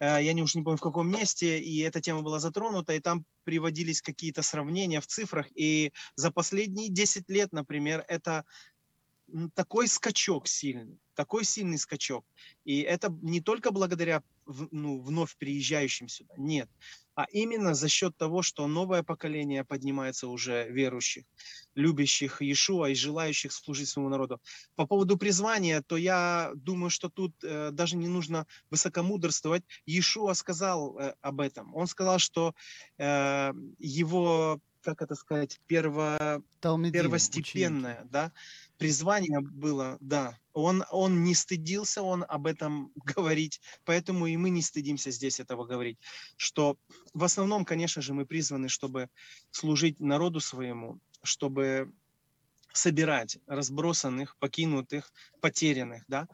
э, 0.00 0.24
я 0.24 0.32
не 0.32 0.42
уж 0.42 0.56
не 0.56 0.62
помню 0.62 0.76
в 0.76 0.80
каком 0.80 1.08
месте, 1.08 1.60
и 1.60 1.78
эта 1.82 2.00
тема 2.00 2.22
была 2.22 2.40
затронута, 2.40 2.94
и 2.94 2.98
там 2.98 3.24
приводились 3.44 4.02
какие-то 4.02 4.42
сравнения 4.42 5.00
в 5.00 5.06
цифрах, 5.06 5.46
и 5.54 5.92
за 6.16 6.32
последние 6.32 6.88
10 6.88 7.30
лет, 7.30 7.52
например, 7.52 8.04
это 8.08 8.44
такой 9.54 9.86
скачок 9.86 10.48
сильный, 10.48 10.98
такой 11.14 11.44
сильный 11.44 11.78
скачок. 11.78 12.24
И 12.64 12.80
это 12.80 13.16
не 13.22 13.40
только 13.40 13.70
благодаря 13.70 14.22
ну, 14.70 15.00
вновь 15.00 15.36
приезжающим 15.36 16.08
сюда, 16.08 16.34
нет, 16.36 16.68
а 17.14 17.26
именно 17.30 17.74
за 17.74 17.88
счет 17.88 18.16
того, 18.16 18.42
что 18.42 18.66
новое 18.66 19.02
поколение 19.02 19.64
поднимается 19.64 20.26
уже 20.28 20.68
верующих, 20.68 21.24
любящих 21.74 22.42
Иешуа 22.42 22.90
и 22.90 22.94
желающих 22.94 23.52
служить 23.52 23.88
своему 23.88 24.10
народу. 24.10 24.40
По 24.74 24.86
поводу 24.86 25.16
призвания, 25.16 25.80
то 25.82 25.96
я 25.96 26.50
думаю, 26.54 26.90
что 26.90 27.08
тут 27.08 27.32
э, 27.44 27.70
даже 27.70 27.96
не 27.96 28.08
нужно 28.08 28.46
высокомудрствовать. 28.70 29.62
Иешуа 29.86 30.34
сказал 30.34 30.98
э, 30.98 31.14
об 31.20 31.40
этом. 31.40 31.74
Он 31.74 31.86
сказал, 31.86 32.18
что 32.18 32.54
э, 32.98 33.52
его, 33.78 34.60
как 34.82 35.00
это 35.00 35.14
сказать, 35.14 35.60
перво, 35.66 36.42
первостепенное, 36.60 37.98
ученик. 37.98 38.10
да, 38.10 38.32
призвание 38.78 39.40
было, 39.40 39.96
да. 40.00 40.38
Он, 40.52 40.84
он 40.90 41.24
не 41.24 41.34
стыдился, 41.34 42.02
он 42.02 42.24
об 42.28 42.46
этом 42.46 42.92
говорить, 43.16 43.60
поэтому 43.84 44.26
и 44.26 44.36
мы 44.36 44.50
не 44.50 44.62
стыдимся 44.62 45.10
здесь 45.10 45.40
этого 45.40 45.64
говорить, 45.64 45.98
что 46.36 46.78
в 47.12 47.24
основном, 47.24 47.64
конечно 47.64 48.02
же, 48.02 48.14
мы 48.14 48.26
призваны, 48.26 48.68
чтобы 48.68 49.08
служить 49.50 50.00
народу 50.00 50.40
своему, 50.40 51.00
чтобы 51.22 51.92
собирать 52.72 53.38
разбросанных, 53.46 54.36
покинутых, 54.38 55.12
потерянных, 55.40 56.04
да, 56.08 56.28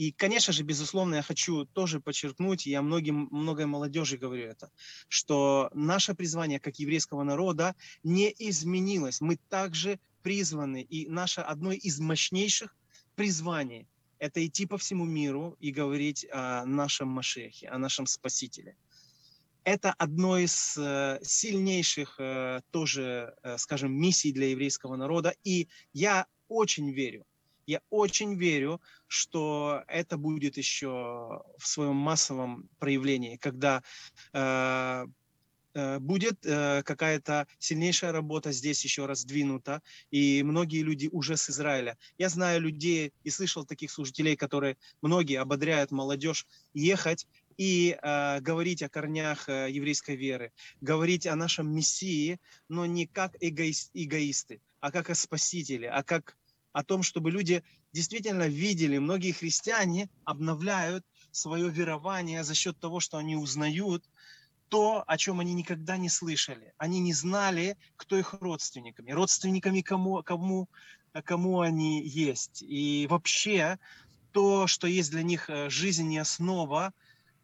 и, 0.00 0.12
конечно 0.12 0.54
же, 0.54 0.62
безусловно, 0.62 1.16
я 1.16 1.22
хочу 1.22 1.66
тоже 1.66 2.00
подчеркнуть, 2.00 2.64
я 2.64 2.80
многим, 2.80 3.28
многой 3.30 3.66
молодежи 3.66 4.16
говорю 4.16 4.46
это, 4.46 4.70
что 5.08 5.68
наше 5.74 6.14
призвание 6.14 6.58
как 6.58 6.78
еврейского 6.78 7.22
народа 7.22 7.76
не 8.02 8.34
изменилось. 8.38 9.20
Мы 9.20 9.36
также 9.36 10.00
призваны, 10.22 10.82
и 10.82 11.08
наше 11.08 11.40
одно 11.40 11.72
из 11.72 11.98
мощнейших 12.00 12.76
призваний– 13.14 13.86
это 14.20 14.46
идти 14.46 14.66
по 14.66 14.76
всему 14.78 15.04
миру 15.04 15.56
и 15.60 15.72
говорить 15.72 16.26
о 16.30 16.64
нашем 16.66 17.08
Машехе, 17.08 17.68
о 17.68 17.78
нашем 17.78 18.06
Спасителе. 18.06 18.76
Это 19.64 19.94
одно 19.98 20.38
из 20.38 20.76
э, 20.78 21.18
сильнейших 21.22 22.16
э, 22.18 22.60
тоже, 22.70 23.34
э, 23.42 23.58
скажем, 23.58 23.92
миссий 23.92 24.32
для 24.32 24.50
еврейского 24.50 24.96
народа. 24.96 25.34
И 25.42 25.68
я 25.92 26.26
очень 26.48 26.90
верю, 26.90 27.26
я 27.66 27.80
очень 27.90 28.34
верю, 28.34 28.80
что 29.06 29.82
это 29.86 30.16
будет 30.16 30.56
еще 30.56 30.88
в 31.58 31.66
своем 31.66 31.96
массовом 31.96 32.68
проявлении, 32.78 33.36
когда 33.36 33.82
будет 35.74 36.44
э, 36.44 36.82
какая-то 36.82 37.46
сильнейшая 37.58 38.12
работа 38.12 38.52
здесь 38.52 38.82
еще 38.84 39.06
раздвинута, 39.06 39.82
и 40.10 40.42
многие 40.42 40.82
люди 40.82 41.08
уже 41.12 41.36
с 41.36 41.50
Израиля. 41.50 41.96
Я 42.18 42.28
знаю 42.28 42.60
людей 42.60 43.12
и 43.24 43.30
слышал 43.30 43.64
таких 43.64 43.90
служителей, 43.90 44.36
которые 44.36 44.76
многие 45.02 45.40
ободряют 45.40 45.90
молодежь 45.90 46.46
ехать 46.74 47.26
и 47.56 47.96
э, 48.00 48.40
говорить 48.40 48.82
о 48.82 48.88
корнях 48.88 49.48
э, 49.48 49.70
еврейской 49.70 50.16
веры, 50.16 50.52
говорить 50.80 51.26
о 51.26 51.36
нашем 51.36 51.70
Мессии, 51.74 52.40
но 52.68 52.86
не 52.86 53.06
как 53.06 53.36
эгоист, 53.38 53.90
эгоисты, 53.92 54.60
а 54.80 54.90
как 54.90 55.10
о 55.10 55.14
Спасителе, 55.14 55.90
а 55.90 56.02
как 56.02 56.36
о 56.72 56.82
том, 56.84 57.02
чтобы 57.02 57.30
люди 57.30 57.62
действительно 57.92 58.48
видели, 58.48 58.98
многие 58.98 59.32
христиане 59.32 60.08
обновляют 60.24 61.04
свое 61.32 61.68
верование 61.68 62.44
за 62.44 62.54
счет 62.54 62.78
того, 62.78 63.00
что 63.00 63.18
они 63.18 63.36
узнают, 63.36 64.08
то, 64.70 65.04
о 65.06 65.18
чем 65.18 65.40
они 65.40 65.52
никогда 65.52 65.96
не 65.98 66.08
слышали. 66.08 66.72
Они 66.78 67.00
не 67.00 67.12
знали, 67.12 67.76
кто 67.96 68.16
их 68.16 68.34
родственниками, 68.40 69.10
родственниками 69.10 69.80
кому, 69.82 70.22
кому, 70.22 70.68
кому 71.24 71.60
они 71.60 72.06
есть. 72.06 72.62
И 72.62 73.06
вообще 73.10 73.78
то, 74.32 74.68
что 74.68 74.86
есть 74.86 75.10
для 75.10 75.22
них 75.22 75.50
э, 75.50 75.68
жизнь 75.68 76.12
и 76.12 76.18
основа, 76.18 76.92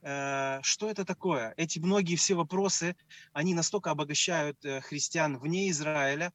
э, 0.02 0.60
что 0.62 0.88
это 0.88 1.04
такое? 1.04 1.52
Эти 1.56 1.80
многие 1.80 2.14
все 2.14 2.34
вопросы, 2.34 2.96
они 3.32 3.54
настолько 3.54 3.90
обогащают 3.90 4.64
э, 4.64 4.80
христиан 4.80 5.38
вне 5.38 5.68
Израиля, 5.70 6.32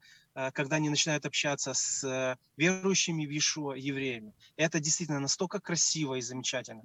когда 0.54 0.78
они 0.78 0.90
начинают 0.90 1.26
общаться 1.26 1.74
с 1.74 2.38
верующими 2.56 3.26
в 3.26 3.30
Иешуа 3.30 3.74
евреями. 3.74 4.34
Это 4.56 4.80
действительно 4.80 5.20
настолько 5.20 5.60
красиво 5.60 6.16
и 6.16 6.22
замечательно. 6.22 6.84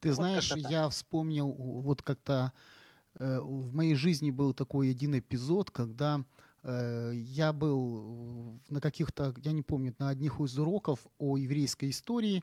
Ты 0.00 0.08
вот 0.08 0.16
знаешь, 0.16 0.52
я 0.56 0.88
вспомнил 0.88 1.52
вот 1.52 2.02
как-то 2.02 2.52
Э, 2.52 2.81
в 3.18 3.74
моей 3.74 3.94
жизни 3.94 4.30
был 4.30 4.54
такой 4.54 4.90
один 4.90 5.18
эпизод, 5.18 5.70
когда 5.70 6.24
э, 6.62 7.12
я 7.14 7.52
был 7.52 8.60
на 8.68 8.80
каких-то, 8.80 9.34
я 9.44 9.52
не 9.52 9.62
помню, 9.62 9.94
на 9.98 10.08
одних 10.08 10.40
из 10.40 10.58
уроков 10.58 11.06
о 11.18 11.36
еврейской 11.36 11.90
истории, 11.90 12.42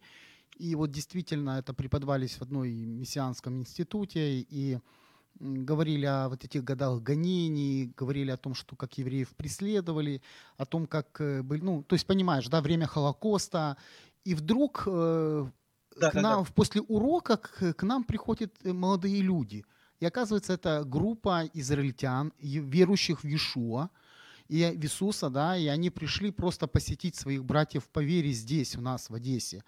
и 0.58 0.76
вот 0.76 0.92
действительно 0.92 1.60
это 1.60 1.74
преподавались 1.74 2.36
в 2.36 2.42
одной 2.42 2.72
мессианском 2.74 3.58
институте, 3.58 4.42
и 4.42 4.80
говорили 5.40 6.06
о 6.06 6.28
вот 6.28 6.44
этих 6.44 6.64
годах 6.64 7.02
гонений, 7.02 7.94
говорили 7.96 8.30
о 8.32 8.38
том, 8.38 8.54
что 8.54 8.76
как 8.76 8.98
евреев 8.98 9.30
преследовали, 9.36 10.22
о 10.58 10.66
том, 10.66 10.86
как 10.86 11.22
э, 11.22 11.42
были, 11.42 11.62
ну, 11.62 11.84
то 11.84 11.96
есть 11.96 12.06
понимаешь, 12.06 12.48
да, 12.48 12.62
время 12.62 12.88
Холокоста, 12.88 13.78
и 14.26 14.36
вдруг 14.36 14.84
э, 14.86 15.50
да, 16.00 16.12
к 16.12 16.14
да, 16.14 16.22
нам, 16.22 16.44
да. 16.44 16.52
после 16.54 16.82
урока 16.82 17.38
к, 17.38 17.74
к 17.74 17.84
нам 17.84 18.04
приходят 18.04 18.54
молодые 18.64 19.22
люди– 19.22 19.66
и 20.00 20.06
оказывается, 20.06 20.54
это 20.54 20.84
группа 20.86 21.50
израильтян, 21.54 22.34
верующих 22.40 23.24
в 23.24 23.28
Иешуа, 23.28 23.90
и 24.48 24.64
в 24.64 24.84
Иисуса, 24.84 25.30
да, 25.30 25.58
и 25.58 25.68
они 25.68 25.90
пришли 25.90 26.32
просто 26.32 26.68
посетить 26.68 27.16
своих 27.16 27.46
братьев 27.46 27.88
по 27.90 28.00
вере 28.00 28.32
здесь, 28.32 28.76
у 28.76 28.82
нас, 28.82 29.10
в 29.10 29.14
Одессе. 29.14 29.64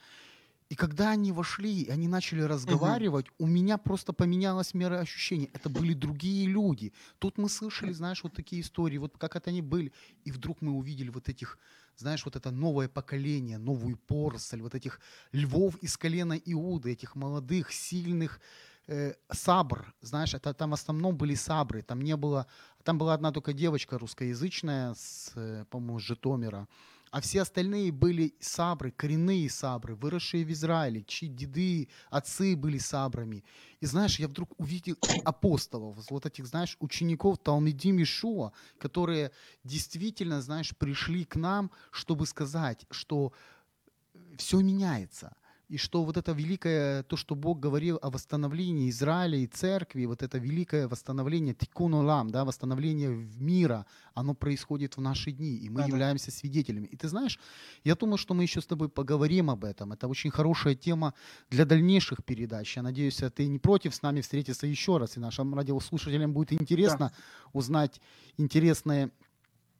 И 0.71 0.75
когда 0.75 1.11
они 1.11 1.33
вошли, 1.33 1.89
они 1.89 2.07
начали 2.07 2.41
разговаривать, 2.43 3.27
угу. 3.27 3.43
у 3.43 3.47
меня 3.47 3.77
просто 3.77 4.13
поменялась 4.13 4.73
мера 4.73 4.99
ощущений. 4.99 5.49
Это 5.51 5.69
были 5.69 5.93
другие 5.93 6.47
люди. 6.47 6.93
Тут 7.19 7.37
мы 7.37 7.49
слышали, 7.49 7.91
знаешь, 7.91 8.23
вот 8.23 8.33
такие 8.33 8.61
истории, 8.61 8.97
вот 8.97 9.17
как 9.17 9.35
это 9.35 9.49
они 9.49 9.61
были. 9.61 9.91
И 10.23 10.31
вдруг 10.31 10.61
мы 10.61 10.71
увидели 10.71 11.09
вот 11.09 11.27
этих, 11.27 11.57
знаешь, 11.97 12.23
вот 12.23 12.37
это 12.37 12.51
новое 12.51 12.87
поколение, 12.87 13.57
новую 13.57 13.97
поросль, 13.97 14.61
вот 14.61 14.73
этих 14.73 15.01
львов 15.33 15.75
из 15.83 15.97
колена 15.97 16.39
Иуды, 16.45 16.93
этих 16.93 17.17
молодых, 17.17 17.73
сильных, 17.73 18.39
э, 18.87 19.13
сабр, 19.31 19.93
знаешь, 20.01 20.33
это 20.33 20.53
там 20.53 20.71
в 20.71 20.73
основном 20.73 21.15
были 21.15 21.35
сабры, 21.35 21.81
там 21.81 22.01
не 22.01 22.15
было, 22.15 22.47
там 22.83 22.97
была 22.97 23.13
одна 23.13 23.31
только 23.31 23.53
девочка 23.53 23.97
русскоязычная, 23.97 24.93
с, 24.93 25.31
э, 25.35 25.65
по-моему, 25.69 25.99
с 25.99 26.03
Житомира, 26.03 26.67
а 27.11 27.19
все 27.19 27.41
остальные 27.41 27.91
были 27.91 28.33
сабры, 28.39 28.91
коренные 28.91 29.49
сабры, 29.49 29.95
выросшие 29.95 30.45
в 30.45 30.51
Израиле, 30.51 31.03
чьи 31.03 31.27
деды, 31.27 31.89
отцы 32.09 32.55
были 32.55 32.77
сабрами. 32.77 33.43
И 33.81 33.85
знаешь, 33.85 34.17
я 34.17 34.29
вдруг 34.29 34.57
увидел 34.57 34.95
апостолов, 35.25 35.97
вот 36.09 36.25
этих, 36.25 36.47
знаешь, 36.47 36.77
учеников 36.79 37.37
Талмидим 37.39 38.01
Ишуа, 38.01 38.53
которые 38.79 39.31
действительно, 39.65 40.41
знаешь, 40.41 40.73
пришли 40.77 41.25
к 41.25 41.35
нам, 41.35 41.69
чтобы 41.91 42.25
сказать, 42.25 42.85
что 42.89 43.33
все 44.37 44.61
меняется 44.61 45.35
и 45.71 45.77
что 45.77 46.03
вот 46.03 46.17
это 46.17 46.33
великое, 46.33 47.03
то, 47.03 47.15
что 47.15 47.33
Бог 47.33 47.61
говорил 47.61 47.97
о 48.01 48.09
восстановлении 48.09 48.89
Израиля 48.89 49.37
и 49.37 49.47
церкви, 49.47 50.03
вот 50.03 50.21
это 50.21 50.37
великое 50.37 50.89
восстановление 50.89 51.53
тикун 51.53 51.93
олам, 51.93 52.29
да, 52.29 52.43
восстановление 52.43 53.09
мира, 53.39 53.85
оно 54.13 54.33
происходит 54.33 54.97
в 54.97 55.01
наши 55.01 55.31
дни, 55.31 55.55
и 55.55 55.69
мы 55.69 55.83
да, 55.83 55.87
являемся 55.87 56.25
да. 56.25 56.33
свидетелями. 56.33 56.87
И 56.87 56.97
ты 56.97 57.07
знаешь, 57.07 57.39
я 57.85 57.95
думаю, 57.95 58.17
что 58.17 58.33
мы 58.33 58.43
еще 58.43 58.59
с 58.59 58.65
тобой 58.65 58.89
поговорим 58.89 59.49
об 59.49 59.63
этом. 59.63 59.93
Это 59.93 60.09
очень 60.09 60.29
хорошая 60.29 60.75
тема 60.75 61.13
для 61.49 61.63
дальнейших 61.63 62.25
передач. 62.25 62.75
Я 62.75 62.83
надеюсь, 62.83 63.21
ты 63.33 63.47
не 63.47 63.57
против 63.57 63.95
с 63.95 64.01
нами 64.01 64.19
встретиться 64.19 64.67
еще 64.67 64.97
раз, 64.97 65.15
и 65.15 65.21
нашим 65.21 65.55
радиослушателям 65.55 66.33
будет 66.33 66.51
интересно 66.51 67.13
да. 67.13 67.49
узнать 67.53 68.01
интересные 68.35 69.09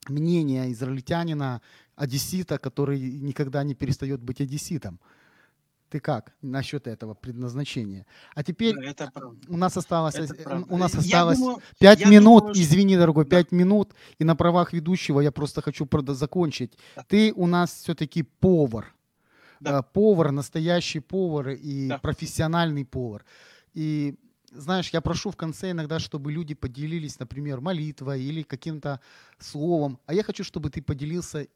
мнения 0.07 0.71
израильтянина, 0.71 1.61
одессита, 1.97 2.57
который 2.57 2.97
никогда 2.97 3.61
не 3.65 3.75
перестает 3.75 4.21
быть 4.21 4.39
одесситом. 4.39 5.01
Ты 5.91 5.99
как 5.99 6.33
насчет 6.41 6.87
этого 6.87 7.15
предназначения? 7.15 8.05
А 8.33 8.43
теперь 8.43 8.75
это 8.79 9.11
у 9.49 9.57
нас 9.57 9.75
осталось, 9.75 10.15
э, 10.15 10.63
у 10.69 10.77
нас 10.77 10.95
осталось 10.95 11.37
думаю, 11.37 11.61
5 11.79 12.05
минут, 12.05 12.43
думаю, 12.43 12.55
что... 12.55 12.63
извини, 12.63 12.95
дорогой, 12.95 13.25
5 13.25 13.47
да. 13.51 13.57
минут, 13.57 13.93
и 14.17 14.23
на 14.23 14.37
правах 14.37 14.71
ведущего 14.71 15.19
я 15.19 15.31
просто 15.33 15.61
хочу 15.61 15.85
закончить. 16.07 16.77
Да. 16.95 17.03
Ты 17.09 17.33
у 17.35 17.45
нас 17.45 17.73
все-таки 17.73 18.23
повар. 18.23 18.93
Да. 19.59 19.79
Э, 19.79 19.83
повар, 19.93 20.31
настоящий 20.31 21.01
повар 21.01 21.49
и 21.49 21.89
да. 21.89 21.97
профессиональный 21.97 22.85
повар. 22.85 23.25
И 23.73 24.15
знаешь, 24.53 24.93
я 24.93 25.01
прошу 25.01 25.29
в 25.29 25.35
конце 25.35 25.71
иногда, 25.71 25.99
чтобы 25.99 26.31
люди 26.31 26.53
поделились, 26.53 27.19
например, 27.19 27.59
молитвой 27.59 28.23
или 28.23 28.43
каким-то 28.43 29.01
словом. 29.39 29.99
А 30.05 30.13
я 30.13 30.23
хочу, 30.23 30.45
чтобы 30.45 30.69
ты 30.69 30.81
поделился 30.81 31.47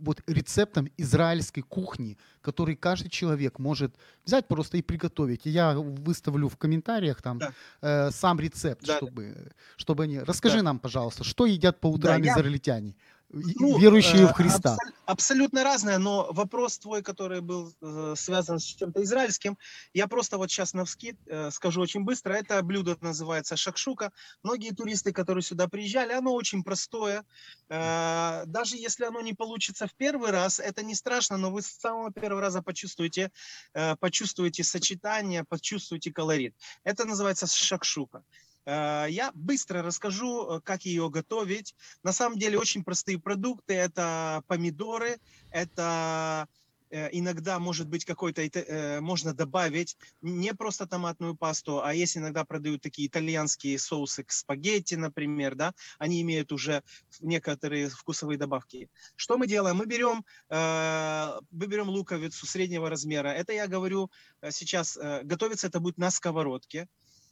вот 0.00 0.22
рецептом 0.26 0.88
израильской 0.96 1.62
кухни, 1.62 2.16
который 2.40 2.76
каждый 2.76 3.08
человек 3.10 3.58
может 3.58 3.94
взять 4.24 4.48
просто 4.48 4.78
и 4.78 4.82
приготовить. 4.82 5.46
И 5.46 5.50
я 5.50 5.74
выставлю 5.74 6.48
в 6.48 6.56
комментариях 6.56 7.22
там 7.22 7.38
да. 7.38 7.52
э, 7.82 8.10
сам 8.10 8.40
рецепт, 8.40 8.84
да, 8.86 8.96
чтобы, 8.96 9.34
да. 9.36 9.50
чтобы 9.76 10.04
они... 10.04 10.20
Расскажи 10.20 10.58
да. 10.58 10.62
нам, 10.62 10.78
пожалуйста, 10.78 11.24
что 11.24 11.46
едят 11.46 11.80
по 11.80 11.88
утрам 11.88 12.22
да, 12.22 12.28
израильтяне? 12.28 12.88
Я 12.88 12.94
ну, 13.30 13.78
верующие 13.78 14.26
в 14.26 14.30
э, 14.30 14.34
Христа. 14.34 14.76
Абсол- 14.76 14.94
абсолютно 15.06 15.64
разное, 15.64 15.98
но 15.98 16.28
вопрос 16.32 16.78
твой, 16.78 17.02
который 17.02 17.40
был 17.40 17.74
э, 17.80 18.14
связан 18.16 18.58
с 18.58 18.64
чем-то 18.64 19.02
израильским, 19.02 19.58
я 19.92 20.06
просто 20.06 20.38
вот 20.38 20.50
сейчас 20.50 20.72
на 20.72 20.84
вскид 20.84 21.16
э, 21.26 21.50
скажу 21.50 21.80
очень 21.82 22.04
быстро. 22.04 22.32
Это 22.32 22.62
блюдо 22.62 22.96
называется 23.00 23.56
шакшука. 23.56 24.12
Многие 24.42 24.74
туристы, 24.74 25.12
которые 25.12 25.42
сюда 25.42 25.68
приезжали, 25.68 26.12
оно 26.12 26.32
очень 26.32 26.62
простое. 26.62 27.24
Э, 27.68 28.44
даже 28.46 28.76
если 28.76 29.04
оно 29.04 29.20
не 29.20 29.34
получится 29.34 29.86
в 29.86 29.94
первый 29.94 30.30
раз, 30.30 30.58
это 30.58 30.82
не 30.82 30.94
страшно, 30.94 31.36
но 31.36 31.50
вы 31.50 31.60
с 31.62 31.66
самого 31.66 32.10
первого 32.10 32.40
раза 32.40 32.62
почувствуете, 32.62 33.30
э, 33.74 33.96
почувствуете 33.96 34.64
сочетание, 34.64 35.44
почувствуете 35.44 36.12
колорит. 36.12 36.54
Это 36.84 37.04
называется 37.04 37.46
шакшука. 37.46 38.24
Э, 38.68 39.06
я 39.08 39.32
быстро 39.34 39.82
расскажу, 39.82 40.56
э, 40.56 40.60
как 40.60 40.82
ее 40.82 41.08
готовить. 41.08 41.74
На 42.02 42.12
самом 42.12 42.38
деле 42.38 42.58
очень 42.58 42.84
простые 42.84 43.18
продукты. 43.18 43.72
Это 43.72 44.42
помидоры, 44.46 45.18
это 45.50 46.46
э, 46.90 47.08
иногда 47.12 47.58
может 47.58 47.88
быть 47.88 48.04
какой-то, 48.04 49.00
можно 49.00 49.32
добавить 49.32 49.96
не 50.20 50.52
просто 50.52 50.86
томатную 50.86 51.34
пасту, 51.34 51.82
а 51.82 51.94
есть 51.94 52.18
иногда 52.18 52.44
продают 52.44 52.82
такие 52.82 53.08
итальянские 53.08 53.78
соусы 53.78 54.22
к 54.22 54.32
спагетти, 54.32 54.96
например, 54.96 55.54
да, 55.54 55.72
они 55.98 56.20
имеют 56.20 56.52
уже 56.52 56.82
некоторые 57.20 57.88
вкусовые 57.88 58.36
добавки. 58.36 58.90
Что 59.16 59.38
мы 59.38 59.46
делаем? 59.46 59.76
Мы 59.76 59.86
берем, 59.86 60.24
мы 60.50 61.66
берем 61.66 61.88
луковицу 61.88 62.46
среднего 62.46 62.90
размера. 62.90 63.28
Это 63.28 63.52
я 63.52 63.66
говорю 63.66 64.10
сейчас, 64.50 64.98
готовиться 65.24 65.66
это 65.66 65.80
будет 65.80 65.98
на 65.98 66.10
сковородке. 66.10 66.88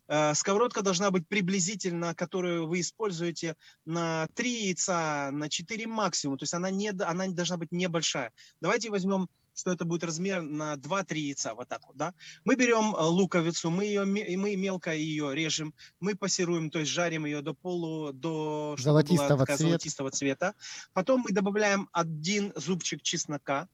Э, 0.08 0.34
сковородка 0.34 0.82
должна 0.82 1.10
быть 1.10 1.26
приблизительно, 1.28 2.14
которую 2.14 2.66
вы 2.66 2.80
используете 2.80 3.56
на 3.84 4.28
3 4.34 4.66
яйца, 4.66 5.30
на 5.32 5.48
4 5.48 5.86
максимум. 5.86 6.38
То 6.38 6.44
есть 6.44 6.54
она, 6.54 6.70
не, 6.70 6.90
она 6.90 7.26
должна 7.28 7.56
быть 7.56 7.72
небольшая. 7.72 8.32
Давайте 8.60 8.90
возьмем 8.90 9.28
что 9.58 9.72
это 9.72 9.84
будет 9.86 10.04
размер 10.04 10.42
на 10.42 10.74
2-3 10.74 11.16
яйца, 11.16 11.54
вот 11.54 11.68
так 11.68 11.80
вот, 11.86 11.96
да. 11.96 12.12
Мы 12.44 12.56
берем 12.56 12.94
э, 12.94 13.02
луковицу, 13.02 13.70
мы, 13.70 13.84
ее, 13.84 14.04
мы 14.04 14.54
мелко 14.54 14.94
ее 14.94 15.34
режем, 15.34 15.74
мы 15.98 16.14
пассируем, 16.14 16.70
то 16.70 16.78
есть 16.78 16.90
жарим 16.90 17.24
ее 17.24 17.40
до 17.40 17.54
полу, 17.54 18.12
до 18.12 18.76
золотистого, 18.78 19.46
цвет. 19.46 19.58
золотистого 19.58 20.10
цвета. 20.10 20.54
Потом 20.92 21.22
мы 21.22 21.32
добавляем 21.32 21.88
один 21.92 22.52
зубчик 22.54 23.02
чеснока, 23.02 23.68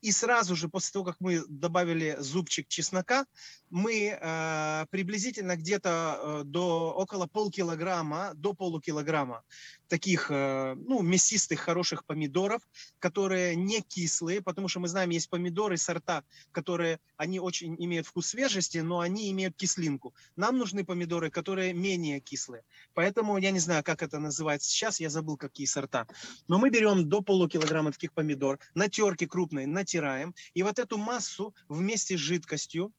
и 0.00 0.12
сразу 0.12 0.54
же 0.56 0.68
после 0.68 0.92
того, 0.92 1.04
как 1.04 1.16
мы 1.20 1.44
добавили 1.48 2.16
зубчик 2.18 2.68
чеснока, 2.68 3.26
мы 3.70 4.18
э, 4.20 4.86
приблизительно 4.90 5.56
где-то 5.56 6.20
э, 6.20 6.42
до 6.44 6.92
около 6.92 7.26
полкилограмма, 7.26 8.32
до 8.34 8.54
полукилограмма 8.54 9.42
таких, 9.88 10.30
э, 10.30 10.74
ну, 10.76 11.02
мясистых, 11.02 11.60
хороших 11.60 12.04
помидоров, 12.04 12.62
которые 12.98 13.56
не 13.56 13.80
кислые, 13.80 14.40
потому 14.40 14.68
что 14.68 14.80
мы 14.80 14.88
знаем, 14.88 15.10
есть 15.10 15.28
помидоры, 15.28 15.76
сорта, 15.76 16.24
которые, 16.52 17.00
они 17.16 17.40
очень 17.40 17.74
имеют 17.78 18.06
вкус 18.06 18.28
свежести, 18.28 18.78
но 18.78 19.00
они 19.00 19.30
имеют 19.30 19.56
кислинку. 19.56 20.14
Нам 20.36 20.58
нужны 20.58 20.84
помидоры, 20.84 21.30
которые 21.30 21.72
менее 21.72 22.20
кислые. 22.20 22.62
Поэтому 22.94 23.38
я 23.38 23.50
не 23.50 23.58
знаю, 23.58 23.82
как 23.82 24.02
это 24.02 24.18
называется 24.18 24.68
сейчас, 24.68 25.00
я 25.00 25.10
забыл, 25.10 25.36
какие 25.36 25.66
сорта. 25.66 26.06
Но 26.46 26.58
мы 26.58 26.70
берем 26.70 27.08
до 27.08 27.22
полукилограмма 27.22 27.92
таких 27.92 28.12
помидор, 28.12 28.58
на 28.74 28.88
терке 28.88 29.26
крупной 29.26 29.66
натираем, 29.66 30.34
и 30.54 30.62
вот 30.62 30.78
эту 30.78 30.98
массу 30.98 31.54
вместе 31.68 32.16
с 32.16 32.20
жидкостью, 32.20 32.92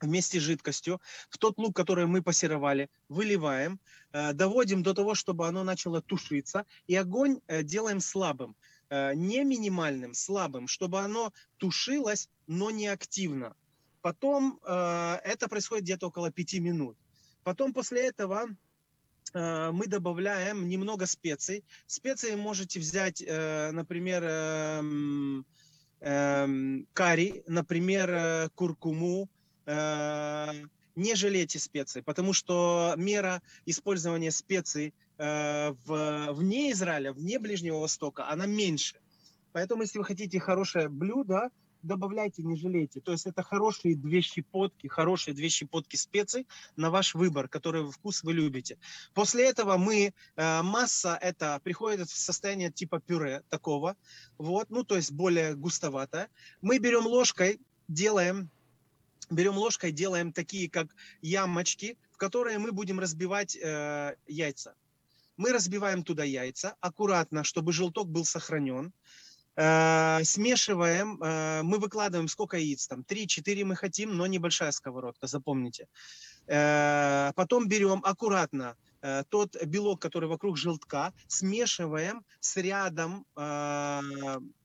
вместе 0.00 0.38
с 0.38 0.42
жидкостью 0.42 1.00
в 1.28 1.38
тот 1.38 1.58
лук, 1.58 1.76
который 1.76 2.06
мы 2.06 2.22
пассеровали, 2.22 2.90
выливаем, 3.08 3.78
э, 4.12 4.32
доводим 4.32 4.82
до 4.82 4.94
того, 4.94 5.14
чтобы 5.14 5.46
оно 5.46 5.64
начало 5.64 6.00
тушиться, 6.00 6.64
и 6.86 6.96
огонь 6.96 7.40
э, 7.46 7.62
делаем 7.62 8.00
слабым, 8.00 8.56
э, 8.90 9.14
не 9.14 9.44
минимальным, 9.44 10.14
слабым, 10.14 10.68
чтобы 10.68 11.00
оно 11.00 11.32
тушилось, 11.58 12.28
но 12.46 12.70
не 12.70 12.88
активно. 12.88 13.54
Потом 14.02 14.60
это 14.62 15.48
происходит 15.48 15.84
где-то 15.84 16.08
около 16.08 16.30
5 16.30 16.60
минут. 16.60 16.98
Потом 17.42 17.72
после 17.72 18.06
этого 18.06 18.48
мы 19.32 19.86
добавляем 19.86 20.68
немного 20.68 21.06
специй. 21.06 21.64
Специи 21.86 22.34
можете 22.34 22.80
взять, 22.80 23.22
например, 23.26 24.22
эм, 24.24 25.46
эм, 26.00 26.86
карри, 26.92 27.44
например, 27.46 28.50
куркуму, 28.54 29.30
не 29.66 31.14
жалейте 31.14 31.58
специй, 31.58 32.02
потому 32.02 32.32
что 32.32 32.94
мера 32.96 33.42
использования 33.66 34.30
специй 34.30 34.94
э, 35.18 35.72
в, 35.84 36.32
вне 36.32 36.72
Израиля, 36.72 37.12
вне 37.12 37.38
Ближнего 37.38 37.78
Востока, 37.78 38.28
она 38.28 38.46
меньше. 38.46 39.00
Поэтому, 39.52 39.82
если 39.82 39.98
вы 39.98 40.04
хотите 40.04 40.38
хорошее 40.40 40.88
блюдо, 40.88 41.50
добавляйте, 41.82 42.42
не 42.42 42.56
жалейте. 42.56 43.00
То 43.00 43.12
есть 43.12 43.26
это 43.26 43.42
хорошие 43.42 43.94
две 43.94 44.20
щепотки, 44.20 44.86
хорошие 44.86 45.34
две 45.34 45.48
щепотки 45.48 45.96
специй 45.96 46.46
на 46.76 46.90
ваш 46.90 47.14
выбор, 47.14 47.48
который 47.48 47.90
вкус 47.90 48.22
вы 48.22 48.32
любите. 48.32 48.78
После 49.12 49.48
этого 49.48 49.76
мы, 49.76 50.12
э, 50.36 50.62
масса 50.62 51.18
это 51.20 51.60
приходит 51.62 52.08
в 52.08 52.16
состояние 52.16 52.70
типа 52.70 53.00
пюре 53.00 53.42
такого, 53.48 53.96
вот, 54.38 54.70
ну 54.70 54.84
то 54.84 54.96
есть 54.96 55.12
более 55.12 55.54
густоватое. 55.54 56.28
Мы 56.62 56.78
берем 56.78 57.06
ложкой, 57.06 57.60
делаем 57.88 58.50
берем 59.30 59.56
ложкой, 59.56 59.92
делаем 59.92 60.32
такие, 60.32 60.68
как 60.68 60.88
ямочки, 61.22 61.96
в 62.12 62.16
которые 62.16 62.58
мы 62.58 62.72
будем 62.72 63.00
разбивать 63.00 63.56
э, 63.56 64.16
яйца. 64.26 64.74
Мы 65.36 65.52
разбиваем 65.52 66.02
туда 66.02 66.24
яйца 66.24 66.74
аккуратно, 66.80 67.44
чтобы 67.44 67.72
желток 67.72 68.08
был 68.08 68.24
сохранен. 68.24 68.92
Э, 69.56 70.22
смешиваем, 70.24 71.22
э, 71.22 71.62
мы 71.62 71.78
выкладываем 71.78 72.28
сколько 72.28 72.56
яиц 72.56 72.86
там, 72.86 73.00
3-4 73.00 73.64
мы 73.64 73.76
хотим, 73.76 74.16
но 74.16 74.26
небольшая 74.26 74.72
сковородка, 74.72 75.26
запомните. 75.26 75.86
Э, 76.46 77.32
потом 77.34 77.68
берем 77.68 78.00
аккуратно 78.04 78.76
э, 79.02 79.22
тот 79.28 79.56
белок, 79.64 80.00
который 80.00 80.28
вокруг 80.28 80.56
желтка, 80.56 81.12
смешиваем 81.28 82.24
с 82.40 82.56
рядом 82.56 83.26
э, 83.36 84.00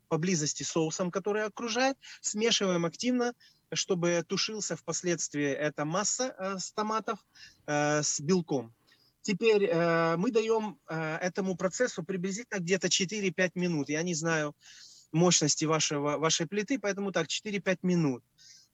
поблизости 0.10 0.64
соусом, 0.64 1.12
который 1.12 1.46
окружает, 1.46 1.98
смешиваем 2.22 2.86
активно, 2.86 3.34
чтобы 3.72 4.24
тушился 4.28 4.76
впоследствии 4.76 5.48
эта 5.48 5.86
масса 5.86 6.36
э, 6.38 6.58
с 6.58 6.72
томатов 6.72 7.20
э, 7.68 8.02
с 8.04 8.20
белком. 8.20 8.74
Теперь 9.22 9.66
э, 9.66 10.16
мы 10.18 10.32
даем 10.32 10.80
э, 10.88 11.18
этому 11.18 11.56
процессу 11.56 12.04
приблизительно 12.04 12.60
где-то 12.60 12.88
4-5 12.88 13.52
минут. 13.56 13.90
Я 13.90 14.02
не 14.04 14.14
знаю 14.14 14.56
мощности 15.12 15.66
вашего, 15.66 16.18
вашей 16.18 16.48
плиты, 16.48 16.80
поэтому 16.80 17.12
так, 17.12 17.28
4-5 17.28 17.80
минут. 17.84 18.24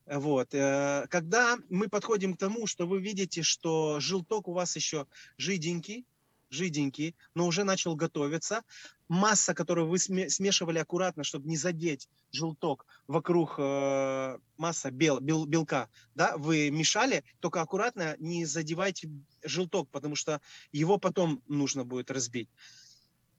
Вот. 0.05 0.53
Э, 0.53 1.07
когда 1.09 1.57
мы 1.69 1.89
подходим 1.89 2.35
к 2.35 2.37
тому, 2.37 2.67
что 2.67 2.85
вы 2.87 3.01
видите, 3.01 3.41
что 3.41 3.99
желток 3.99 4.47
у 4.47 4.53
вас 4.53 4.75
еще 4.75 5.07
жиденький, 5.37 6.05
жиденький, 6.49 7.15
но 7.33 7.47
уже 7.47 7.63
начал 7.63 7.95
готовиться. 7.95 8.61
Масса, 9.07 9.53
которую 9.53 9.87
вы 9.87 9.99
смешивали 9.99 10.79
аккуратно, 10.79 11.23
чтобы 11.23 11.47
не 11.47 11.57
задеть 11.57 12.09
желток 12.31 12.85
вокруг 13.07 13.55
э, 13.57 14.37
масса 14.57 14.91
бел, 14.91 15.19
бел, 15.19 15.45
белка, 15.45 15.89
да, 16.15 16.37
вы 16.37 16.71
мешали, 16.71 17.23
только 17.39 17.61
аккуратно 17.61 18.15
не 18.19 18.45
задевайте 18.45 19.09
желток, 19.43 19.89
потому 19.91 20.15
что 20.15 20.41
его 20.71 20.97
потом 20.97 21.43
нужно 21.47 21.83
будет 21.83 22.09
разбить. 22.09 22.49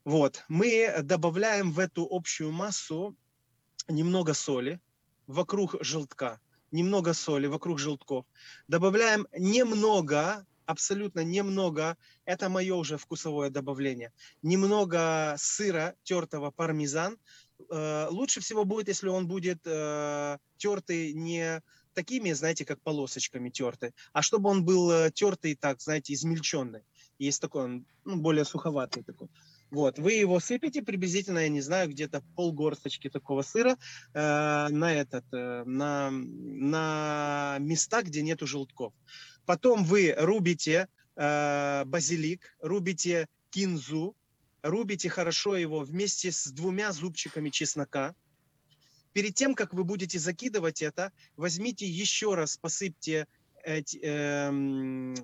Вот, 0.05 0.45
мы 0.49 0.95
добавляем 1.03 1.73
в 1.73 1.81
эту 1.81 2.07
общую 2.09 2.53
массу 2.53 3.17
немного 3.89 4.35
соли 4.35 4.81
вокруг 5.27 5.77
желтка, 5.81 6.41
немного 6.71 7.13
соли 7.13 7.49
вокруг 7.49 7.81
желтков. 7.81 8.25
Добавляем 8.69 9.27
немного 9.37 10.47
абсолютно 10.67 11.25
немного, 11.25 11.97
это 12.25 12.49
мое 12.49 12.75
уже 12.75 12.99
вкусовое 12.99 13.51
добавление, 13.51 14.13
немного 14.43 15.35
сыра 15.39 15.95
тертого 16.03 16.51
пармезан. 16.51 17.19
Э, 17.71 18.09
лучше 18.11 18.41
всего 18.41 18.65
будет, 18.65 18.89
если 18.89 19.09
он 19.09 19.27
будет 19.27 19.61
э, 19.65 20.39
тертый 20.59 21.13
не 21.15 21.63
такими, 21.97 22.33
знаете, 22.33 22.65
как 22.65 22.81
полосочками 22.83 23.49
тертый, 23.49 23.93
а 24.13 24.21
чтобы 24.23 24.51
он 24.51 24.65
был 24.65 24.91
э, 24.91 25.11
тертый 25.11 25.57
так, 25.57 25.81
знаете, 25.81 26.13
измельченный. 26.13 26.83
Есть 27.19 27.41
такой, 27.41 27.65
он 27.65 27.87
ну, 28.05 28.17
более 28.17 28.45
суховатый 28.45 29.03
такой. 29.03 29.29
Вот, 29.71 29.99
вы 29.99 30.13
его 30.13 30.39
сыпете 30.39 30.83
приблизительно, 30.83 31.41
я 31.41 31.49
не 31.49 31.61
знаю, 31.61 31.89
где-то 31.89 32.23
полгорсточки 32.37 33.09
такого 33.11 33.43
сыра 33.43 33.77
э, 34.15 34.69
на 34.69 34.93
этот, 34.93 35.25
э, 35.33 35.65
на, 35.65 36.11
на 36.11 37.57
места, 37.61 38.03
где 38.03 38.23
нету 38.23 38.47
желтков. 38.47 38.93
Потом 39.47 39.85
вы 39.85 40.15
рубите 40.19 40.89
э, 41.15 41.85
базилик, 41.87 42.57
рубите 42.61 43.29
кинзу, 43.51 44.17
рубите 44.63 45.09
хорошо 45.09 45.57
его 45.57 45.81
вместе 45.81 46.33
с 46.33 46.49
двумя 46.49 46.93
зубчиками 46.93 47.51
чеснока. 47.51 48.15
Перед 49.13 49.35
тем, 49.35 49.55
как 49.55 49.73
вы 49.73 49.85
будете 49.85 50.19
закидывать 50.19 50.83
это, 50.83 51.13
возьмите 51.37 51.87
еще 51.87 52.35
раз, 52.35 52.59
посыпьте 52.59 53.27
эти, 53.65 53.99
э, 54.03 55.15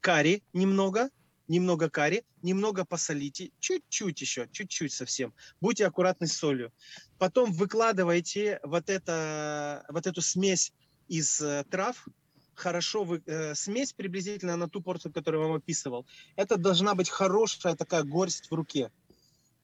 карри 0.00 0.42
немного, 0.52 1.10
немного 1.48 1.90
карри, 1.90 2.24
немного 2.42 2.84
посолите, 2.84 3.50
чуть-чуть 3.60 4.20
еще, 4.20 4.48
чуть-чуть 4.52 4.92
совсем. 4.92 5.34
Будьте 5.60 5.86
аккуратны 5.86 6.26
с 6.26 6.36
солью. 6.36 6.72
Потом 7.18 7.52
выкладывайте 7.52 8.60
вот, 8.62 8.90
это, 8.90 9.84
вот 9.88 10.06
эту 10.06 10.20
смесь 10.20 10.72
из 11.08 11.40
э, 11.40 11.64
трав, 11.70 12.06
хорошо 12.54 13.04
вы, 13.04 13.22
э, 13.26 13.54
смесь 13.54 13.92
приблизительно 13.92 14.56
на 14.56 14.68
ту 14.68 14.80
порцию, 14.82 15.12
которую 15.12 15.42
я 15.42 15.48
вам 15.48 15.56
описывал. 15.56 16.06
Это 16.36 16.56
должна 16.56 16.94
быть 16.94 17.08
хорошая 17.08 17.74
такая 17.76 18.02
горсть 18.02 18.50
в 18.50 18.54
руке. 18.54 18.90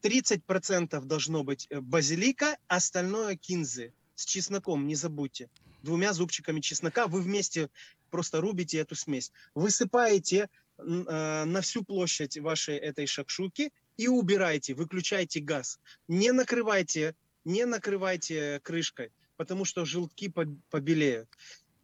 30% 0.03 1.05
должно 1.05 1.45
быть 1.45 1.67
э, 1.71 1.81
базилика, 1.81 2.57
остальное 2.69 3.37
кинзы 3.37 3.93
с 4.15 4.25
чесноком, 4.25 4.87
не 4.87 4.95
забудьте. 4.95 5.49
Двумя 5.83 6.13
зубчиками 6.13 6.61
чеснока 6.61 7.07
вы 7.07 7.21
вместе 7.23 7.71
просто 8.11 8.41
рубите 8.41 8.79
эту 8.79 8.95
смесь. 8.95 9.33
Высыпаете 9.55 10.49
э, 10.79 10.83
на 10.83 11.61
всю 11.61 11.85
площадь 11.85 12.39
вашей 12.39 12.77
этой 12.77 13.07
шакшуки 13.07 13.73
и 13.97 14.09
убирайте, 14.09 14.75
выключайте 14.75 15.41
газ. 15.41 15.81
Не 16.07 16.33
накрывайте, 16.33 17.15
не 17.45 17.65
накрывайте 17.65 18.61
крышкой, 18.63 19.11
потому 19.37 19.65
что 19.65 19.85
желтки 19.85 20.33
побелеют. 20.71 21.29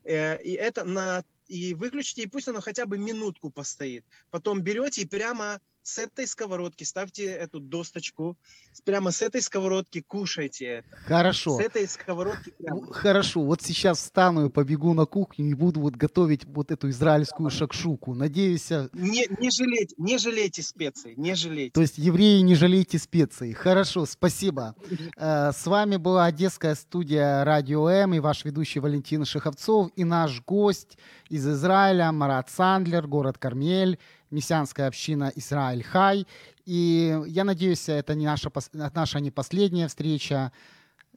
Э, 0.05 0.41
и 0.43 0.53
это 0.53 0.85
на 0.85 1.25
и 1.47 1.75
выключите, 1.75 2.23
и 2.23 2.27
пусть 2.27 2.49
оно 2.49 2.61
хотя 2.61 2.87
бы 2.87 2.97
минутку 2.97 3.51
постоит. 3.51 4.05
Потом 4.31 4.63
берете 4.63 5.03
и 5.03 5.07
прямо 5.07 5.61
с 5.85 5.99
этой 5.99 6.27
сковородки 6.27 6.83
ставьте 6.83 7.27
эту 7.27 7.61
досточку, 7.61 8.37
прямо 8.85 9.11
с 9.11 9.21
этой 9.21 9.43
сковородки 9.43 10.01
кушайте 10.01 10.65
это. 10.65 10.97
Хорошо. 11.07 11.59
С 11.59 11.61
этой 11.61 11.87
сковородки 11.87 12.55
прямо. 12.59 12.91
Хорошо, 12.91 13.43
вот 13.43 13.61
сейчас 13.61 13.99
встану 13.99 14.47
и 14.47 14.51
побегу 14.51 14.95
на 14.95 15.05
кухню 15.05 15.51
и 15.51 15.55
буду 15.55 15.81
вот 15.81 15.95
готовить 15.95 16.47
вот 16.47 16.71
эту 16.71 16.89
израильскую 16.89 17.51
шакшуку. 17.51 18.15
Надеюсь... 18.15 18.71
Не, 18.71 19.27
не, 19.39 19.51
жалейте, 19.51 19.95
не 19.99 20.17
жалейте 20.17 20.63
специй, 20.63 21.15
не 21.17 21.35
жалейте. 21.35 21.73
То 21.73 21.83
есть 21.83 21.99
евреи 21.99 22.41
не 22.41 22.55
жалейте 22.55 22.99
специй. 22.99 23.53
Хорошо, 23.53 24.07
спасибо. 24.07 24.75
Э, 25.19 25.53
с 25.53 25.67
вами 25.67 25.97
была 25.97 26.25
Одесская 26.25 26.75
студия 26.77 27.45
Радио 27.45 27.91
М 27.91 28.15
и 28.15 28.21
ваш 28.21 28.47
ведущий 28.47 28.81
Валентин 28.81 29.27
Шиховцов 29.27 29.91
и 29.97 30.05
наш 30.05 30.41
гость 30.41 30.97
из 31.29 31.47
Израиля 31.47 32.11
Марат 32.11 32.49
Сандлер, 32.49 33.07
город 33.07 33.37
Кармель 33.37 33.99
мессианская 34.32 34.88
община 34.88 35.32
Израиль 35.36 35.84
Хай. 35.84 36.28
И 36.66 37.18
я 37.28 37.44
надеюсь, 37.44 37.90
это 37.90 38.16
не 38.16 38.26
наша, 38.26 38.52
наша 38.74 39.20
не 39.20 39.32
последняя 39.32 39.88
встреча. 39.88 40.52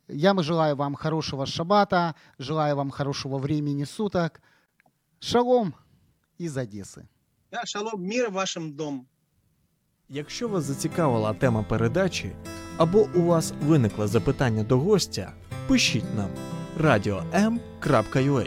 Я 0.09 0.35
желаю 0.43 0.77
вам 0.77 0.95
хорошего 0.95 1.47
шаббата, 1.47 2.15
желаю 2.39 2.77
вам 2.77 2.91
хорошего 2.91 3.39
времени 3.39 3.85
суток. 3.85 4.41
Шалом 5.21 5.75
из 6.39 6.57
Одеси. 6.57 7.09
Да, 7.51 7.65
шалом, 7.65 8.03
мир 8.03 8.31
вашим 8.31 8.73
дом. 8.73 9.07
Якщо 10.09 10.49
вас 10.49 10.65
зацікавила 10.65 11.35
тема 11.35 11.63
передачі, 11.63 12.33
або 12.77 13.09
у 13.15 13.23
вас 13.23 13.53
виникло 13.63 14.07
запитання 14.07 14.63
до 14.63 14.79
гостя, 14.79 15.33
пишіть 15.69 16.15
нам 16.17 16.31
radio.m.ua 16.79 18.47